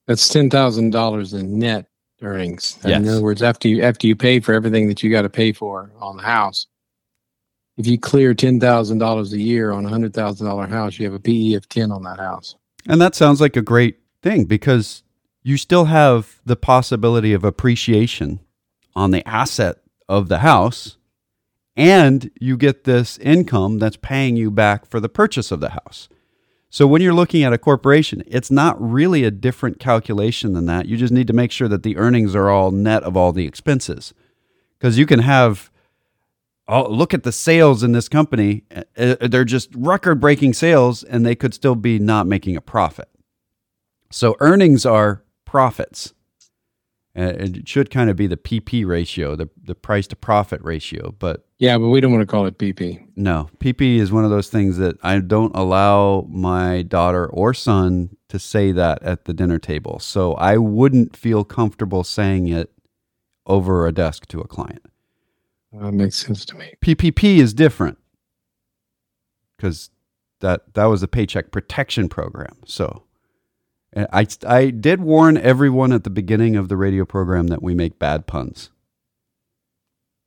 That's 0.06 0.28
$10,000 0.28 1.34
in 1.38 1.58
net 1.58 1.86
earnings. 2.22 2.78
Yes. 2.84 3.00
In 3.00 3.08
other 3.08 3.22
words, 3.22 3.42
after 3.42 3.68
you 3.68 3.82
after 3.82 4.06
you 4.06 4.14
pay 4.14 4.40
for 4.40 4.52
everything 4.52 4.88
that 4.88 5.02
you 5.02 5.10
got 5.10 5.22
to 5.22 5.30
pay 5.30 5.52
for 5.52 5.90
on 6.00 6.16
the 6.16 6.22
house, 6.22 6.66
if 7.76 7.86
you 7.86 7.98
clear 7.98 8.34
ten 8.34 8.60
thousand 8.60 8.98
dollars 8.98 9.32
a 9.32 9.40
year 9.40 9.70
on 9.72 9.86
a 9.86 9.88
hundred 9.88 10.12
thousand 10.12 10.46
dollar 10.46 10.66
house, 10.66 10.98
you 10.98 11.06
have 11.06 11.14
a 11.14 11.18
PE 11.20 11.54
of 11.54 11.68
ten 11.68 11.90
on 11.90 12.02
that 12.02 12.18
house. 12.18 12.56
And 12.86 13.00
that 13.00 13.14
sounds 13.14 13.40
like 13.40 13.56
a 13.56 13.62
great 13.62 14.00
thing 14.22 14.44
because 14.44 15.02
you 15.42 15.56
still 15.56 15.86
have 15.86 16.40
the 16.44 16.56
possibility 16.56 17.32
of 17.32 17.44
appreciation 17.44 18.40
on 18.94 19.10
the 19.10 19.26
asset 19.26 19.78
of 20.08 20.28
the 20.28 20.38
house 20.38 20.96
and 21.76 22.30
you 22.40 22.56
get 22.56 22.84
this 22.84 23.16
income 23.18 23.78
that's 23.78 23.96
paying 23.96 24.36
you 24.36 24.50
back 24.50 24.84
for 24.84 25.00
the 25.00 25.08
purchase 25.08 25.50
of 25.50 25.60
the 25.60 25.70
house. 25.70 26.08
So 26.68 26.86
when 26.86 27.00
you're 27.00 27.14
looking 27.14 27.42
at 27.42 27.52
a 27.52 27.58
corporation, 27.58 28.22
it's 28.26 28.50
not 28.50 28.80
really 28.80 29.24
a 29.24 29.30
different 29.30 29.80
calculation 29.80 30.52
than 30.52 30.66
that. 30.66 30.86
You 30.86 30.96
just 30.96 31.12
need 31.12 31.26
to 31.28 31.32
make 31.32 31.50
sure 31.50 31.68
that 31.68 31.82
the 31.82 31.96
earnings 31.96 32.34
are 32.34 32.50
all 32.50 32.70
net 32.70 33.02
of 33.02 33.16
all 33.16 33.32
the 33.32 33.46
expenses. 33.46 34.12
Because 34.78 34.98
you 34.98 35.06
can 35.06 35.20
have, 35.20 35.70
oh, 36.68 36.88
look 36.88 37.14
at 37.14 37.22
the 37.22 37.32
sales 37.32 37.82
in 37.82 37.92
this 37.92 38.08
company. 38.08 38.64
Uh, 38.74 39.16
uh, 39.20 39.28
they're 39.28 39.44
just 39.44 39.74
record 39.74 40.20
breaking 40.20 40.52
sales 40.52 41.02
and 41.02 41.24
they 41.24 41.34
could 41.34 41.54
still 41.54 41.74
be 41.74 41.98
not 41.98 42.26
making 42.26 42.56
a 42.56 42.60
profit. 42.60 43.08
So 44.10 44.36
earnings 44.38 44.84
are 44.84 45.24
profits. 45.50 46.14
Uh, 47.18 47.22
it 47.22 47.68
should 47.68 47.90
kind 47.90 48.08
of 48.08 48.14
be 48.14 48.28
the 48.28 48.36
PP 48.36 48.86
ratio, 48.86 49.34
the, 49.34 49.48
the 49.60 49.74
price 49.74 50.06
to 50.06 50.14
profit 50.14 50.62
ratio. 50.62 51.12
But 51.18 51.44
yeah, 51.58 51.76
but 51.76 51.88
we 51.88 52.00
don't 52.00 52.12
want 52.12 52.22
to 52.22 52.26
call 52.26 52.46
it 52.46 52.56
PP. 52.56 53.04
No, 53.16 53.50
PP 53.58 53.96
is 53.96 54.12
one 54.12 54.22
of 54.22 54.30
those 54.30 54.48
things 54.48 54.76
that 54.76 54.96
I 55.02 55.18
don't 55.18 55.54
allow 55.56 56.24
my 56.30 56.82
daughter 56.82 57.26
or 57.26 57.52
son 57.52 58.16
to 58.28 58.38
say 58.38 58.70
that 58.70 59.02
at 59.02 59.24
the 59.24 59.34
dinner 59.34 59.58
table. 59.58 59.98
So 59.98 60.34
I 60.34 60.56
wouldn't 60.56 61.16
feel 61.16 61.42
comfortable 61.42 62.04
saying 62.04 62.46
it 62.46 62.70
over 63.44 63.88
a 63.88 63.92
desk 63.92 64.26
to 64.28 64.40
a 64.40 64.46
client. 64.46 64.86
That 65.72 65.90
makes 65.90 66.14
sense 66.14 66.44
to 66.44 66.54
me. 66.54 66.74
PPP 66.80 67.38
is 67.38 67.52
different 67.52 67.98
because 69.56 69.90
that 70.38 70.74
that 70.74 70.84
was 70.84 71.02
a 71.02 71.08
paycheck 71.08 71.50
protection 71.50 72.08
program. 72.08 72.56
So 72.66 73.02
I 73.96 74.26
I 74.46 74.70
did 74.70 75.00
warn 75.00 75.36
everyone 75.36 75.92
at 75.92 76.04
the 76.04 76.10
beginning 76.10 76.56
of 76.56 76.68
the 76.68 76.76
radio 76.76 77.04
program 77.04 77.48
that 77.48 77.62
we 77.62 77.74
make 77.74 77.98
bad 77.98 78.26
puns. 78.26 78.70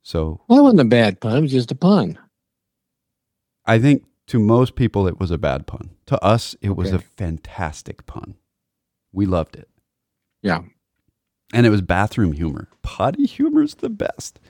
So 0.02 0.40
well, 0.48 0.58
it 0.60 0.62
wasn't 0.62 0.80
a 0.82 0.84
bad 0.84 1.20
pun; 1.20 1.36
it 1.38 1.40
was 1.40 1.50
just 1.52 1.70
a 1.72 1.74
pun. 1.74 2.18
I 3.64 3.78
think 3.78 4.04
to 4.26 4.38
most 4.38 4.74
people 4.74 5.06
it 5.08 5.18
was 5.18 5.30
a 5.30 5.38
bad 5.38 5.66
pun. 5.66 5.90
To 6.06 6.22
us, 6.22 6.54
it 6.60 6.76
was 6.76 6.88
Okay. 6.88 6.96
a 6.96 7.16
fantastic 7.16 8.04
pun. 8.06 8.34
We 9.12 9.24
loved 9.26 9.56
it, 9.56 9.68
Yeah, 10.42 10.60
and 11.54 11.64
it 11.64 11.70
was 11.70 11.80
bathroom 11.80 12.32
humor. 12.32 12.68
Potty 12.82 13.24
humor 13.26 13.62
is 13.62 13.76
the 13.76 13.88
best. 13.88 14.40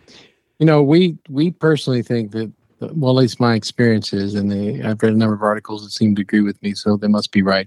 you 0.58 0.66
know, 0.66 0.82
we 0.82 1.18
we 1.28 1.50
personally 1.52 2.02
think 2.02 2.32
that. 2.32 2.52
Well, 2.80 3.16
at 3.16 3.22
least 3.22 3.40
my 3.40 3.54
experience 3.54 4.12
is, 4.12 4.34
and 4.34 4.50
they, 4.52 4.82
I've 4.82 5.00
read 5.02 5.14
a 5.14 5.16
number 5.16 5.32
of 5.34 5.42
articles 5.42 5.84
that 5.84 5.90
seem 5.92 6.14
to 6.16 6.22
agree 6.22 6.42
with 6.42 6.60
me, 6.62 6.74
so 6.74 6.96
they 6.98 7.06
must 7.08 7.30
be 7.32 7.40
right. 7.40 7.66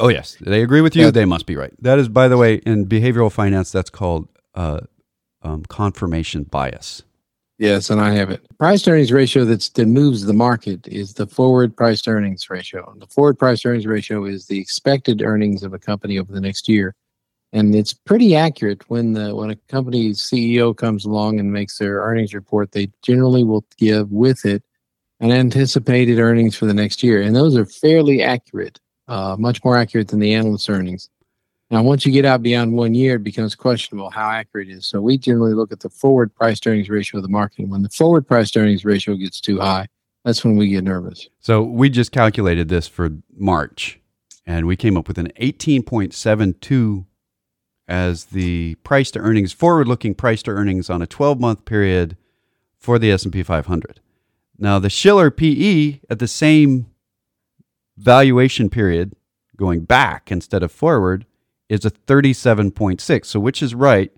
Oh 0.00 0.08
yes, 0.08 0.36
they 0.40 0.62
agree 0.62 0.80
with 0.80 0.96
you. 0.96 1.04
Yeah. 1.04 1.10
They 1.10 1.24
must 1.24 1.46
be 1.46 1.56
right. 1.56 1.72
That 1.80 1.98
is, 1.98 2.08
by 2.08 2.26
the 2.28 2.36
way, 2.38 2.54
in 2.66 2.86
behavioral 2.86 3.30
finance, 3.30 3.70
that's 3.70 3.90
called 3.90 4.28
uh, 4.54 4.80
um, 5.42 5.64
confirmation 5.66 6.44
bias. 6.44 7.02
Yes, 7.58 7.90
and 7.90 8.00
I 8.00 8.12
have 8.12 8.30
it. 8.30 8.40
Price 8.58 8.88
earnings 8.88 9.12
ratio 9.12 9.44
that's 9.44 9.68
that 9.70 9.84
moves 9.84 10.24
the 10.24 10.32
market 10.32 10.88
is 10.88 11.12
the 11.12 11.26
forward 11.26 11.76
price 11.76 12.08
earnings 12.08 12.48
ratio. 12.48 12.94
The 12.98 13.06
forward 13.06 13.38
price 13.38 13.66
earnings 13.66 13.86
ratio 13.86 14.24
is 14.24 14.46
the 14.46 14.58
expected 14.58 15.20
earnings 15.20 15.62
of 15.62 15.74
a 15.74 15.78
company 15.78 16.18
over 16.18 16.32
the 16.32 16.40
next 16.40 16.68
year. 16.68 16.94
And 17.52 17.74
it's 17.74 17.92
pretty 17.92 18.34
accurate 18.34 18.88
when 18.88 19.12
the 19.12 19.34
when 19.36 19.50
a 19.50 19.56
company's 19.68 20.22
CEO 20.22 20.74
comes 20.74 21.04
along 21.04 21.38
and 21.38 21.52
makes 21.52 21.76
their 21.76 22.00
earnings 22.00 22.32
report, 22.32 22.72
they 22.72 22.90
generally 23.02 23.44
will 23.44 23.66
give 23.76 24.10
with 24.10 24.46
it 24.46 24.62
an 25.20 25.30
anticipated 25.30 26.18
earnings 26.18 26.56
for 26.56 26.64
the 26.64 26.72
next 26.72 27.02
year. 27.02 27.20
And 27.20 27.36
those 27.36 27.56
are 27.56 27.66
fairly 27.66 28.22
accurate, 28.22 28.80
uh, 29.10 29.36
much 29.36 29.62
more 29.64 29.76
accurate 29.76 30.08
than 30.08 30.20
the 30.20 30.32
analyst 30.32 30.70
earnings. 30.70 31.10
Now, 31.70 31.82
once 31.82 32.06
you 32.06 32.12
get 32.12 32.24
out 32.24 32.42
beyond 32.42 32.72
one 32.72 32.94
year, 32.94 33.16
it 33.16 33.24
becomes 33.24 33.54
questionable 33.54 34.10
how 34.10 34.30
accurate 34.30 34.68
it 34.68 34.72
is. 34.72 34.86
So 34.86 35.00
we 35.00 35.18
generally 35.18 35.52
look 35.52 35.72
at 35.72 35.80
the 35.80 35.90
forward 35.90 36.34
price 36.34 36.60
earnings 36.64 36.88
ratio 36.88 37.18
of 37.18 37.22
the 37.24 37.28
market. 37.28 37.68
When 37.68 37.82
the 37.82 37.88
forward 37.88 38.26
price 38.26 38.54
earnings 38.56 38.84
ratio 38.84 39.14
gets 39.16 39.40
too 39.40 39.60
high, 39.60 39.88
that's 40.24 40.44
when 40.44 40.56
we 40.56 40.68
get 40.68 40.84
nervous. 40.84 41.28
So 41.40 41.62
we 41.62 41.90
just 41.90 42.12
calculated 42.12 42.68
this 42.68 42.86
for 42.86 43.10
March, 43.36 44.00
and 44.46 44.66
we 44.66 44.76
came 44.76 44.96
up 44.96 45.08
with 45.08 45.18
an 45.18 45.32
18.72 45.40 47.04
as 47.88 48.26
the 48.26 48.76
price 48.76 49.10
to 49.12 49.18
earnings, 49.18 49.52
forward-looking 49.52 50.14
price 50.14 50.42
to 50.44 50.52
earnings 50.52 50.88
on 50.88 51.02
a 51.02 51.06
12-month 51.06 51.64
period 51.64 52.16
for 52.78 52.98
the 52.98 53.10
S&P 53.10 53.42
500. 53.42 54.00
Now, 54.58 54.78
the 54.78 54.90
Shiller 54.90 55.30
PE 55.30 56.00
at 56.08 56.20
the 56.20 56.28
same 56.28 56.89
valuation 58.00 58.70
period, 58.70 59.14
going 59.56 59.80
back 59.80 60.32
instead 60.32 60.62
of 60.62 60.72
forward, 60.72 61.26
is 61.68 61.84
a 61.84 61.90
37.6. 61.90 63.26
So 63.26 63.38
which 63.38 63.62
is 63.62 63.74
right? 63.74 64.12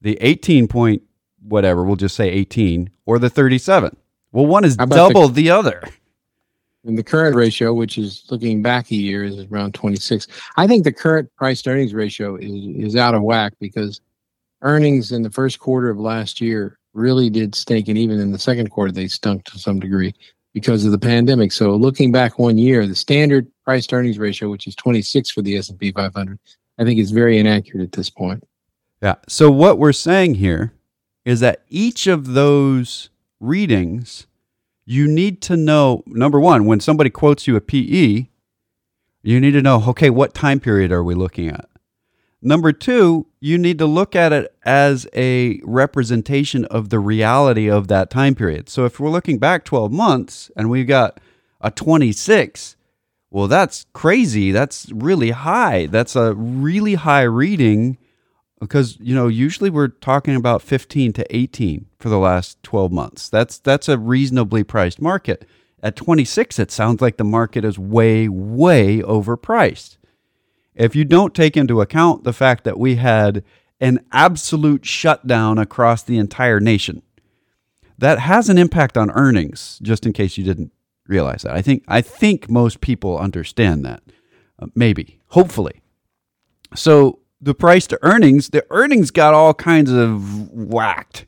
The 0.00 0.16
18 0.20 0.68
point 0.68 1.02
whatever, 1.42 1.84
we'll 1.84 1.96
just 1.96 2.16
say 2.16 2.28
18 2.30 2.90
or 3.06 3.18
the 3.18 3.30
37. 3.30 3.96
Well, 4.32 4.46
one 4.46 4.64
is 4.64 4.76
double 4.76 5.28
the, 5.28 5.42
the 5.42 5.50
other. 5.50 5.82
And 6.84 6.96
the 6.96 7.02
current 7.02 7.34
ratio, 7.34 7.74
which 7.74 7.98
is 7.98 8.24
looking 8.30 8.62
back 8.62 8.90
a 8.90 8.94
year, 8.94 9.24
is 9.24 9.44
around 9.50 9.74
26. 9.74 10.26
I 10.56 10.66
think 10.66 10.84
the 10.84 10.92
current 10.92 11.34
price 11.36 11.62
to 11.62 11.70
earnings 11.70 11.94
ratio 11.94 12.36
is, 12.36 12.92
is 12.92 12.96
out 12.96 13.14
of 13.14 13.22
whack 13.22 13.54
because 13.60 14.00
earnings 14.62 15.12
in 15.12 15.22
the 15.22 15.30
first 15.30 15.58
quarter 15.58 15.90
of 15.90 15.98
last 15.98 16.40
year 16.40 16.78
really 16.94 17.30
did 17.30 17.54
stink. 17.54 17.88
And 17.88 17.98
even 17.98 18.20
in 18.20 18.32
the 18.32 18.38
second 18.38 18.70
quarter, 18.70 18.92
they 18.92 19.08
stunk 19.08 19.44
to 19.44 19.58
some 19.58 19.80
degree 19.80 20.14
because 20.60 20.84
of 20.84 20.90
the 20.90 20.98
pandemic. 20.98 21.52
So 21.52 21.76
looking 21.76 22.10
back 22.10 22.36
one 22.36 22.58
year, 22.58 22.84
the 22.84 22.94
standard 22.96 23.46
price 23.64 23.86
earnings 23.92 24.18
ratio, 24.18 24.50
which 24.50 24.66
is 24.66 24.74
26 24.74 25.30
for 25.30 25.40
the 25.40 25.56
S&P 25.56 25.92
500, 25.92 26.36
I 26.78 26.84
think 26.84 26.98
is 26.98 27.12
very 27.12 27.38
inaccurate 27.38 27.84
at 27.84 27.92
this 27.92 28.10
point. 28.10 28.42
Yeah. 29.00 29.14
So 29.28 29.52
what 29.52 29.78
we're 29.78 29.92
saying 29.92 30.34
here 30.34 30.72
is 31.24 31.38
that 31.40 31.62
each 31.68 32.08
of 32.08 32.32
those 32.32 33.10
readings, 33.38 34.26
you 34.84 35.06
need 35.06 35.40
to 35.42 35.56
know 35.56 36.02
number 36.06 36.40
one, 36.40 36.64
when 36.64 36.80
somebody 36.80 37.10
quotes 37.10 37.46
you 37.46 37.54
a 37.54 37.60
PE, 37.60 38.26
you 39.22 39.40
need 39.40 39.52
to 39.52 39.62
know, 39.62 39.84
okay, 39.88 40.10
what 40.10 40.34
time 40.34 40.58
period 40.58 40.90
are 40.90 41.04
we 41.04 41.14
looking 41.14 41.48
at? 41.48 41.67
Number 42.40 42.72
two, 42.72 43.26
you 43.40 43.58
need 43.58 43.78
to 43.78 43.86
look 43.86 44.14
at 44.14 44.32
it 44.32 44.54
as 44.64 45.08
a 45.14 45.60
representation 45.64 46.64
of 46.66 46.90
the 46.90 47.00
reality 47.00 47.68
of 47.68 47.88
that 47.88 48.10
time 48.10 48.36
period. 48.36 48.68
So 48.68 48.84
if 48.84 49.00
we're 49.00 49.10
looking 49.10 49.38
back 49.38 49.64
12 49.64 49.90
months 49.90 50.50
and 50.56 50.70
we've 50.70 50.86
got 50.86 51.18
a 51.60 51.70
26, 51.70 52.76
well, 53.30 53.48
that's 53.48 53.86
crazy. 53.92 54.52
That's 54.52 54.90
really 54.92 55.30
high. 55.30 55.86
That's 55.86 56.14
a 56.16 56.32
really 56.34 56.94
high 56.94 57.22
reading 57.22 57.98
because, 58.60 58.96
you 59.00 59.14
know, 59.14 59.28
usually 59.28 59.70
we're 59.70 59.88
talking 59.88 60.34
about 60.34 60.62
15 60.62 61.12
to 61.14 61.36
18 61.36 61.86
for 61.98 62.08
the 62.08 62.18
last 62.18 62.62
12 62.62 62.90
months. 62.90 63.28
That's 63.28 63.58
that's 63.58 63.88
a 63.88 63.98
reasonably 63.98 64.64
priced 64.64 65.00
market. 65.00 65.44
At 65.82 65.94
26, 65.94 66.58
it 66.58 66.70
sounds 66.70 67.00
like 67.00 67.18
the 67.18 67.24
market 67.24 67.64
is 67.64 67.78
way 67.78 68.28
way 68.28 69.00
overpriced. 69.00 69.97
If 70.78 70.94
you 70.94 71.04
don't 71.04 71.34
take 71.34 71.56
into 71.56 71.80
account 71.80 72.22
the 72.22 72.32
fact 72.32 72.62
that 72.64 72.78
we 72.78 72.96
had 72.96 73.42
an 73.80 73.98
absolute 74.12 74.86
shutdown 74.86 75.58
across 75.58 76.02
the 76.02 76.18
entire 76.18 76.60
nation, 76.60 77.02
that 77.98 78.20
has 78.20 78.48
an 78.48 78.58
impact 78.58 78.96
on 78.96 79.10
earnings, 79.10 79.80
just 79.82 80.06
in 80.06 80.12
case 80.12 80.38
you 80.38 80.44
didn't 80.44 80.72
realize 81.08 81.42
that. 81.42 81.54
I 81.54 81.62
think 81.62 81.82
I 81.88 82.00
think 82.00 82.48
most 82.48 82.80
people 82.80 83.18
understand 83.18 83.84
that. 83.84 84.02
Uh, 84.60 84.66
maybe, 84.74 85.20
hopefully. 85.28 85.82
So 86.76 87.18
the 87.40 87.54
price 87.54 87.86
to 87.88 87.98
earnings, 88.02 88.50
the 88.50 88.64
earnings 88.70 89.10
got 89.10 89.34
all 89.34 89.54
kinds 89.54 89.90
of 89.90 90.50
whacked. 90.52 91.26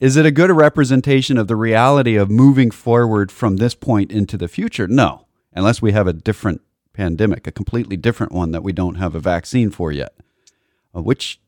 Is 0.00 0.16
it 0.16 0.26
a 0.26 0.32
good 0.32 0.50
representation 0.50 1.38
of 1.38 1.46
the 1.46 1.56
reality 1.56 2.16
of 2.16 2.30
moving 2.30 2.72
forward 2.72 3.30
from 3.30 3.56
this 3.56 3.74
point 3.76 4.10
into 4.10 4.36
the 4.36 4.48
future? 4.48 4.88
No, 4.88 5.26
unless 5.52 5.80
we 5.80 5.92
have 5.92 6.08
a 6.08 6.12
different 6.12 6.62
pandemic, 6.94 7.46
a 7.46 7.52
completely 7.52 7.96
different 7.98 8.32
one 8.32 8.52
that 8.52 8.62
we 8.62 8.72
don't 8.72 8.94
have 8.94 9.14
a 9.14 9.20
vaccine 9.20 9.70
for 9.70 9.92
yet. 9.92 10.14
Uh, 10.96 11.02
which, 11.02 11.40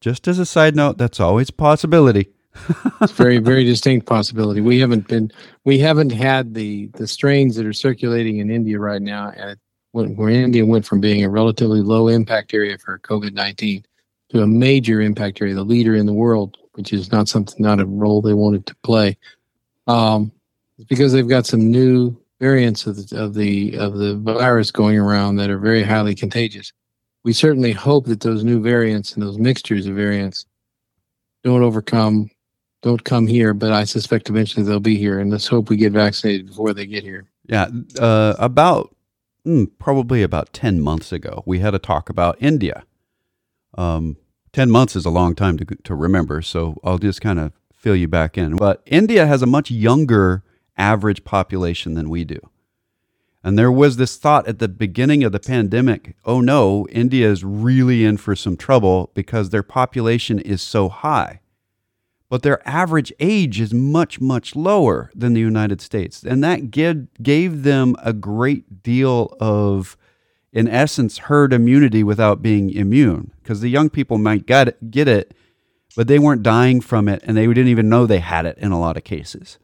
just 0.00 0.28
as 0.28 0.38
a 0.38 0.46
side 0.46 0.76
note, 0.76 0.98
that's 0.98 1.18
always 1.18 1.48
a 1.48 1.54
possibility 1.54 2.30
it's 3.00 3.12
very 3.12 3.38
very 3.38 3.64
distinct 3.64 4.06
possibility 4.06 4.60
we 4.60 4.78
haven't 4.78 5.08
been 5.08 5.30
we 5.64 5.78
haven't 5.78 6.12
had 6.12 6.54
the 6.54 6.86
the 6.94 7.06
strains 7.06 7.56
that 7.56 7.64
are 7.64 7.72
circulating 7.72 8.38
in 8.38 8.50
india 8.50 8.78
right 8.78 9.00
now 9.00 9.30
and 9.30 9.58
where 9.92 10.28
india 10.28 10.64
went 10.64 10.84
from 10.84 11.00
being 11.00 11.24
a 11.24 11.30
relatively 11.30 11.80
low 11.80 12.08
impact 12.08 12.52
area 12.52 12.76
for 12.76 12.98
covid-19 12.98 13.82
to 14.28 14.42
a 14.42 14.46
major 14.46 15.00
impact 15.00 15.40
area 15.40 15.54
the 15.54 15.64
leader 15.64 15.94
in 15.94 16.04
the 16.04 16.12
world 16.12 16.58
which 16.72 16.92
is 16.92 17.10
not 17.10 17.26
something 17.26 17.56
not 17.58 17.80
a 17.80 17.86
role 17.86 18.20
they 18.20 18.34
wanted 18.34 18.66
to 18.66 18.74
play 18.82 19.16
um, 19.86 20.30
because 20.88 21.12
they've 21.12 21.28
got 21.28 21.46
some 21.46 21.70
new 21.70 22.14
variants 22.42 22.86
of 22.86 22.96
the, 22.96 23.16
of 23.18 23.34
the 23.34 23.76
of 23.78 23.94
the 23.98 24.16
virus 24.16 24.70
going 24.72 24.98
around 24.98 25.36
that 25.36 25.50
are 25.50 25.58
very 25.58 25.84
highly 25.84 26.14
contagious 26.14 26.72
we 27.24 27.32
certainly 27.32 27.72
hope 27.72 28.06
that 28.06 28.20
those 28.20 28.44
new 28.44 28.60
variants 28.60 29.14
and 29.14 29.22
those 29.22 29.38
mixtures 29.38 29.86
of 29.86 29.94
variants 29.94 30.46
don't 31.44 31.62
overcome 31.62 32.30
don't 32.82 33.04
come 33.04 33.28
here, 33.28 33.54
but 33.54 33.72
I 33.72 33.84
suspect 33.84 34.28
eventually 34.28 34.66
they'll 34.66 34.80
be 34.80 34.96
here, 34.96 35.20
and 35.20 35.30
let's 35.30 35.46
hope 35.46 35.70
we 35.70 35.76
get 35.76 35.92
vaccinated 35.92 36.48
before 36.48 36.74
they 36.74 36.86
get 36.86 37.04
here. 37.04 37.26
Yeah, 37.46 37.68
uh, 38.00 38.34
about 38.40 38.94
mm, 39.46 39.70
probably 39.78 40.22
about 40.24 40.52
ten 40.52 40.80
months 40.80 41.12
ago, 41.12 41.44
we 41.46 41.60
had 41.60 41.74
a 41.74 41.78
talk 41.78 42.10
about 42.10 42.36
India. 42.40 42.84
Um, 43.78 44.16
ten 44.52 44.70
months 44.70 44.96
is 44.96 45.06
a 45.06 45.10
long 45.10 45.36
time 45.36 45.58
to 45.58 45.64
to 45.64 45.94
remember, 45.94 46.42
so 46.42 46.80
I'll 46.82 46.98
just 46.98 47.20
kind 47.20 47.38
of 47.38 47.52
fill 47.72 47.96
you 47.96 48.08
back 48.08 48.36
in. 48.36 48.56
But 48.56 48.82
India 48.86 49.26
has 49.26 49.42
a 49.42 49.46
much 49.46 49.70
younger 49.70 50.42
average 50.82 51.24
population 51.24 51.94
than 51.94 52.10
we 52.10 52.24
do. 52.24 52.40
And 53.44 53.58
there 53.58 53.72
was 53.72 53.96
this 53.96 54.16
thought 54.16 54.46
at 54.46 54.58
the 54.58 54.68
beginning 54.68 55.24
of 55.24 55.32
the 55.32 55.40
pandemic 55.40 56.16
oh 56.24 56.40
no, 56.40 56.86
India 56.90 57.30
is 57.30 57.44
really 57.44 58.04
in 58.04 58.16
for 58.16 58.36
some 58.36 58.56
trouble 58.56 59.10
because 59.14 59.50
their 59.50 59.62
population 59.62 60.38
is 60.38 60.62
so 60.62 60.88
high 60.88 61.40
but 62.32 62.40
their 62.40 62.66
average 62.66 63.12
age 63.20 63.60
is 63.60 63.74
much, 63.74 64.18
much 64.18 64.56
lower 64.56 65.10
than 65.14 65.34
the 65.34 65.40
United 65.40 65.82
States. 65.82 66.22
And 66.22 66.42
that 66.42 66.70
gave, 66.70 67.08
gave 67.22 67.62
them 67.62 67.94
a 68.02 68.14
great 68.14 68.82
deal 68.82 69.36
of, 69.38 69.98
in 70.50 70.66
essence, 70.66 71.18
herd 71.18 71.52
immunity 71.52 72.02
without 72.02 72.40
being 72.40 72.70
immune. 72.70 73.32
Because 73.42 73.60
the 73.60 73.68
young 73.68 73.90
people 73.90 74.16
might 74.16 74.46
get 74.46 74.66
it, 74.66 74.90
get 74.90 75.08
it, 75.08 75.34
but 75.94 76.08
they 76.08 76.18
weren't 76.18 76.42
dying 76.42 76.80
from 76.80 77.06
it 77.06 77.22
and 77.26 77.36
they 77.36 77.46
didn't 77.46 77.68
even 77.68 77.90
know 77.90 78.06
they 78.06 78.20
had 78.20 78.46
it 78.46 78.56
in 78.56 78.72
a 78.72 78.80
lot 78.80 78.96
of 78.96 79.04
cases. 79.04 79.58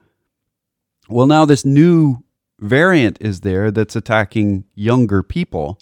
Well, 1.08 1.26
now 1.26 1.46
this 1.46 1.64
new 1.64 2.22
variant 2.60 3.16
is 3.20 3.40
there 3.40 3.70
that's 3.70 3.96
attacking 3.96 4.64
younger 4.74 5.22
people. 5.22 5.78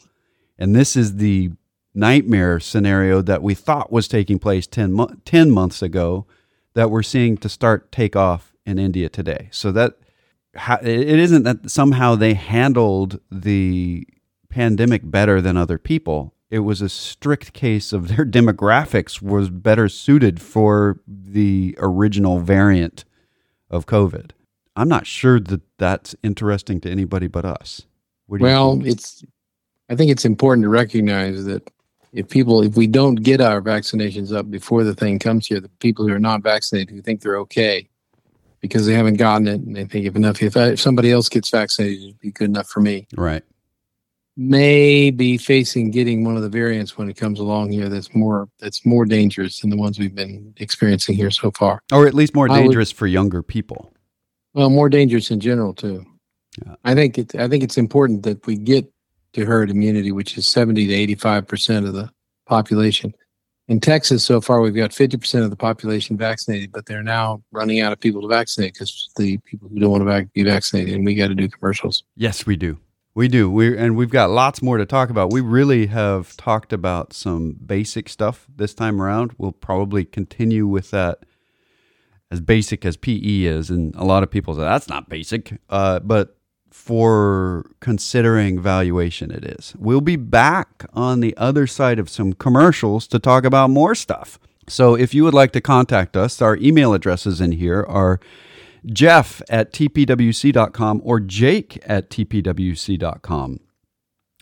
And 0.59 0.75
this 0.75 0.97
is 0.97 1.17
the 1.17 1.51
nightmare 1.95 2.61
scenario 2.61 3.23
that 3.23 3.43
we 3.43 3.55
thought 3.55 3.91
was 3.91 4.07
taking 4.07 4.39
place 4.39 4.67
10, 4.67 4.93
mo- 4.93 5.11
10 5.25 5.51
months 5.51 5.83
ago 5.83 6.27
that 6.75 6.91
we're 6.91 7.03
seeing 7.03 7.37
to 7.39 7.49
start 7.49 7.91
take 7.91 8.15
off 8.15 8.53
in 8.65 8.79
India 8.79 9.09
today. 9.09 9.49
So 9.51 9.73
that 9.73 9.95
it 10.83 11.19
isn't 11.19 11.43
that 11.43 11.71
somehow 11.71 12.15
they 12.15 12.35
handled 12.35 13.21
the 13.31 14.07
pandemic 14.49 15.03
better 15.05 15.41
than 15.41 15.57
other 15.57 15.79
people. 15.79 16.35
It 16.51 16.61
was 16.61 16.81
a 16.81 16.89
strict 16.89 17.53
case 17.53 17.93
of 17.93 18.09
their 18.17 18.25
demographics 18.25 19.21
was 19.21 19.51
better 19.51 19.89
suited 19.89 20.41
for 20.41 21.01
the 21.07 21.75
original 21.79 22.39
variant 22.39 23.05
of 23.71 23.87
COVID. 23.87 24.31
I'm 24.77 24.89
not 24.89 25.07
sure 25.07 25.41
that 25.41 25.63
that's 25.79 26.15
interesting 26.23 26.81
to 26.83 26.91
anybody 26.91 27.27
but 27.27 27.45
us. 27.45 27.83
well, 28.29 28.81
it's. 28.85 29.25
I 29.89 29.95
think 29.95 30.11
it's 30.11 30.25
important 30.25 30.65
to 30.65 30.69
recognize 30.69 31.45
that 31.45 31.71
if 32.17 32.29
people 32.29 32.63
if 32.63 32.77
we 32.77 32.87
don't 32.87 33.17
get 33.17 33.41
our 33.41 33.61
vaccinations 33.61 34.35
up 34.35 34.51
before 34.51 34.83
the 34.83 34.95
thing 34.95 35.19
comes 35.19 35.47
here 35.47 35.61
the 35.61 35.69
people 35.81 36.07
who 36.07 36.13
are 36.13 36.19
not 36.19 36.43
vaccinated 36.43 36.95
who 36.95 37.03
think 37.03 37.21
they're 37.21 37.37
okay 37.37 37.89
because 38.61 38.87
they 38.87 38.95
haven't 38.95 39.15
gotten 39.15 39.47
it 39.47 39.61
and 39.61 39.77
they 39.77 39.85
think 39.85 40.07
if 40.07 40.17
enough 40.17 40.43
if, 40.43 40.57
I, 40.57 40.69
if 40.71 40.81
somebody 40.81 41.13
else 41.13 41.29
gets 41.29 41.51
vaccinated 41.51 42.03
it'd 42.03 42.19
be 42.19 42.33
good 42.33 42.49
enough 42.49 42.69
for 42.69 42.81
me 42.81 43.07
right 43.17 43.45
may 44.39 45.11
be 45.11 45.37
facing 45.37 45.91
getting 45.91 46.25
one 46.25 46.37
of 46.37 46.43
the 46.43 46.49
variants 46.49 46.99
when 46.99 47.09
it 47.09 47.17
comes 47.17 47.39
along 47.39 47.71
here 47.71 47.89
that's 47.89 48.15
more 48.15 48.49
that's 48.59 48.85
more 48.85 49.05
dangerous 49.05 49.61
than 49.61 49.71
the 49.71 49.77
ones 49.77 49.99
we've 49.99 50.15
been 50.15 50.55
experiencing 50.59 51.15
here 51.15 51.31
so 51.31 51.51
far 51.53 51.83
or 51.93 52.07
at 52.07 52.15
least 52.15 52.35
more 52.35 52.49
dangerous 52.49 52.93
would, 52.93 52.99
for 52.99 53.07
younger 53.07 53.43
people 53.43 53.93
well 54.57 54.71
more 54.71 54.89
dangerous 54.89 55.31
in 55.31 55.39
general 55.39 55.73
too 55.73 56.05
yeah. 56.67 56.75
i 56.85 56.93
think 56.93 57.17
it 57.19 57.33
i 57.37 57.47
think 57.47 57.63
it's 57.63 57.79
important 57.79 58.25
that 58.25 58.45
we 58.47 58.57
get 58.57 58.91
to 59.37 59.45
herd 59.45 59.71
immunity, 59.71 60.13
which 60.13 60.37
is 60.37 60.49
70 60.49 60.87
to 60.87 61.17
85% 61.17 61.87
of 61.87 61.93
the 61.93 62.11
population. 62.47 63.15
In 63.69 63.81
Texas, 63.81 64.25
so 64.25 64.41
far, 64.41 64.61
we've 64.61 64.75
got 64.75 64.91
50% 64.91 65.45
of 65.45 65.51
the 65.51 65.57
population 65.57 66.17
vaccinated, 66.17 66.73
but 66.73 66.87
they're 66.87 67.03
now 67.03 67.43
running 67.53 67.81
out 67.81 67.93
of 67.93 68.01
people 68.01 68.23
to 68.23 68.29
vaccinate 68.29 68.73
because 68.73 69.11
the 69.17 69.37
people 69.39 69.69
who 69.69 69.79
don't 69.79 69.91
want 69.91 70.07
to 70.07 70.31
be 70.33 70.43
vaccinated, 70.43 70.95
and 70.95 71.05
we 71.05 71.15
got 71.15 71.29
to 71.29 71.35
do 71.35 71.49
commercials. 71.49 72.03
Yes, 72.17 72.47
we 72.47 72.57
do. 72.57 72.79
We 73.15 73.29
do. 73.29 73.51
We 73.51 73.77
and 73.77 73.97
we've 73.97 74.11
got 74.11 74.31
lots 74.31 74.63
more 74.63 74.79
to 74.79 74.87
talk 74.87 75.11
about. 75.11 75.33
We 75.33 75.41
really 75.41 75.87
have 75.87 76.37
talked 76.37 76.73
about 76.73 77.13
some 77.13 77.53
basic 77.55 78.09
stuff 78.09 78.47
this 78.55 78.75
time 78.75 79.01
around. 79.01 79.33
We'll 79.39 79.53
probably 79.53 80.05
continue 80.05 80.67
with 80.67 80.91
that 80.93 81.25
as 82.31 82.41
basic 82.41 82.85
as 82.85 82.97
PE 82.97 83.45
is, 83.45 83.71
and 83.71 83.95
a 83.95 84.05
lot 84.05 84.23
of 84.23 84.31
people 84.31 84.55
say 84.55 84.61
that's 84.61 84.89
not 84.89 85.09
basic. 85.09 85.59
Uh, 85.69 86.01
but 86.01 86.37
for 86.71 87.71
considering 87.81 88.61
valuation, 88.61 89.31
it 89.31 89.45
is. 89.45 89.75
We'll 89.79 90.01
be 90.01 90.17
back 90.17 90.85
on 90.93 91.21
the 91.21 91.37
other 91.37 91.67
side 91.67 91.99
of 91.99 92.11
some 92.11 92.33
commercials 92.33 93.07
to 93.09 93.19
talk 93.19 93.45
about 93.45 93.71
more 93.71 93.95
stuff. 93.95 94.39
So 94.69 94.95
if 94.95 95.15
you 95.15 95.25
would 95.25 95.35
like 95.35 95.53
to 95.53 95.61
contact 95.61 96.17
us, 96.17 96.43
our 96.43 96.57
email 96.57 96.93
addresses 96.93 97.41
in 97.41 97.53
here 97.53 97.85
are 97.89 98.21
jeff 98.85 99.41
at 99.49 99.73
tpwc.com 99.73 101.01
or 101.05 101.21
jake 101.21 101.79
at 101.87 102.11
tpwc.com. 102.11 103.61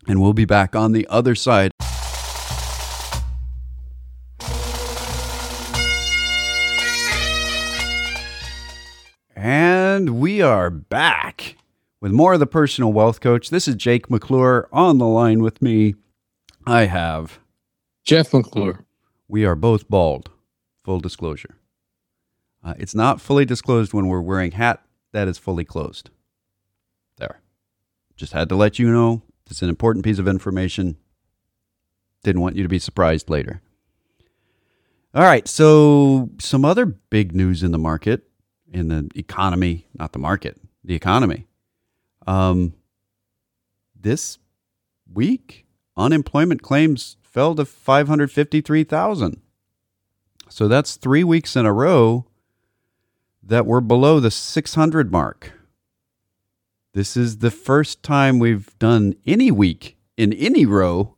And 0.06 0.20
we'll 0.20 0.34
be 0.34 0.44
back 0.44 0.74
on 0.76 0.92
the 0.92 1.06
other 1.08 1.34
side. 1.34 1.70
And 10.04 10.20
we 10.20 10.42
are 10.42 10.68
back 10.68 11.56
with 11.98 12.12
more 12.12 12.34
of 12.34 12.40
the 12.40 12.46
personal 12.46 12.92
wealth 12.92 13.22
coach. 13.22 13.48
This 13.48 13.66
is 13.66 13.74
Jake 13.74 14.10
McClure 14.10 14.68
on 14.70 14.98
the 14.98 15.06
line 15.06 15.40
with 15.40 15.62
me. 15.62 15.94
I 16.66 16.84
have 16.84 17.38
Jeff 18.02 18.34
McClure. 18.34 18.84
We 19.28 19.46
are 19.46 19.54
both 19.54 19.88
bald, 19.88 20.28
full 20.84 21.00
disclosure. 21.00 21.56
Uh, 22.62 22.74
it's 22.78 22.94
not 22.94 23.18
fully 23.18 23.46
disclosed 23.46 23.94
when 23.94 24.08
we're 24.08 24.20
wearing 24.20 24.50
hat. 24.50 24.82
That 25.12 25.26
is 25.26 25.38
fully 25.38 25.64
closed. 25.64 26.10
There. 27.16 27.40
Just 28.14 28.34
had 28.34 28.50
to 28.50 28.56
let 28.56 28.78
you 28.78 28.92
know. 28.92 29.22
It's 29.50 29.62
an 29.62 29.70
important 29.70 30.04
piece 30.04 30.18
of 30.18 30.28
information. 30.28 30.98
Didn't 32.24 32.42
want 32.42 32.56
you 32.56 32.62
to 32.62 32.68
be 32.68 32.78
surprised 32.78 33.30
later. 33.30 33.62
All 35.14 35.24
right. 35.24 35.48
So, 35.48 36.28
some 36.40 36.66
other 36.66 36.84
big 36.84 37.34
news 37.34 37.62
in 37.62 37.72
the 37.72 37.78
market, 37.78 38.28
in 38.74 38.88
the 38.88 39.08
economy, 39.14 39.86
not 39.96 40.12
the 40.12 40.18
market, 40.18 40.60
the 40.82 40.94
economy. 40.94 41.46
Um, 42.26 42.74
this 43.98 44.38
week, 45.10 45.64
unemployment 45.96 46.60
claims 46.60 47.16
fell 47.22 47.54
to 47.54 47.64
553,000. 47.64 49.40
So 50.48 50.68
that's 50.68 50.96
three 50.96 51.24
weeks 51.24 51.56
in 51.56 51.66
a 51.66 51.72
row 51.72 52.26
that 53.42 53.64
we're 53.64 53.80
below 53.80 54.20
the 54.20 54.30
600 54.30 55.12
mark. 55.12 55.52
This 56.92 57.16
is 57.16 57.38
the 57.38 57.50
first 57.50 58.02
time 58.02 58.38
we've 58.38 58.76
done 58.78 59.14
any 59.26 59.50
week 59.50 59.96
in 60.16 60.32
any 60.32 60.66
row 60.66 61.16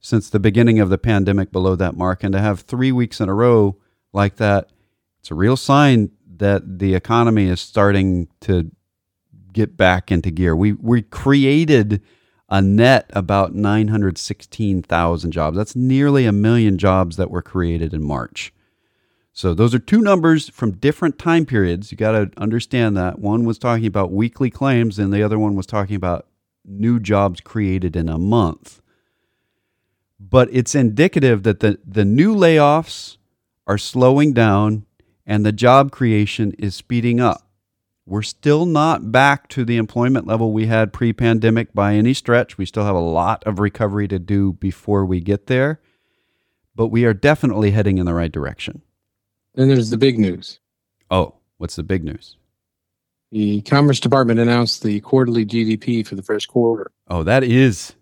since 0.00 0.30
the 0.30 0.40
beginning 0.40 0.78
of 0.78 0.90
the 0.90 0.98
pandemic 0.98 1.52
below 1.52 1.74
that 1.76 1.96
mark. 1.96 2.22
And 2.22 2.32
to 2.32 2.40
have 2.40 2.60
three 2.60 2.92
weeks 2.92 3.20
in 3.20 3.28
a 3.28 3.34
row 3.34 3.76
like 4.12 4.36
that, 4.36 4.70
it's 5.20 5.30
a 5.30 5.34
real 5.34 5.56
sign 5.56 6.10
that 6.38 6.78
the 6.78 6.94
economy 6.94 7.46
is 7.46 7.60
starting 7.60 8.28
to 8.40 8.70
get 9.52 9.76
back 9.76 10.10
into 10.10 10.30
gear. 10.30 10.54
We, 10.54 10.72
we 10.72 11.02
created 11.02 12.02
a 12.48 12.62
net 12.62 13.10
about 13.12 13.54
916,000 13.54 15.32
jobs. 15.32 15.56
That's 15.56 15.76
nearly 15.76 16.24
a 16.24 16.32
million 16.32 16.78
jobs 16.78 17.16
that 17.16 17.30
were 17.30 17.42
created 17.42 17.92
in 17.92 18.02
March. 18.02 18.52
So 19.32 19.54
those 19.54 19.74
are 19.74 19.78
two 19.78 20.00
numbers 20.00 20.48
from 20.48 20.72
different 20.72 21.18
time 21.18 21.46
periods. 21.46 21.92
You 21.92 21.98
got 21.98 22.12
to 22.12 22.30
understand 22.36 22.96
that. 22.96 23.18
One 23.18 23.44
was 23.44 23.58
talking 23.58 23.86
about 23.86 24.10
weekly 24.10 24.50
claims, 24.50 24.98
and 24.98 25.12
the 25.12 25.22
other 25.22 25.38
one 25.38 25.54
was 25.54 25.66
talking 25.66 25.94
about 25.94 26.26
new 26.64 26.98
jobs 26.98 27.40
created 27.40 27.94
in 27.94 28.08
a 28.08 28.18
month. 28.18 28.80
But 30.18 30.48
it's 30.50 30.74
indicative 30.74 31.44
that 31.44 31.60
the, 31.60 31.78
the 31.86 32.04
new 32.04 32.34
layoffs 32.34 33.16
are 33.66 33.78
slowing 33.78 34.32
down 34.32 34.86
and 35.28 35.44
the 35.44 35.52
job 35.52 35.92
creation 35.92 36.52
is 36.58 36.74
speeding 36.74 37.20
up. 37.20 37.46
We're 38.06 38.22
still 38.22 38.64
not 38.64 39.12
back 39.12 39.48
to 39.50 39.66
the 39.66 39.76
employment 39.76 40.26
level 40.26 40.52
we 40.52 40.66
had 40.66 40.94
pre 40.94 41.12
pandemic 41.12 41.74
by 41.74 41.94
any 41.94 42.14
stretch. 42.14 42.56
We 42.56 42.64
still 42.64 42.84
have 42.84 42.96
a 42.96 43.00
lot 43.00 43.44
of 43.46 43.58
recovery 43.58 44.08
to 44.08 44.18
do 44.18 44.54
before 44.54 45.04
we 45.04 45.20
get 45.20 45.46
there, 45.46 45.80
but 46.74 46.86
we 46.86 47.04
are 47.04 47.12
definitely 47.12 47.72
heading 47.72 47.98
in 47.98 48.06
the 48.06 48.14
right 48.14 48.32
direction. 48.32 48.80
Then 49.54 49.68
there's 49.68 49.90
the 49.90 49.98
big 49.98 50.18
news. 50.18 50.58
Oh, 51.10 51.34
what's 51.58 51.76
the 51.76 51.82
big 51.82 52.02
news? 52.02 52.36
The 53.30 53.60
Commerce 53.62 54.00
Department 54.00 54.40
announced 54.40 54.82
the 54.82 55.00
quarterly 55.00 55.44
GDP 55.44 56.06
for 56.06 56.14
the 56.14 56.22
first 56.22 56.48
quarter. 56.48 56.90
Oh, 57.08 57.22
that 57.24 57.44
is 57.44 57.94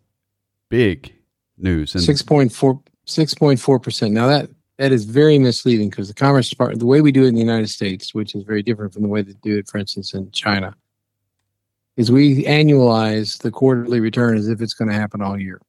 big 0.68 1.12
news. 1.58 1.96
And 1.96 2.04
6.4 2.04 2.80
6.4%. 3.06 4.12
Now 4.12 4.26
that 4.28 4.50
that 4.78 4.92
is 4.92 5.04
very 5.04 5.38
misleading 5.38 5.90
because 5.90 6.08
the 6.08 6.14
Commerce 6.14 6.48
Department, 6.48 6.80
the 6.80 6.86
way 6.86 7.00
we 7.00 7.12
do 7.12 7.24
it 7.24 7.28
in 7.28 7.34
the 7.34 7.40
United 7.40 7.68
States, 7.68 8.14
which 8.14 8.34
is 8.34 8.42
very 8.44 8.62
different 8.62 8.92
from 8.92 9.02
the 9.02 9.08
way 9.08 9.22
they 9.22 9.32
do 9.42 9.58
it, 9.58 9.68
for 9.68 9.78
instance, 9.78 10.12
in 10.14 10.30
China, 10.32 10.74
is 11.96 12.12
we 12.12 12.44
annualize 12.44 13.38
the 13.38 13.50
quarterly 13.50 14.00
return 14.00 14.36
as 14.36 14.48
if 14.48 14.60
it's 14.60 14.74
going 14.74 14.90
to 14.90 14.94
happen 14.94 15.22
all 15.22 15.40
year. 15.40 15.60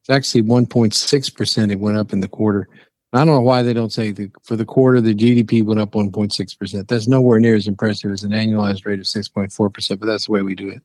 It's 0.00 0.10
actually 0.10 0.42
1.6% 0.42 1.70
it 1.70 1.78
went 1.78 1.98
up 1.98 2.12
in 2.12 2.20
the 2.20 2.28
quarter. 2.28 2.68
I 3.14 3.18
don't 3.18 3.26
know 3.26 3.40
why 3.40 3.62
they 3.62 3.74
don't 3.74 3.92
say 3.92 4.10
the, 4.10 4.30
for 4.42 4.56
the 4.56 4.64
quarter 4.64 5.02
the 5.02 5.14
GDP 5.14 5.62
went 5.62 5.78
up 5.78 5.92
1.6 5.92 6.58
percent. 6.58 6.88
That's 6.88 7.06
nowhere 7.06 7.38
near 7.38 7.54
as 7.54 7.68
impressive 7.68 8.10
as 8.10 8.22
an 8.22 8.30
annualized 8.30 8.86
rate 8.86 9.00
of 9.00 9.04
6.4 9.04 9.74
percent, 9.74 10.00
but 10.00 10.06
that's 10.06 10.26
the 10.26 10.32
way 10.32 10.40
we 10.40 10.54
do 10.54 10.70
it. 10.70 10.82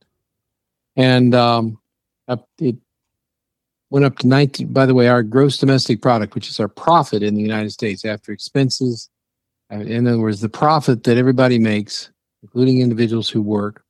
And 0.97 1.33
um, 1.33 1.79
it 2.59 2.75
went 3.89 4.05
up 4.05 4.17
to 4.19 4.27
19. 4.27 4.73
By 4.73 4.85
the 4.85 4.93
way, 4.93 5.07
our 5.07 5.23
gross 5.23 5.57
domestic 5.57 6.01
product, 6.01 6.35
which 6.35 6.49
is 6.49 6.59
our 6.59 6.67
profit 6.67 7.23
in 7.23 7.35
the 7.35 7.41
United 7.41 7.71
States 7.71 8.05
after 8.05 8.31
expenses, 8.31 9.09
uh, 9.71 9.79
in 9.79 10.07
other 10.07 10.19
words, 10.19 10.41
the 10.41 10.49
profit 10.49 11.03
that 11.03 11.17
everybody 11.17 11.59
makes, 11.59 12.09
including 12.43 12.81
individuals 12.81 13.29
who 13.29 13.41
work, 13.41 13.83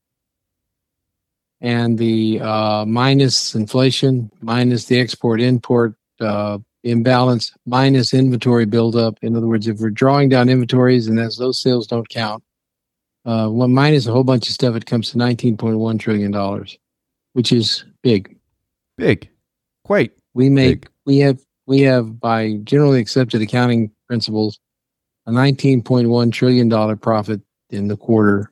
and 1.61 1.97
the 1.97 2.39
uh, 2.41 2.85
minus 2.85 3.55
inflation, 3.55 4.31
minus 4.41 4.85
the 4.85 4.99
export 4.99 5.41
import 5.41 5.95
uh, 6.19 6.57
imbalance 6.83 7.51
minus 7.65 8.13
inventory 8.13 8.65
buildup. 8.65 9.17
In 9.21 9.35
other 9.35 9.47
words, 9.47 9.67
if 9.67 9.79
we're 9.79 9.89
drawing 9.89 10.29
down 10.29 10.49
inventories 10.49 11.07
and 11.07 11.19
as 11.19 11.37
those 11.37 11.59
sales 11.59 11.87
don't 11.87 12.09
count, 12.09 12.43
uh, 13.25 13.49
well, 13.51 13.67
minus 13.67 14.07
a 14.07 14.11
whole 14.11 14.23
bunch 14.23 14.47
of 14.47 14.53
stuff, 14.53 14.75
it 14.75 14.85
comes 14.85 15.11
to 15.11 15.17
$19.1 15.17 15.99
trillion, 15.99 16.65
which 17.33 17.51
is 17.51 17.83
big. 18.01 18.37
Big. 18.97 19.29
Quite. 19.88 20.11
We 20.33 20.49
make, 20.49 20.81
big. 20.81 20.89
we 21.05 21.19
have, 21.19 21.39
we 21.65 21.79
have 21.81 22.19
by 22.19 22.57
generally 22.65 22.99
accepted 22.99 23.41
accounting 23.41 23.91
principles, 24.05 24.59
a 25.25 25.31
$19.1 25.31 26.31
trillion 26.33 26.97
profit 26.97 27.39
in 27.69 27.88
the 27.88 27.95
quarter. 27.95 28.51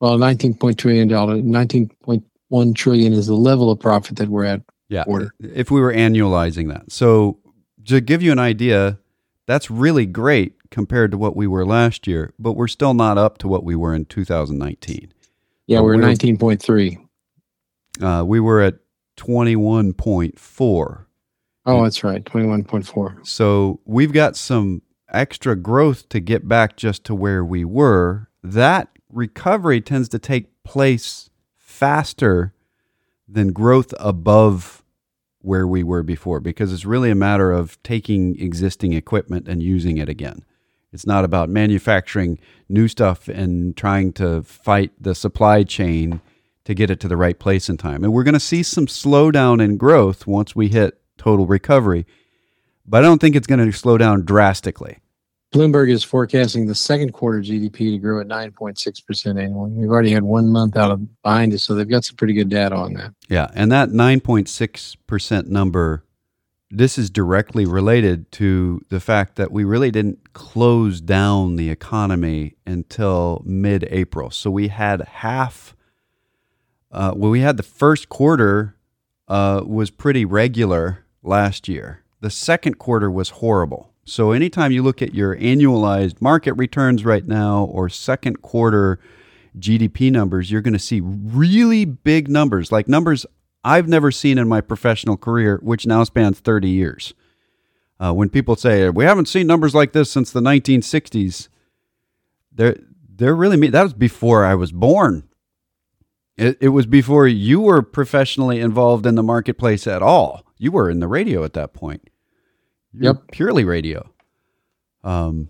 Well, 0.00 0.16
$19.1 0.16 0.78
trillion, 0.78 1.10
19.1 1.10 2.74
trillion 2.74 3.12
is 3.12 3.26
the 3.26 3.34
level 3.34 3.70
of 3.70 3.78
profit 3.80 4.16
that 4.16 4.30
we're 4.30 4.46
at 4.46 4.62
yeah. 4.88 5.04
Quarter. 5.04 5.32
If 5.40 5.70
we 5.70 5.80
were 5.80 5.92
annualizing 5.92 6.72
that. 6.72 6.90
So 6.90 7.38
to 7.84 8.00
give 8.00 8.22
you 8.22 8.32
an 8.32 8.38
idea, 8.38 8.98
that's 9.46 9.70
really 9.70 10.06
great 10.06 10.54
compared 10.70 11.10
to 11.10 11.18
what 11.18 11.36
we 11.36 11.46
were 11.46 11.66
last 11.66 12.06
year, 12.06 12.32
but 12.38 12.52
we're 12.52 12.66
still 12.66 12.94
not 12.94 13.18
up 13.18 13.36
to 13.38 13.48
what 13.48 13.62
we 13.62 13.76
were 13.76 13.94
in 13.94 14.06
2019. 14.06 15.12
Yeah, 15.66 15.80
we're, 15.80 15.96
we're 15.96 16.02
19.3. 16.02 17.08
Uh, 18.00 18.24
we 18.24 18.40
were 18.40 18.62
at 18.62 18.78
21.4. 19.16 21.04
Oh, 21.68 21.82
that's 21.82 22.04
right, 22.04 22.24
21.4. 22.24 23.26
So 23.26 23.80
we've 23.84 24.12
got 24.12 24.36
some 24.36 24.82
extra 25.12 25.56
growth 25.56 26.08
to 26.10 26.20
get 26.20 26.46
back 26.46 26.76
just 26.76 27.04
to 27.04 27.14
where 27.14 27.44
we 27.44 27.64
were. 27.64 28.28
That 28.42 28.88
recovery 29.10 29.80
tends 29.80 30.08
to 30.10 30.18
take 30.18 30.62
place 30.62 31.30
faster 31.56 32.54
than 33.28 33.52
growth 33.52 33.92
above 33.98 34.84
where 35.40 35.66
we 35.66 35.82
were 35.82 36.02
before 36.02 36.40
because 36.40 36.72
it's 36.72 36.84
really 36.84 37.10
a 37.10 37.14
matter 37.14 37.52
of 37.52 37.80
taking 37.82 38.38
existing 38.40 38.92
equipment 38.92 39.48
and 39.48 39.62
using 39.62 39.96
it 39.96 40.08
again. 40.08 40.44
It's 40.92 41.06
not 41.06 41.24
about 41.24 41.48
manufacturing 41.48 42.38
new 42.68 42.88
stuff 42.88 43.28
and 43.28 43.76
trying 43.76 44.12
to 44.14 44.42
fight 44.42 44.92
the 45.00 45.14
supply 45.14 45.62
chain 45.62 46.20
to 46.66 46.74
get 46.74 46.90
it 46.90 47.00
to 47.00 47.08
the 47.08 47.16
right 47.16 47.38
place 47.38 47.68
in 47.68 47.76
time. 47.76 48.04
And 48.04 48.12
we're 48.12 48.24
going 48.24 48.34
to 48.34 48.40
see 48.40 48.62
some 48.62 48.86
slowdown 48.86 49.64
in 49.64 49.76
growth 49.76 50.26
once 50.26 50.54
we 50.54 50.68
hit 50.68 51.00
total 51.16 51.46
recovery, 51.46 52.06
but 52.84 53.02
I 53.02 53.06
don't 53.06 53.20
think 53.20 53.34
it's 53.34 53.46
going 53.46 53.64
to 53.64 53.72
slow 53.72 53.96
down 53.96 54.24
drastically. 54.24 54.98
Bloomberg 55.54 55.90
is 55.90 56.02
forecasting 56.02 56.66
the 56.66 56.74
second 56.74 57.12
quarter 57.12 57.40
GDP 57.40 57.92
to 57.92 57.98
grow 57.98 58.20
at 58.20 58.26
9.6% 58.26 59.40
annually. 59.40 59.70
We've 59.70 59.88
already 59.88 60.10
had 60.10 60.24
one 60.24 60.48
month 60.48 60.76
out 60.76 60.90
of 60.90 61.22
behind 61.22 61.54
us, 61.54 61.62
so 61.62 61.74
they've 61.74 61.88
got 61.88 62.04
some 62.04 62.16
pretty 62.16 62.34
good 62.34 62.48
data 62.48 62.74
on 62.74 62.94
that. 62.94 63.14
Yeah, 63.28 63.48
and 63.54 63.70
that 63.70 63.90
9.6% 63.90 65.46
number, 65.46 66.04
this 66.68 66.98
is 66.98 67.10
directly 67.10 67.64
related 67.64 68.32
to 68.32 68.80
the 68.88 68.98
fact 68.98 69.36
that 69.36 69.52
we 69.52 69.62
really 69.62 69.92
didn't 69.92 70.32
close 70.32 71.00
down 71.00 71.54
the 71.54 71.70
economy 71.70 72.56
until 72.66 73.40
mid 73.46 73.86
April. 73.88 74.32
So 74.32 74.50
we 74.50 74.66
had 74.66 75.02
half 75.02 75.75
uh, 76.96 77.12
well, 77.14 77.30
we 77.30 77.40
had 77.40 77.58
the 77.58 77.62
first 77.62 78.08
quarter 78.08 78.74
uh, 79.28 79.62
was 79.66 79.90
pretty 79.90 80.24
regular 80.24 81.04
last 81.22 81.68
year. 81.68 82.02
The 82.22 82.30
second 82.30 82.78
quarter 82.78 83.10
was 83.10 83.28
horrible. 83.28 83.92
So 84.06 84.32
anytime 84.32 84.72
you 84.72 84.82
look 84.82 85.02
at 85.02 85.14
your 85.14 85.36
annualized 85.36 86.22
market 86.22 86.54
returns 86.54 87.04
right 87.04 87.26
now 87.26 87.64
or 87.64 87.90
second 87.90 88.40
quarter 88.40 88.98
GDP 89.58 90.10
numbers, 90.10 90.50
you're 90.50 90.62
going 90.62 90.72
to 90.72 90.78
see 90.78 91.02
really 91.02 91.84
big 91.84 92.28
numbers, 92.28 92.72
like 92.72 92.88
numbers 92.88 93.26
I've 93.62 93.88
never 93.88 94.10
seen 94.10 94.38
in 94.38 94.48
my 94.48 94.62
professional 94.62 95.18
career, 95.18 95.58
which 95.62 95.86
now 95.86 96.02
spans 96.04 96.40
30 96.40 96.70
years. 96.70 97.12
Uh, 98.00 98.14
when 98.14 98.30
people 98.30 98.56
say 98.56 98.88
we 98.88 99.04
haven't 99.04 99.26
seen 99.26 99.46
numbers 99.46 99.74
like 99.74 99.92
this 99.92 100.10
since 100.10 100.30
the 100.30 100.40
1960s, 100.40 101.48
they're 102.52 102.76
they're 103.06 103.36
really 103.36 103.56
me. 103.58 103.68
That 103.68 103.82
was 103.82 103.94
before 103.94 104.44
I 104.46 104.54
was 104.54 104.72
born. 104.72 105.25
It, 106.36 106.58
it 106.60 106.68
was 106.68 106.86
before 106.86 107.26
you 107.26 107.60
were 107.60 107.82
professionally 107.82 108.60
involved 108.60 109.06
in 109.06 109.14
the 109.14 109.22
marketplace 109.22 109.86
at 109.86 110.02
all. 110.02 110.44
You 110.58 110.70
were 110.72 110.90
in 110.90 111.00
the 111.00 111.08
radio 111.08 111.44
at 111.44 111.54
that 111.54 111.72
point. 111.72 112.08
You're 112.92 113.14
Yep. 113.14 113.30
purely 113.32 113.64
radio. 113.64 114.10
Um, 115.02 115.48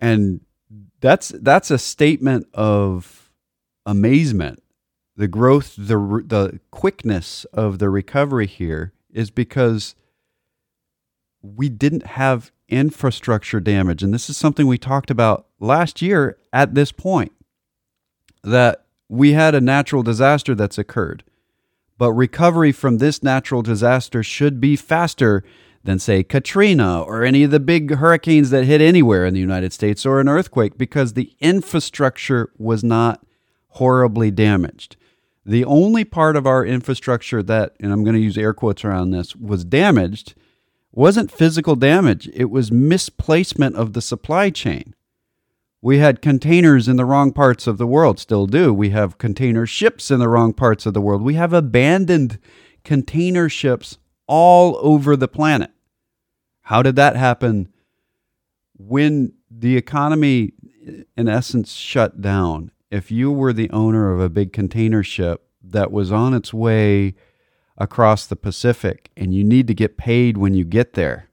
and 0.00 0.40
that's 1.00 1.28
that's 1.30 1.70
a 1.70 1.78
statement 1.78 2.46
of 2.54 3.30
amazement. 3.86 4.62
The 5.16 5.28
growth, 5.28 5.74
the 5.76 5.96
the 6.26 6.60
quickness 6.70 7.44
of 7.46 7.78
the 7.78 7.90
recovery 7.90 8.46
here 8.46 8.92
is 9.12 9.30
because 9.30 9.94
we 11.42 11.68
didn't 11.68 12.06
have 12.06 12.52
infrastructure 12.68 13.60
damage, 13.60 14.02
and 14.02 14.14
this 14.14 14.30
is 14.30 14.36
something 14.36 14.66
we 14.66 14.78
talked 14.78 15.10
about 15.10 15.46
last 15.58 16.00
year 16.00 16.38
at 16.52 16.74
this 16.74 16.92
point. 16.92 17.32
That 18.44 18.86
we 19.10 19.32
had 19.32 19.54
a 19.54 19.60
natural 19.60 20.02
disaster 20.02 20.54
that's 20.54 20.78
occurred, 20.78 21.24
but 21.98 22.12
recovery 22.12 22.72
from 22.72 22.98
this 22.98 23.22
natural 23.22 23.60
disaster 23.60 24.22
should 24.22 24.60
be 24.60 24.76
faster 24.76 25.42
than, 25.82 25.98
say, 25.98 26.22
Katrina 26.22 27.02
or 27.02 27.24
any 27.24 27.42
of 27.42 27.50
the 27.50 27.58
big 27.58 27.96
hurricanes 27.96 28.50
that 28.50 28.64
hit 28.64 28.80
anywhere 28.80 29.26
in 29.26 29.34
the 29.34 29.40
United 29.40 29.72
States 29.72 30.06
or 30.06 30.20
an 30.20 30.28
earthquake 30.28 30.78
because 30.78 31.14
the 31.14 31.34
infrastructure 31.40 32.52
was 32.56 32.84
not 32.84 33.26
horribly 33.70 34.30
damaged. 34.30 34.96
The 35.44 35.64
only 35.64 36.04
part 36.04 36.36
of 36.36 36.46
our 36.46 36.64
infrastructure 36.64 37.42
that, 37.42 37.74
and 37.80 37.92
I'm 37.92 38.04
going 38.04 38.14
to 38.14 38.22
use 38.22 38.38
air 38.38 38.54
quotes 38.54 38.84
around 38.84 39.10
this, 39.10 39.34
was 39.34 39.64
damaged 39.64 40.34
wasn't 40.92 41.30
physical 41.30 41.76
damage, 41.76 42.28
it 42.32 42.50
was 42.50 42.72
misplacement 42.72 43.76
of 43.76 43.92
the 43.92 44.02
supply 44.02 44.50
chain. 44.50 44.94
We 45.82 45.98
had 45.98 46.20
containers 46.20 46.88
in 46.88 46.96
the 46.96 47.06
wrong 47.06 47.32
parts 47.32 47.66
of 47.66 47.78
the 47.78 47.86
world, 47.86 48.18
still 48.18 48.46
do. 48.46 48.72
We 48.74 48.90
have 48.90 49.16
container 49.16 49.64
ships 49.64 50.10
in 50.10 50.20
the 50.20 50.28
wrong 50.28 50.52
parts 50.52 50.84
of 50.84 50.92
the 50.92 51.00
world. 51.00 51.22
We 51.22 51.34
have 51.34 51.54
abandoned 51.54 52.38
container 52.84 53.48
ships 53.48 53.98
all 54.26 54.78
over 54.82 55.16
the 55.16 55.28
planet. 55.28 55.70
How 56.62 56.82
did 56.82 56.96
that 56.96 57.16
happen? 57.16 57.68
When 58.76 59.32
the 59.50 59.76
economy, 59.76 60.52
in 61.16 61.28
essence, 61.28 61.72
shut 61.72 62.20
down, 62.20 62.72
if 62.90 63.10
you 63.10 63.32
were 63.32 63.52
the 63.52 63.70
owner 63.70 64.12
of 64.12 64.20
a 64.20 64.28
big 64.28 64.52
container 64.52 65.02
ship 65.02 65.46
that 65.62 65.90
was 65.90 66.12
on 66.12 66.34
its 66.34 66.52
way 66.52 67.14
across 67.78 68.26
the 68.26 68.36
Pacific 68.36 69.10
and 69.16 69.34
you 69.34 69.44
need 69.44 69.66
to 69.66 69.74
get 69.74 69.96
paid 69.96 70.36
when 70.36 70.52
you 70.52 70.64
get 70.64 70.92
there 70.92 71.29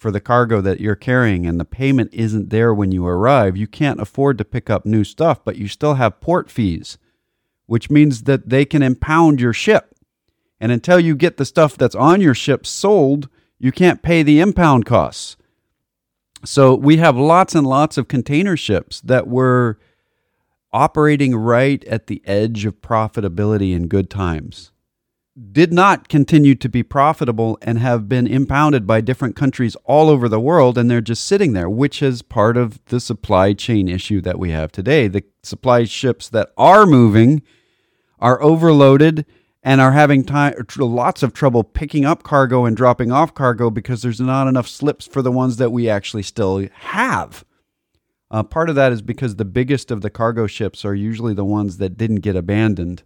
for 0.00 0.10
the 0.10 0.20
cargo 0.20 0.62
that 0.62 0.80
you're 0.80 0.96
carrying 0.96 1.46
and 1.46 1.60
the 1.60 1.64
payment 1.64 2.08
isn't 2.14 2.48
there 2.48 2.72
when 2.72 2.90
you 2.90 3.06
arrive, 3.06 3.54
you 3.54 3.66
can't 3.66 4.00
afford 4.00 4.38
to 4.38 4.46
pick 4.46 4.70
up 4.70 4.86
new 4.86 5.04
stuff, 5.04 5.44
but 5.44 5.56
you 5.56 5.68
still 5.68 5.94
have 5.94 6.22
port 6.22 6.50
fees, 6.50 6.96
which 7.66 7.90
means 7.90 8.22
that 8.22 8.48
they 8.48 8.64
can 8.64 8.82
impound 8.82 9.42
your 9.42 9.52
ship. 9.52 9.94
And 10.58 10.72
until 10.72 10.98
you 10.98 11.14
get 11.14 11.36
the 11.36 11.44
stuff 11.44 11.76
that's 11.76 11.94
on 11.94 12.22
your 12.22 12.34
ship 12.34 12.64
sold, 12.64 13.28
you 13.58 13.72
can't 13.72 14.02
pay 14.02 14.22
the 14.22 14.40
impound 14.40 14.86
costs. 14.86 15.36
So 16.46 16.74
we 16.74 16.96
have 16.96 17.18
lots 17.18 17.54
and 17.54 17.66
lots 17.66 17.98
of 17.98 18.08
container 18.08 18.56
ships 18.56 19.02
that 19.02 19.28
were 19.28 19.78
operating 20.72 21.36
right 21.36 21.84
at 21.84 22.06
the 22.06 22.22
edge 22.24 22.64
of 22.64 22.80
profitability 22.80 23.74
in 23.74 23.86
good 23.86 24.08
times 24.08 24.72
did 25.40 25.72
not 25.72 26.08
continue 26.08 26.54
to 26.54 26.68
be 26.68 26.82
profitable 26.82 27.58
and 27.62 27.78
have 27.78 28.08
been 28.08 28.26
impounded 28.26 28.86
by 28.86 29.00
different 29.00 29.36
countries 29.36 29.76
all 29.84 30.08
over 30.08 30.28
the 30.28 30.40
world 30.40 30.76
and 30.76 30.90
they're 30.90 31.00
just 31.00 31.24
sitting 31.24 31.52
there 31.52 31.70
which 31.70 32.02
is 32.02 32.20
part 32.20 32.56
of 32.56 32.84
the 32.86 33.00
supply 33.00 33.52
chain 33.52 33.88
issue 33.88 34.20
that 34.20 34.38
we 34.38 34.50
have 34.50 34.70
today. 34.70 35.08
The 35.08 35.24
supply 35.42 35.84
ships 35.84 36.28
that 36.30 36.50
are 36.56 36.84
moving 36.84 37.42
are 38.18 38.42
overloaded 38.42 39.24
and 39.62 39.80
are 39.80 39.92
having 39.92 40.24
time 40.24 40.54
lots 40.76 41.22
of 41.22 41.32
trouble 41.32 41.64
picking 41.64 42.04
up 42.04 42.22
cargo 42.22 42.64
and 42.64 42.76
dropping 42.76 43.12
off 43.12 43.34
cargo 43.34 43.70
because 43.70 44.02
there's 44.02 44.20
not 44.20 44.46
enough 44.46 44.68
slips 44.68 45.06
for 45.06 45.22
the 45.22 45.32
ones 45.32 45.56
that 45.56 45.70
we 45.70 45.88
actually 45.88 46.22
still 46.22 46.66
have. 46.72 47.44
Uh, 48.30 48.42
part 48.42 48.68
of 48.68 48.76
that 48.76 48.92
is 48.92 49.02
because 49.02 49.36
the 49.36 49.44
biggest 49.44 49.90
of 49.90 50.02
the 50.02 50.10
cargo 50.10 50.46
ships 50.46 50.84
are 50.84 50.94
usually 50.94 51.34
the 51.34 51.44
ones 51.44 51.78
that 51.78 51.96
didn't 51.96 52.20
get 52.20 52.36
abandoned 52.36 53.02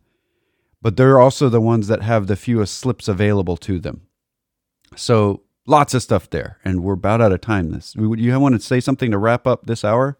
but 0.84 0.98
they're 0.98 1.18
also 1.18 1.48
the 1.48 1.62
ones 1.62 1.88
that 1.88 2.02
have 2.02 2.26
the 2.26 2.36
fewest 2.36 2.76
slips 2.76 3.08
available 3.08 3.56
to 3.56 3.80
them. 3.80 4.02
So 4.94 5.40
lots 5.66 5.94
of 5.94 6.02
stuff 6.02 6.28
there, 6.28 6.58
and 6.62 6.84
we're 6.84 6.92
about 6.92 7.22
out 7.22 7.32
of 7.32 7.40
time. 7.40 7.70
This, 7.70 7.96
would 7.96 8.20
you 8.20 8.38
want 8.38 8.54
to 8.54 8.60
say 8.60 8.80
something 8.80 9.10
to 9.10 9.16
wrap 9.16 9.46
up 9.46 9.64
this 9.64 9.82
hour? 9.82 10.18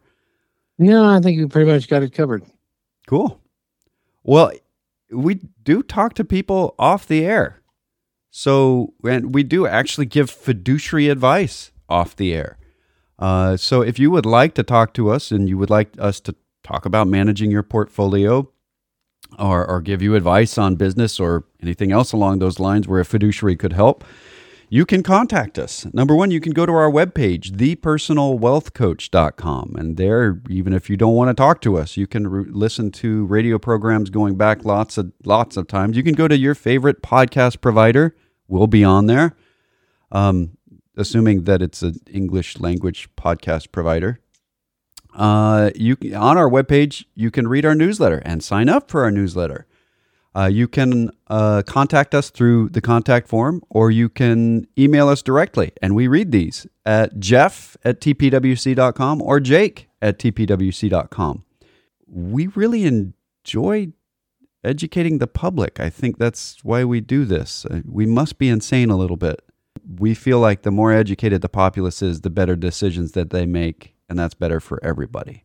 No, 0.79 1.05
I 1.05 1.19
think 1.21 1.39
we 1.39 1.45
pretty 1.45 1.71
much 1.71 1.87
got 1.87 2.01
it 2.01 2.13
covered. 2.13 2.45
Cool. 3.05 3.39
Well, 4.23 4.53
we 5.11 5.35
do 5.61 5.83
talk 5.83 6.15
to 6.15 6.25
people 6.25 6.73
off 6.79 7.05
the 7.05 7.23
air, 7.23 7.61
so 8.31 8.95
and 9.03 9.35
we 9.35 9.43
do 9.43 9.67
actually 9.67 10.07
give 10.07 10.31
fiduciary 10.31 11.09
advice 11.09 11.69
off 11.87 12.15
the 12.15 12.33
air. 12.33 12.57
Uh, 13.19 13.55
so 13.55 13.83
if 13.83 13.99
you 13.99 14.09
would 14.09 14.25
like 14.25 14.55
to 14.55 14.63
talk 14.63 14.95
to 14.95 15.11
us 15.11 15.31
and 15.31 15.47
you 15.47 15.59
would 15.59 15.69
like 15.69 15.93
us 15.99 16.19
to 16.21 16.35
talk 16.63 16.87
about 16.87 17.07
managing 17.07 17.51
your 17.51 17.61
portfolio 17.61 18.51
or, 19.39 19.65
or 19.65 19.81
give 19.81 20.01
you 20.01 20.15
advice 20.15 20.57
on 20.57 20.75
business 20.75 21.19
or 21.19 21.45
anything 21.61 21.91
else 21.91 22.11
along 22.11 22.39
those 22.39 22.59
lines 22.59 22.87
where 22.87 22.99
a 22.99 23.05
fiduciary 23.05 23.55
could 23.55 23.73
help, 23.73 24.03
you 24.69 24.85
can 24.85 25.03
contact 25.03 25.59
us. 25.59 25.85
Number 25.93 26.15
one, 26.15 26.31
you 26.31 26.41
can 26.41 26.51
go 26.51 26.65
to 26.65 26.71
our 26.71 26.89
webpage, 26.89 27.51
thepersonalwealthcoach.com. 27.51 29.75
And 29.77 29.97
there, 29.97 30.41
even 30.49 30.73
if 30.73 30.89
you 30.89 30.97
don't 30.97 31.13
want 31.13 31.29
to 31.29 31.33
talk 31.33 31.61
to 31.61 31.77
us, 31.77 31.95
you 31.97 32.07
can 32.07 32.27
re- 32.27 32.49
listen 32.49 32.89
to 32.91 33.25
radio 33.25 33.59
programs 33.59 34.09
going 34.09 34.35
back 34.35 34.65
lots 34.65 34.97
of 34.97 35.11
lots 35.23 35.55
of 35.57 35.67
times. 35.67 35.97
You 35.97 36.03
can 36.03 36.15
go 36.15 36.27
to 36.27 36.37
your 36.37 36.55
favorite 36.55 37.03
podcast 37.03 37.61
provider. 37.61 38.15
We'll 38.47 38.67
be 38.67 38.83
on 38.83 39.05
there. 39.05 39.35
Um, 40.11 40.57
assuming 40.97 41.43
that 41.43 41.61
it's 41.61 41.81
an 41.81 41.95
English 42.11 42.59
language 42.59 43.09
podcast 43.15 43.71
provider. 43.71 44.19
Uh, 45.15 45.71
you 45.75 45.95
on 46.13 46.37
our 46.37 46.49
webpage 46.49 47.05
you 47.15 47.31
can 47.31 47.47
read 47.47 47.65
our 47.65 47.73
newsletter 47.73 48.21
and 48.25 48.43
sign 48.43 48.67
up 48.69 48.91
for 48.91 49.03
our 49.03 49.11
newsletter. 49.11 49.65
Uh, 50.35 50.47
you 50.47 50.67
can 50.67 51.09
uh, 51.27 51.61
contact 51.65 52.13
us 52.13 52.29
through 52.29 52.67
the 52.67 52.81
contact 52.81 53.25
form, 53.25 53.63
or 53.69 53.89
you 53.89 54.09
can 54.09 54.67
email 54.77 55.07
us 55.07 55.21
directly, 55.21 55.71
and 55.81 55.95
we 55.95 56.07
read 56.07 56.33
these 56.33 56.67
at 56.85 57.17
jeff 57.19 57.77
at 57.85 58.01
tpwc.com 58.01 59.21
or 59.21 59.39
jake 59.39 59.87
at 60.01 60.19
tpwc.com. 60.19 61.45
We 62.07 62.47
really 62.47 62.83
enjoy 62.83 63.93
educating 64.65 65.19
the 65.19 65.27
public. 65.27 65.79
I 65.79 65.89
think 65.89 66.17
that's 66.17 66.57
why 66.63 66.83
we 66.83 66.99
do 66.99 67.23
this. 67.23 67.65
Uh, 67.65 67.81
We 67.85 68.05
must 68.05 68.37
be 68.37 68.49
insane 68.49 68.89
a 68.89 68.97
little 68.97 69.17
bit. 69.17 69.41
We 69.99 70.13
feel 70.13 70.39
like 70.39 70.63
the 70.63 70.71
more 70.71 70.91
educated 70.91 71.41
the 71.41 71.49
populace 71.49 72.01
is, 72.01 72.21
the 72.21 72.29
better 72.29 72.55
decisions 72.55 73.13
that 73.13 73.29
they 73.29 73.45
make, 73.45 73.94
and 74.09 74.19
that's 74.19 74.33
better 74.33 74.59
for 74.59 74.83
everybody. 74.83 75.44